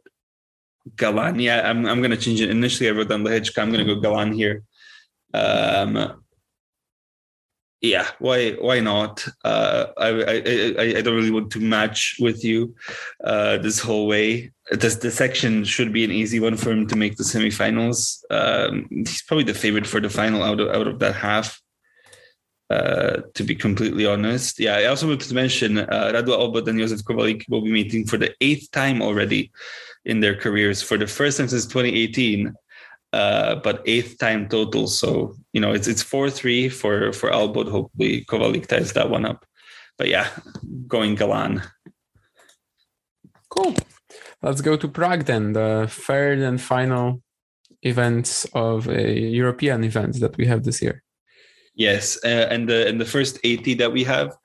[0.96, 1.40] Galan.
[1.40, 2.50] Yeah, I'm, I'm gonna change it.
[2.50, 3.62] Initially, I wrote down Lehečka.
[3.62, 4.64] I'm gonna go Galan here.
[5.34, 6.25] Um,
[7.86, 9.28] yeah why why not?
[9.44, 12.76] Uh, I, I i don't really want to match with you
[13.24, 14.52] uh, this whole way.
[14.72, 18.24] This the section should be an easy one for him to make the semifinals.
[18.30, 21.62] Um, he's probably the favorite for the final out of out of that half
[22.70, 24.60] uh, to be completely honest.
[24.60, 28.06] Yeah i also wanted to mention uh, Radu Albot and Josef Kovalik will be meeting
[28.06, 29.52] for the eighth time already
[30.06, 30.82] in their careers.
[30.82, 32.54] For the first time since 2018
[33.16, 34.88] uh, but eighth time total.
[34.88, 37.72] So you know it's it's four three for for Albot.
[37.72, 39.46] Hopefully Kovalik ties that one up.
[39.98, 40.28] But yeah,
[40.88, 41.64] going Galan.
[43.50, 43.74] Cool.
[44.42, 47.22] Let's go to Prague then, the third and final
[47.82, 51.02] events of a European event that we have this year.
[51.74, 54.36] Yes, uh, and the and the first eighty that we have.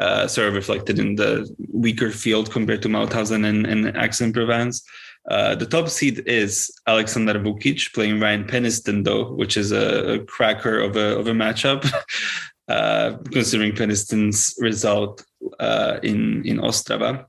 [0.00, 4.82] Uh, sort of reflected in the weaker field compared to Mauthausen and, and Aix-en-Provence.
[5.28, 10.18] Uh, the top seed is Alexander Vukic playing Ryan Peniston, though, which is a, a
[10.24, 11.88] cracker of a of a matchup,
[12.68, 15.24] uh, considering Peniston's result
[15.60, 17.26] uh, in in Ostrava.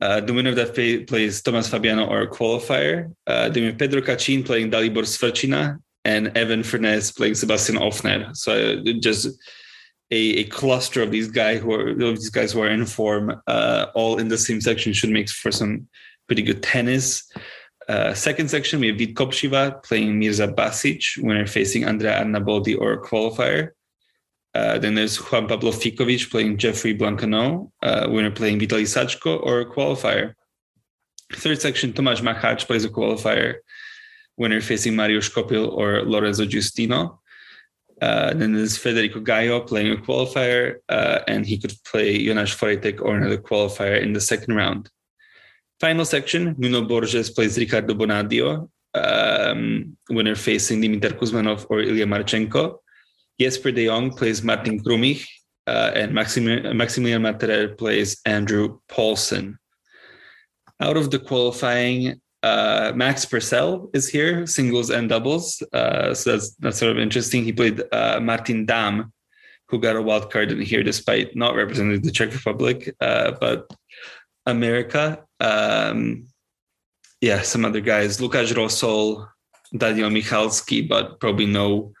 [0.00, 3.12] Uh, the winner of that play, plays Thomas Fabbiano or a qualifier.
[3.26, 8.36] Uh, then Pedro Cachin playing Dalibor Svrčina and Evan Furness playing Sebastian Ofner.
[8.36, 9.26] So just
[10.10, 14.18] a, a, cluster of these guys who are these guys who are in form, all
[14.18, 15.88] in the same section should make for some
[16.26, 17.30] pretty good tennis.
[17.88, 22.92] Uh, second section, we have Vít Kopřiva playing Mirza Basic, winner facing Andrea Arnaboldi or
[22.92, 23.70] a qualifier.
[24.54, 29.60] Uh, then there's Juan Pablo Ficovich playing Geoffrey Blancaneaux, uh, winner playing Vitaly Sachko or
[29.60, 30.34] a qualifier.
[31.32, 33.56] Third section, Tomáš Macháč plays a qualifier,
[34.36, 37.18] winner facing Marius Copil or Lorenzo Giustino.
[38.02, 43.00] Uh, then there's Federico Gaio playing a qualifier, uh, and he could play Jonas Forejtek
[43.00, 44.90] or another qualifier in the second round.
[45.82, 52.78] Final section, Nuno Borges plays Ricardo Bonadio, um, winner facing Dimitar Kuzmanov or Ilya Marchenko.
[53.40, 55.26] Jesper de Jong plays Martin Krumich,
[55.66, 59.58] uh, and Maximilian, Maximilian Marterer plays Andrew Paulson.
[60.78, 65.64] Out of the qualifying, uh, Max Purcell is here, singles and doubles.
[65.72, 67.42] Uh, so that's that's sort of interesting.
[67.42, 69.12] He played uh, Martin Damm,
[69.68, 73.66] who got a wild card in here despite not representing the Czech Republic, uh, but
[74.46, 75.24] America.
[75.40, 76.28] Um,
[77.20, 79.28] yeah, some other guys, Lukáš Rosol,
[79.76, 81.92] Daniel Michalski, but probably no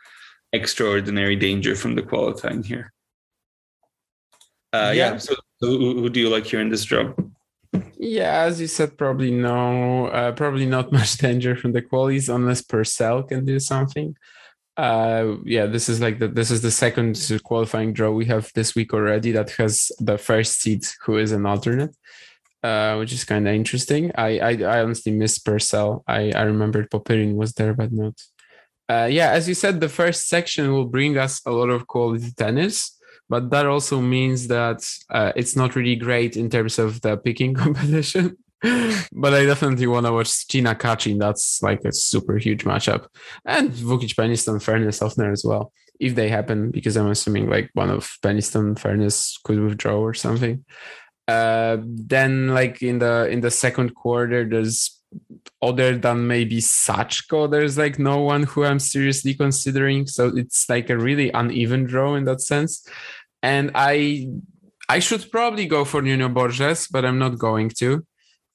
[0.52, 2.92] extraordinary danger from the qualifying here.
[4.72, 5.12] Uh, yeah.
[5.12, 5.16] yeah.
[5.18, 7.12] So, so who, who, do you like here in this draw?
[7.98, 12.62] Yeah, as you said, probably no, uh, probably not much danger from the qualies unless
[12.62, 14.16] Purcell can do something.
[14.76, 18.74] Uh, yeah, this is like the this is the second qualifying draw we have this
[18.74, 21.94] week already that has the first seed who is an alternate.
[22.62, 24.12] Uh, which is kind of interesting.
[24.14, 26.04] I, I, I honestly miss Purcell.
[26.06, 28.14] I I remembered Popyrin was there, but not.
[28.88, 32.30] Uh, yeah, as you said, the first section will bring us a lot of quality
[32.36, 32.96] tennis
[33.32, 37.54] but that also means that uh, it's not really great in terms of the picking
[37.62, 38.36] competition.
[39.12, 41.16] but I definitely want to watch Cina Cachin.
[41.16, 43.06] That's like a super huge matchup.
[43.46, 47.88] And Vukic Peniston, Furness, Ofner as well, if they happen, because I'm assuming like one
[47.88, 50.66] of Peniston, Furness could withdraw or something.
[51.28, 54.98] Uh, then like in the in the second quarter, there's
[55.60, 60.06] other than maybe Sachko, there's like no one who I'm seriously considering.
[60.06, 62.86] So it's like a really uneven draw in that sense
[63.42, 64.28] and I
[64.88, 68.04] I should probably go for Nuno Borges, but I'm not going to.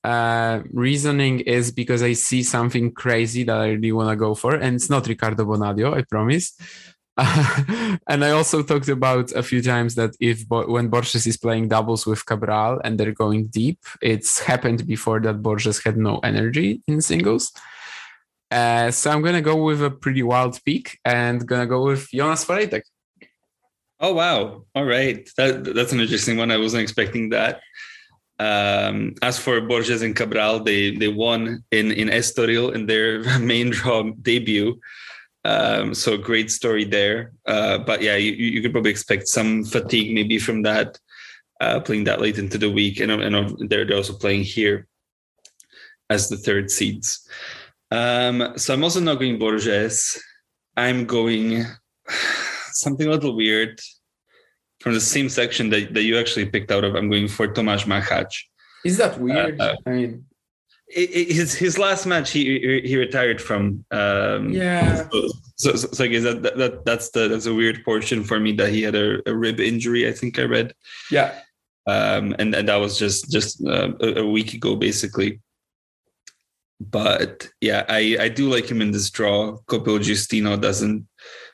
[0.03, 4.55] Uh, reasoning is because I see something crazy that I really want to go for,
[4.55, 6.57] and it's not Ricardo Bonadio, I promise.
[8.07, 12.05] And I also talked about a few times that if when Borges is playing doubles
[12.05, 17.01] with Cabral and they're going deep, it's happened before that Borges had no energy in
[17.01, 17.51] singles.
[18.49, 22.45] Uh, so I'm gonna go with a pretty wild pick and gonna go with Jonas
[22.45, 22.83] Forejtek.
[23.99, 24.63] Oh wow!
[24.75, 26.51] All right, that that's an interesting one.
[26.51, 27.61] I wasn't expecting that.
[28.39, 33.71] Um, as for Borges and Cabral, they they won in in Estoril in their main
[33.71, 34.79] draw debut.
[35.47, 37.31] Um, so great story there.
[37.45, 40.99] Uh, but yeah, you, you could probably expect some fatigue maybe from that
[41.61, 44.87] uh, playing that late into the week, and, and they're, they're also playing here
[46.09, 47.27] as the third seeds.
[47.91, 50.21] Um, so I'm also not going Borges.
[50.75, 51.63] I'm going
[52.73, 53.79] something a little weird
[54.81, 56.95] from the same section that, that you actually picked out of.
[56.95, 58.43] I'm going for Tomáš Macháč.
[58.83, 59.59] Is that weird?
[59.61, 60.25] Uh, I mean,
[60.87, 63.85] it, it, his his last match he he retired from.
[63.91, 65.07] Um, yeah.
[65.11, 68.39] So, so, so, so I guess that, that that's the that's a weird portion for
[68.39, 70.07] me that he had a, a rib injury.
[70.07, 70.73] I think I read.
[71.11, 71.39] Yeah.
[71.87, 75.41] Um, and and that was just just uh, a, a week ago, basically
[76.79, 79.57] but yeah, I, I do like him in this draw.
[79.67, 81.07] Copil Giustino doesn't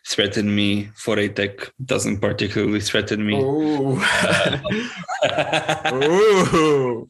[0.07, 0.85] threaten me.
[0.97, 3.35] Forejtek doesn't particularly threaten me.
[3.35, 3.93] Ooh.
[5.93, 7.09] Ooh.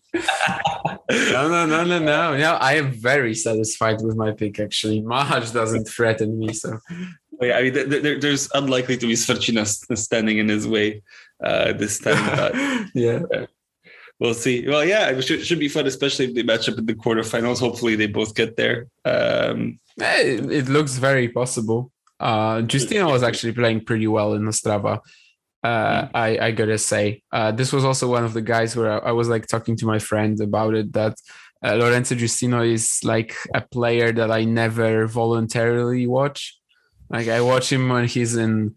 [1.10, 2.38] no, no, no, no, no.
[2.38, 5.02] No, I am very satisfied with my pick, actually.
[5.02, 6.80] Macháč doesn't threaten me, so.
[7.42, 9.66] Yeah, I mean, there, there's unlikely to be Svrčina
[9.98, 11.02] standing in his way
[11.44, 12.24] uh, this time.
[12.36, 12.56] But,
[12.94, 13.22] yeah.
[13.32, 13.46] yeah
[14.20, 14.68] we'll see.
[14.68, 17.60] Well, yeah, it should, should be fun, especially if they match up in the quarterfinals.
[17.60, 18.88] Hopefully, they both get there.
[19.06, 21.92] Um, it, it looks very possible.
[22.24, 25.02] Uh, Giustino was actually playing pretty well in Ostrava.
[25.62, 26.16] Uh, hmm.
[26.16, 29.12] I, I gotta say, uh, this was also one of the guys where I, I,
[29.12, 31.18] was like talking to my friend about it that
[31.66, 36.58] uh, Lorenzo Giustino is like a player that I never voluntarily watch.
[37.10, 38.76] Like I watch him when he's in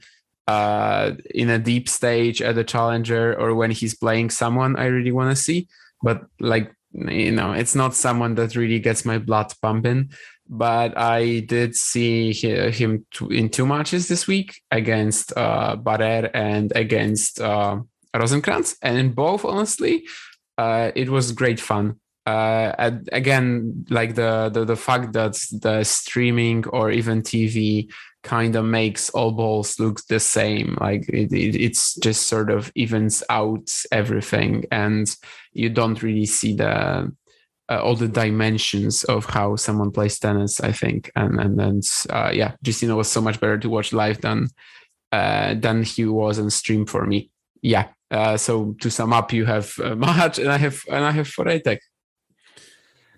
[0.48, 5.12] uh, in a deep stage at a challenger or when he's playing someone I really
[5.12, 5.68] want to see.
[6.02, 10.10] But like, you know, it's not someone that really gets my blood pumping.
[10.48, 17.40] But I did see him in two matches this week against uh, Barrère and against
[17.40, 17.80] uh,
[18.14, 18.76] Rosenkranz.
[18.82, 20.06] And in both, honestly,
[20.56, 22.00] uh, it was great fun.
[22.26, 27.88] Uh, again, like the, the the fact that the streaming or even TV
[28.26, 32.72] kind of makes all balls look the same like it, it, it's just sort of
[32.74, 35.16] evens out everything and
[35.52, 37.08] you don't really see the
[37.68, 41.80] uh, all the dimensions of how someone plays tennis i think and and then
[42.10, 44.48] uh, yeah Giustino was so much better to watch live than
[45.12, 47.30] uh, than he was on stream for me
[47.62, 51.10] yeah uh, so to sum up you have uh, Macháč and i have and i
[51.10, 51.78] have Forejtek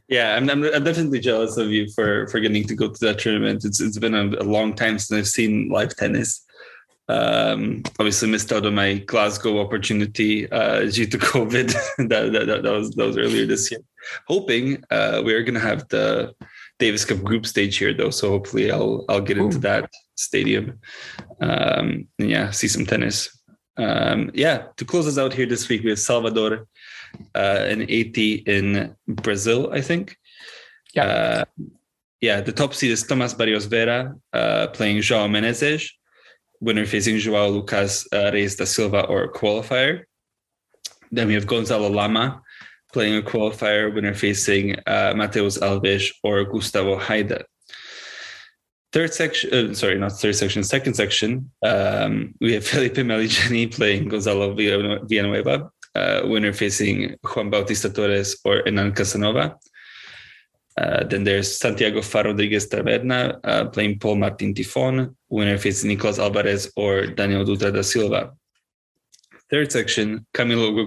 [0.08, 3.18] yeah, I'm, I'm, I'm, definitely jealous of you for for getting to go to that
[3.18, 3.64] tournament.
[3.66, 6.44] It's it's been a, a long time since I've seen live tennis.
[7.08, 11.72] Um, obviously missed out on my Glasgow opportunity uh, due to COVID.
[12.08, 13.80] that, that, that, was that was earlier this year.
[14.26, 16.34] Hoping uh, we are going to have the
[16.78, 19.44] Davis Cup group stage here though, so hopefully I'll I'll get Ooh.
[19.44, 20.78] into that stadium.
[21.40, 23.36] Um, and yeah, see some tennis.
[23.76, 26.66] Um, yeah, to close us out here this week, we have Salvador
[27.34, 30.16] uh, an 80 in Brazil, I think.
[30.94, 31.04] Yeah.
[31.04, 31.44] Uh,
[32.20, 35.88] yeah, the top seed is Tomas Barrios Vera uh, playing João Menezes,
[36.60, 40.02] winner facing João Lucas uh, Reis da Silva or qualifier.
[41.12, 42.42] Then we have Gonzalo Lama
[42.92, 47.44] playing a qualifier, winner facing uh, Mateus Alves or Gustavo Heide.
[48.92, 54.08] Third section, uh, sorry, not third section, second section, um, we have Felipe Meligeni playing
[54.08, 59.58] Gonzalo Villanueva, uh, winner facing Juan Bautista Torres or Hernán Casanova.
[60.78, 66.20] Uh, then there's Santiago Far Rodriguez Taverna uh, playing Paul Martin Tiffon, winner facing Nicolas
[66.20, 68.37] Alvarez or Daniel Dutra da Silva.
[69.50, 70.86] Third section, Camilo Ugo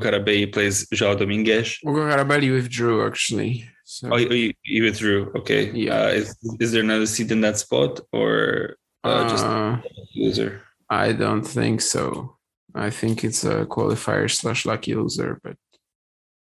[0.51, 1.79] plays João Domingues.
[1.83, 3.65] Ugo withdrew actually.
[3.85, 4.09] So.
[4.11, 5.31] Oh, you, you withdrew.
[5.35, 5.71] Okay.
[5.71, 5.95] Yeah.
[6.03, 9.77] Uh, is, is there another seat in that spot or uh, just Uh,
[10.15, 10.61] loser?
[10.89, 12.37] I don't think so.
[12.75, 15.57] I think it's a qualifier slash lucky loser, but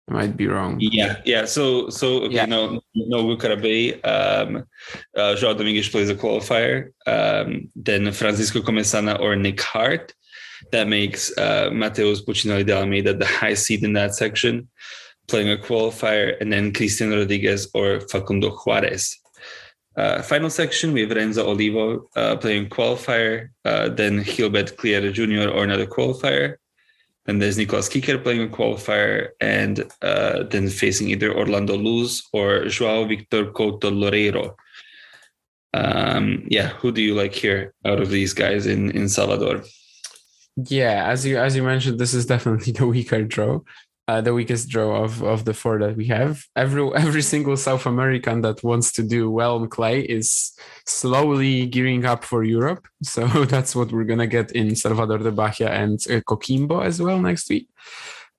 [0.09, 0.77] I might be wrong.
[0.79, 1.45] Yeah, yeah.
[1.45, 2.45] So, so okay, Yeah.
[2.45, 3.99] no, no Bucarabe.
[4.05, 4.63] Um,
[5.15, 6.91] uh, João Domingues plays a qualifier.
[7.05, 10.13] Um, then Francisco Comesana or Nick Hardt.
[10.71, 14.67] That makes uh, Mateus Puccinelli de Almeida the high seed in that section,
[15.27, 19.17] playing a qualifier, and then Cristian Rodriguez or Facundo Juarez.
[19.97, 25.49] Uh, final section, we have Renzo Olivo uh, playing qualifier, uh, then Gilbert Klier Jr.
[25.49, 26.57] or another qualifier.
[27.25, 32.65] Then there's Nicolas Kicker playing a qualifier, and uh, then facing either Orlando Luz or
[32.65, 34.55] Joao Victor Couto Loureiro.
[35.73, 39.63] Um, yeah, who do you like here out of these guys in, in Salvador?
[40.65, 43.59] Yeah, as you as you mentioned, this is definitely the weaker draw,
[44.07, 46.43] uh, the weakest draw of of the four that we have.
[46.55, 50.53] Every every single South American that wants to do well on clay is
[50.85, 52.87] slowly gearing up for Europe.
[53.03, 57.19] So that's what we're gonna get in Salvador de Bahia and uh, Coquimbo as well
[57.19, 57.69] next week.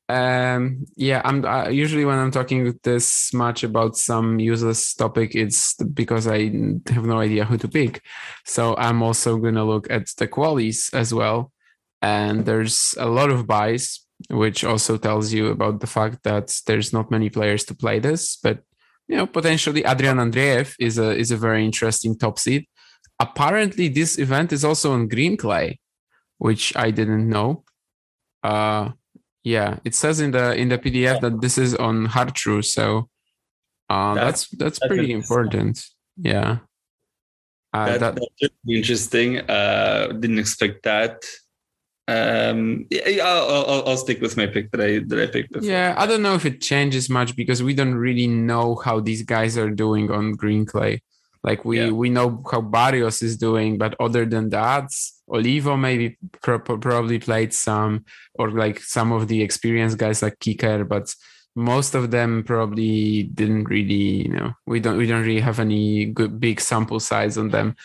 [0.08, 5.74] Um, yeah, I'm uh, usually when I'm talking this much about some useless topic, it's
[5.74, 6.44] because I
[6.88, 8.02] have no idea who to pick.
[8.44, 11.52] So I'm also gonna look at the qualies as well
[12.02, 16.92] and there's a lot of buys which also tells you about the fact that there's
[16.92, 18.36] not many players to play this.
[18.36, 18.58] But
[19.06, 22.66] you know potentially adrian andreev is a is a very interesting top seed.
[23.20, 25.80] Apparently this event is also on green clay
[26.38, 27.64] which i didn't know.
[28.42, 28.90] Uh
[29.44, 33.08] yeah it says in the in the pdf that this is on Har-Tru so
[33.88, 35.80] uh That's- that's that's, pretty important.
[36.20, 36.58] Yeah.
[37.72, 39.38] Uh, that, that, that's interesting.
[39.40, 41.24] Uh, didn't expect that.
[42.08, 45.68] Um, yeah, I'll, I'll, I'll stick with my pick that I that I picked before.
[45.68, 49.22] Yeah, I don't know if it changes much because we don't really know how these
[49.22, 51.02] guys are doing on green clay.
[51.44, 51.90] Like we Yeah.
[51.90, 54.88] we know how Barrios is doing, but other than that,
[55.30, 60.38] Olivo maybe pro- pro- probably played some, or like some of the experienced guys like
[60.40, 61.14] Kicker, but
[61.54, 64.26] most of them probably didn't really.
[64.26, 67.76] You know, we don't we don't really have any good big sample size on them.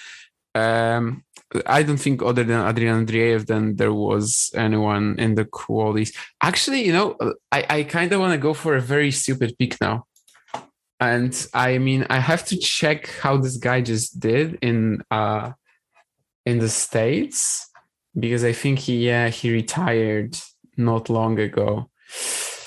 [0.56, 1.24] Um,
[1.66, 6.14] I don't think other than Adrian Andreev, then there was anyone in the qualities.
[6.42, 7.18] Actually, you know,
[7.52, 10.06] I, I kind of want to go for a very stupid pick now.
[11.00, 15.52] And I mean, I have to check how this guy just did in uh
[16.46, 17.70] in the States
[18.18, 20.38] because I think he yeah, he retired
[20.78, 21.90] not long ago.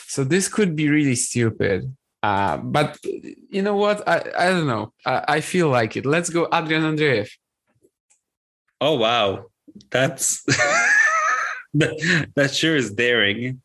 [0.07, 1.95] So this could be really stupid.
[2.23, 2.99] Uh, but
[3.51, 4.07] you know what?
[4.09, 4.93] I, I don't know.
[5.05, 6.07] I, I feel like it.
[6.07, 7.29] Let's go Adrian Andreev.
[8.81, 9.47] Oh wow,
[9.91, 10.43] that's
[11.75, 13.63] that, that sure is daring.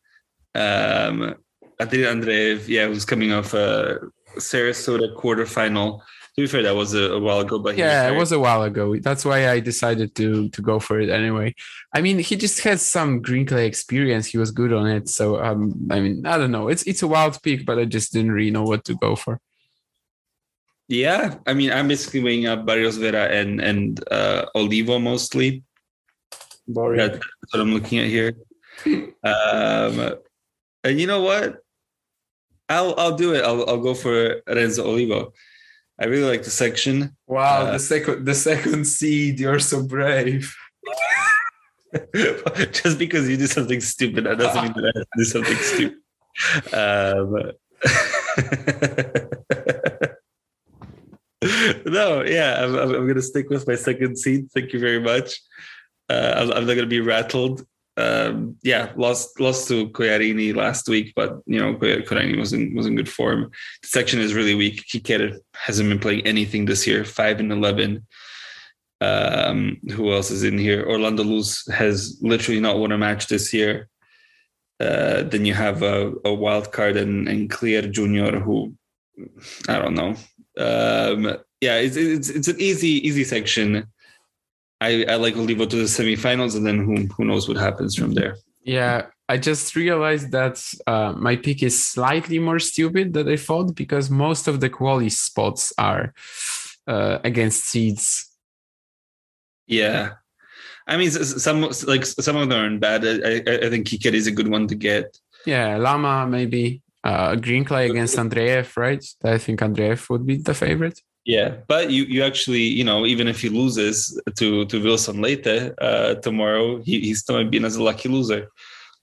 [0.54, 1.34] Um,
[1.80, 3.98] Adrian Andreev, yeah, who's coming off a
[4.36, 6.00] Sarasota quarterfinal.
[6.36, 8.62] To be fair, that was a, a while ago, but yeah, it was a while
[8.62, 8.96] ago.
[8.98, 11.54] That's why I decided to to go for it anyway.
[11.94, 14.26] I mean, he just has some green clay experience.
[14.28, 15.10] He was good on it.
[15.10, 16.68] So um, I mean, I don't know.
[16.68, 19.40] It's it's a wild pick, but I just didn't really know what to go for.
[20.88, 25.62] Yeah, I mean, I'm basically weighing up Barrios Vera and and uh, Olivo mostly.
[26.68, 26.98] Boring.
[26.98, 28.32] That- That's what I'm looking at here.
[29.24, 30.16] um,
[30.84, 31.58] and you know what?
[32.68, 33.44] I'll I'll do it.
[33.44, 35.32] I'll I'll go for Renzo Olivo.
[36.00, 37.16] I really like the section.
[37.26, 39.38] Wow, Uh, the second the second seed.
[39.40, 40.54] You're so brave.
[42.72, 45.56] Just because you do something stupid, that doesn't mean that I have to do something
[45.56, 45.98] stupid.
[46.72, 47.52] Um,
[51.86, 54.50] no, yeah, I'm, I'm, I'm going to stick with my second seed.
[54.52, 55.40] Thank you very much.
[56.08, 57.66] Uh, I'm, I'm not going to be rattled.
[57.96, 62.74] Um, yeah, lost lost to Collarini last week, but you know Koy- Collarini was in
[62.74, 63.50] was in good form.
[63.82, 64.86] The section is really weak.
[64.86, 67.04] Kicker hasn't been playing anything this year.
[67.04, 68.06] Five and eleven.
[69.02, 70.86] Um, who else is in here?
[70.88, 73.88] Orlando Luz has literally not won a match this year.
[74.80, 78.74] Uh, then you have a, a wild card and, and Klier Junior, who
[79.68, 80.14] I don't know.
[80.58, 83.86] Um, yeah, it's, it's it's an easy easy section.
[84.80, 88.14] I, I like Olivo to the semifinals, and then who who knows what happens from
[88.14, 88.36] there.
[88.64, 93.74] Yeah, I just realized that uh, my pick is slightly more stupid than I thought
[93.74, 96.12] because most of the quality spots are
[96.86, 98.28] uh, against seeds.
[99.66, 100.14] Yeah,
[100.86, 103.04] I mean, some like some of them aren't bad.
[103.06, 105.18] I, I, I think Kicker is a good one to get.
[105.46, 109.04] Yeah, Lama maybe uh, Green Clay against Andreev, right?
[109.24, 111.00] I think Andreev would be the favorite.
[111.24, 115.72] Yeah, but you you actually you know even if he loses to to Wilson Leite
[115.80, 118.48] uh, tomorrow, he, he's still being as a lucky loser.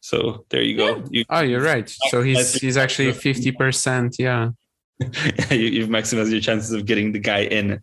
[0.01, 1.03] So there you go.
[1.09, 1.89] You, oh, you're right.
[2.09, 4.17] So he's he's actually fifty percent.
[4.19, 4.51] Yeah.
[5.49, 7.81] you, have maximized your chances of getting the guy in.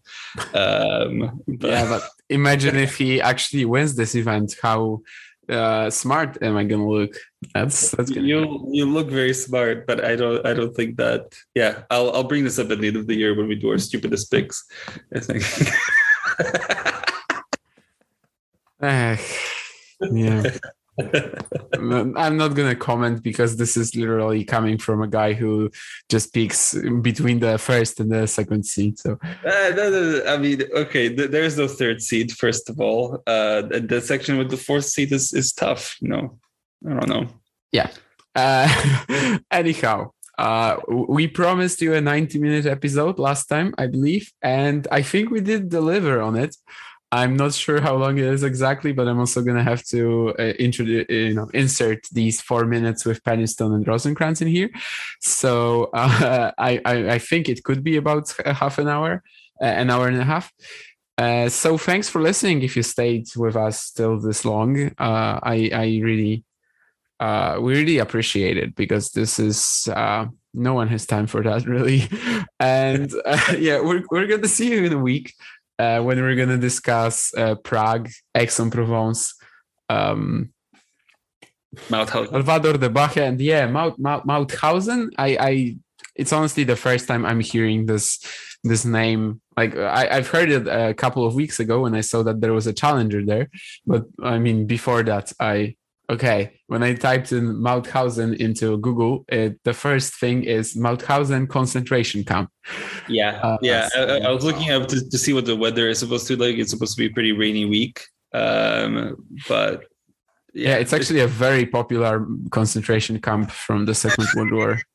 [0.52, 1.70] Um, but...
[1.70, 4.54] Yeah, but imagine if he actually wins this event.
[4.62, 5.00] How
[5.48, 7.16] uh, smart am I gonna look?
[7.54, 11.34] That's that's gonna you you look very smart, but I don't I don't think that.
[11.54, 13.70] Yeah, I'll I'll bring this up at the end of the year when we do
[13.70, 14.64] our stupidest picks.
[15.14, 15.42] I think.
[18.80, 19.16] uh,
[20.12, 20.58] yeah.
[20.98, 25.70] I'm not gonna comment because this is literally coming from a guy who
[26.08, 28.98] just picks between the first and the second seed.
[28.98, 32.32] So, uh, no, no, no, I mean, okay, th- there's no third seed.
[32.32, 35.96] First of all, uh, the section with the fourth seed is is tough.
[36.00, 36.38] You know,
[36.86, 37.26] I don't know.
[37.72, 37.90] Yeah.
[38.34, 44.86] Uh, anyhow, uh, we promised you a 90 minute episode last time, I believe, and
[44.90, 46.56] I think we did deliver on it.
[47.12, 50.42] I'm not sure how long it is exactly, but I'm also to have to uh,
[50.42, 54.70] introduce, you know, insert these four minutes with Peniston and Rosenkranz in here.
[55.20, 59.22] So uh, I, I, I think it could be about a half an hour,
[59.60, 60.52] uh, an hour and a half.
[61.16, 62.62] Uh, so thanks for listening.
[62.62, 66.44] If you stayed with us till this long, uh, I I really
[67.20, 69.88] uh, we really appreciate it because this is
[70.52, 72.08] no one has time for that really,
[72.60, 73.10] and
[73.58, 75.32] yeah, we're we're to see you in a week
[75.78, 79.34] uh, when we're going to discuss uh, Prague, Aix-en-Provence,
[79.88, 80.50] um,
[81.88, 82.30] Mauthausen.
[82.30, 85.10] Salvador de Bahia, and yeah, Mount, Mount, Mauthausen.
[85.18, 85.76] I, I,
[86.14, 88.18] it's honestly the first time I'm hearing this
[88.64, 89.40] this name.
[89.56, 92.52] Like I, I've heard it a couple of weeks ago when I saw that there
[92.52, 93.50] was a challenger there,
[93.86, 95.76] but I mean before that, I
[96.08, 102.24] okay, when I typed in Mauthausen into Google, it, the first thing is Mauthausen concentration
[102.24, 102.50] camp.
[103.08, 103.88] Yeah, uh, yeah.
[103.96, 106.56] I, I, was looking up to, to see what the weather is supposed to like.
[106.56, 109.16] It's supposed to be a pretty rainy week, um,
[109.48, 109.84] but
[110.54, 110.70] yeah.
[110.70, 110.76] yeah.
[110.76, 114.78] it's actually a very popular concentration camp from the Second World War.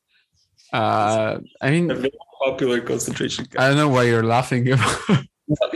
[0.72, 1.90] Uh, I mean,
[2.42, 3.60] popular concentration camp.
[3.60, 4.68] I don't know why you're laughing.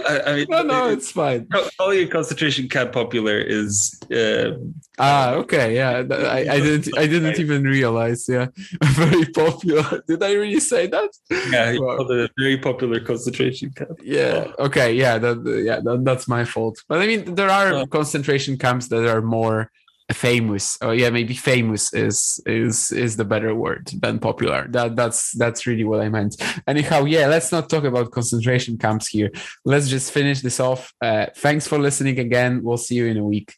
[0.09, 1.48] I, I mean, no, no, it's fine.
[1.80, 3.98] Only concentration camp popular is.
[4.12, 4.52] Uh,
[4.98, 6.05] ah, okay, yeah.
[6.10, 6.97] I, I didn't.
[6.97, 8.26] I didn't even realize.
[8.28, 8.47] Yeah,
[8.84, 10.02] very popular.
[10.09, 11.10] Did I really say that?
[11.30, 13.98] Yeah, a very popular concentration camp.
[14.02, 14.52] Yeah.
[14.59, 14.94] Okay.
[14.94, 15.18] Yeah.
[15.18, 15.62] That.
[15.64, 15.80] Yeah.
[15.80, 16.82] That, that's my fault.
[16.88, 19.70] But I mean, there are concentration camps that are more
[20.12, 24.66] famous oh yeah maybe famous is is is the better word than popular.
[24.69, 26.37] That that's that's really what i meant.
[26.66, 29.31] Anyhow yeah let's not talk about concentration camps here.
[29.65, 30.93] Let's just finish this off.
[31.03, 32.62] Uh, thanks for listening again.
[32.62, 33.55] We'll see you in a week.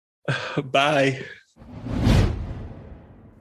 [0.64, 1.24] Bye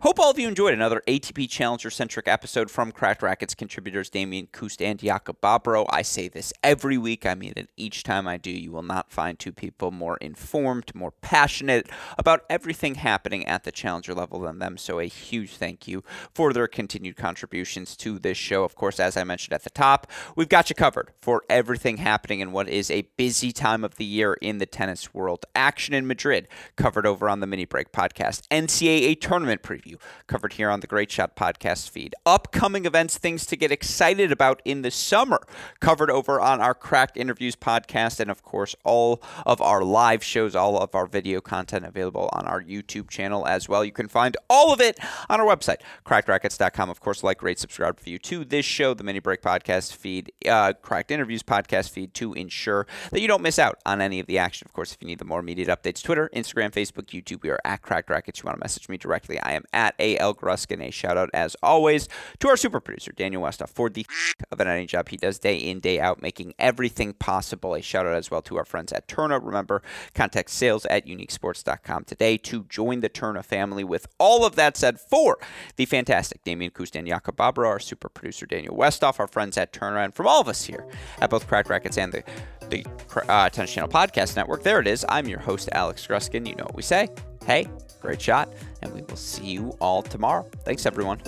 [0.03, 4.49] Hope all of you enjoyed another ATP Challenger centric episode from Cracked Racquets contributors Damian
[4.51, 5.85] Kust and Jakub Bobro.
[5.89, 7.25] I say this every week.
[7.25, 8.51] I mean it each time I do.
[8.51, 13.71] You will not find two people more informed, more passionate about everything happening at the
[13.71, 14.77] Challenger level than them.
[14.77, 16.03] So, a huge thank you
[16.33, 18.65] for their continued contributions to this show.
[18.65, 22.41] Of course, as I mentioned at the top, we've got you covered for everything happening
[22.41, 25.45] in what is a busy time of the year in the tennis world.
[25.55, 28.49] Action in Madrid, covered over on the Mini Break podcast.
[28.49, 29.92] NCAA tournament preview
[30.27, 32.15] covered here on the Great Shot podcast feed.
[32.25, 35.41] Upcoming events, things to get excited about in the summer,
[35.79, 40.55] covered over on our Cracked Interviews podcast, and of course, all of our live shows,
[40.55, 43.83] all of our video content available on our YouTube channel as well.
[43.83, 44.99] You can find all of it
[45.29, 46.89] on our website, crackedracquets.com.
[46.89, 50.73] Of course, like, rate, subscribe, review to this show, the Mini Break podcast feed, uh,
[50.81, 54.37] Cracked Interviews podcast feed to ensure that you don't miss out on any of the
[54.37, 54.65] action.
[54.67, 57.59] Of course, if you need the more immediate updates, Twitter, Instagram, Facebook, YouTube, we are
[57.65, 58.39] at Cracked Racquets.
[58.39, 60.81] You want to message me directly, I am at at AL Gruskin.
[60.81, 62.07] A shout out, as always,
[62.39, 64.05] to our super producer, Daniel Westoff, for the
[64.51, 67.75] of an editing job he does day in, day out, making everything possible.
[67.75, 69.43] A shout out as well to our friends at Tourna.
[69.43, 69.81] Remember,
[70.13, 73.83] contact sales at uniquesports.com today to join the Tourna family.
[73.83, 75.37] With all of that said, for
[75.75, 79.73] the fantastic Damian Kust and Jakub Bobro, our super producer, Daniel Westoff, our friends at
[79.73, 80.87] Tourna, and from all of us here
[81.19, 82.23] at both Cracked Racquets and the
[82.69, 82.85] the
[83.29, 84.63] uh, Tennis Channel Podcast Network.
[84.63, 85.05] There it is.
[85.09, 86.47] I'm your host, Alex Gruskin.
[86.47, 87.09] You know what we say.
[87.45, 87.67] Hey,
[88.03, 90.45] great shot, and we will see you all tomorrow.
[90.65, 91.19] Thanks, everyone.